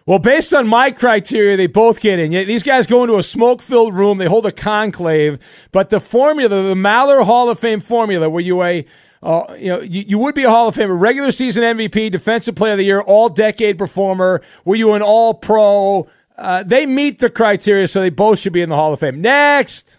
Well, 0.08 0.18
based 0.18 0.52
on 0.54 0.68
my 0.68 0.90
criteria, 0.90 1.56
they 1.58 1.68
both 1.68 2.02
get 2.02 2.18
in. 2.18 2.32
These 2.32 2.64
guys 2.64 2.88
go 2.88 3.04
into 3.04 3.18
a 3.18 3.24
smoke 3.24 3.62
filled 3.62 3.94
room, 3.94 4.18
they 4.18 4.26
hold 4.26 4.48
a 4.48 4.52
conclave, 4.52 5.38
but 5.72 5.92
the 5.92 6.00
formula, 6.00 6.50
the 6.50 6.74
Maller 6.74 7.24
Hall 7.24 7.50
of 7.50 7.60
Fame 7.60 7.80
formula, 7.80 8.28
where 8.28 8.42
you 8.42 8.64
a 8.64 8.86
uh, 9.24 9.56
you 9.60 9.68
know, 9.68 9.80
you, 9.82 10.04
you, 10.08 10.18
would 10.18 10.34
be 10.34 10.46
a 10.46 10.50
Hall 10.50 10.68
of 10.68 10.76
Famer, 10.76 11.00
regular 11.00 11.32
season 11.32 11.64
MVP, 11.64 12.10
Defensive 12.10 12.56
Player 12.56 12.72
of 12.72 12.80
the 12.80 12.86
Year, 12.86 13.02
All 13.02 13.30
Decade 13.30 13.78
Performer. 13.78 14.42
Were 14.66 14.76
you 14.76 14.94
an 14.94 15.04
All 15.04 15.36
Pro? 15.36 16.10
Uh, 16.36 16.64
they 16.64 16.88
meet 16.88 17.20
the 17.20 17.30
criteria, 17.30 17.88
so 17.88 18.02
they 18.02 18.10
both 18.10 18.40
should 18.40 18.54
be 18.54 18.64
in 18.64 18.70
the 18.70 18.76
Hall 18.76 18.92
of 18.92 19.00
Fame. 19.00 19.22
Next. 19.22 19.96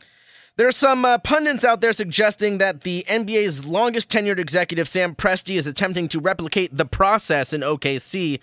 There 0.63 0.69
are 0.69 0.71
some 0.71 1.05
uh, 1.05 1.19
pundits 1.19 1.65
out 1.65 1.81
there 1.81 1.93
suggesting 1.93 2.59
that 2.59 2.83
the 2.83 3.05
NBA's 3.09 3.65
longest 3.65 4.09
tenured 4.09 4.39
executive, 4.39 4.87
Sam 4.87 5.13
Presti, 5.13 5.57
is 5.57 5.67
attempting 5.67 6.07
to 6.11 6.21
replicate 6.21 6.79
the 6.79 6.85
process 6.85 7.53
in 7.53 7.63
OKC. 7.63 8.39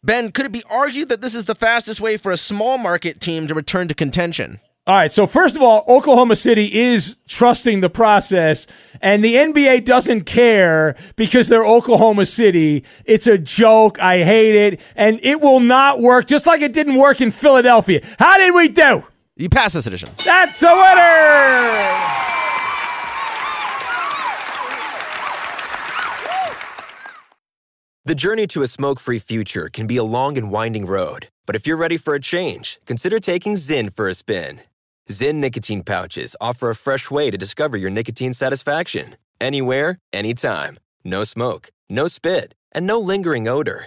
Ben, 0.00 0.30
could 0.30 0.46
it 0.46 0.52
be 0.52 0.62
argued 0.70 1.08
that 1.08 1.20
this 1.20 1.34
is 1.34 1.46
the 1.46 1.56
fastest 1.56 2.00
way 2.00 2.16
for 2.16 2.30
a 2.30 2.36
small 2.36 2.78
market 2.78 3.20
team 3.20 3.48
to 3.48 3.56
return 3.56 3.88
to 3.88 3.94
contention? 3.96 4.60
All 4.86 4.94
right. 4.94 5.12
So 5.12 5.26
first 5.26 5.56
of 5.56 5.62
all, 5.62 5.84
Oklahoma 5.88 6.36
City 6.36 6.66
is 6.72 7.16
trusting 7.26 7.80
the 7.80 7.90
process, 7.90 8.68
and 9.02 9.24
the 9.24 9.34
NBA 9.34 9.84
doesn't 9.84 10.26
care 10.26 10.94
because 11.16 11.48
they're 11.48 11.66
Oklahoma 11.66 12.26
City. 12.26 12.84
It's 13.04 13.26
a 13.26 13.36
joke. 13.36 13.98
I 13.98 14.22
hate 14.22 14.54
it, 14.54 14.80
and 14.94 15.18
it 15.24 15.40
will 15.40 15.58
not 15.58 16.00
work. 16.00 16.28
Just 16.28 16.46
like 16.46 16.60
it 16.60 16.72
didn't 16.72 16.94
work 16.94 17.20
in 17.20 17.32
Philadelphia. 17.32 18.00
How 18.20 18.38
did 18.38 18.54
we 18.54 18.68
do? 18.68 19.02
You 19.38 19.48
pass 19.48 19.72
this 19.72 19.86
edition. 19.86 20.08
That's 20.24 20.60
a 20.62 20.74
winner! 20.74 22.18
The 28.04 28.16
journey 28.16 28.48
to 28.48 28.62
a 28.62 28.66
smoke 28.66 28.98
free 28.98 29.20
future 29.20 29.68
can 29.72 29.86
be 29.86 29.96
a 29.96 30.02
long 30.02 30.36
and 30.36 30.50
winding 30.50 30.86
road, 30.86 31.28
but 31.46 31.54
if 31.54 31.68
you're 31.68 31.76
ready 31.76 31.96
for 31.96 32.14
a 32.14 32.20
change, 32.20 32.80
consider 32.84 33.20
taking 33.20 33.54
Zyn 33.54 33.94
for 33.94 34.08
a 34.08 34.14
spin. 34.14 34.62
Zyn 35.08 35.36
nicotine 35.36 35.84
pouches 35.84 36.34
offer 36.40 36.70
a 36.70 36.74
fresh 36.74 37.08
way 37.08 37.30
to 37.30 37.38
discover 37.38 37.76
your 37.76 37.90
nicotine 37.90 38.32
satisfaction 38.32 39.16
anywhere, 39.40 39.98
anytime. 40.12 40.78
No 41.04 41.22
smoke, 41.22 41.70
no 41.88 42.08
spit, 42.08 42.54
and 42.72 42.86
no 42.86 42.98
lingering 42.98 43.46
odor. 43.46 43.86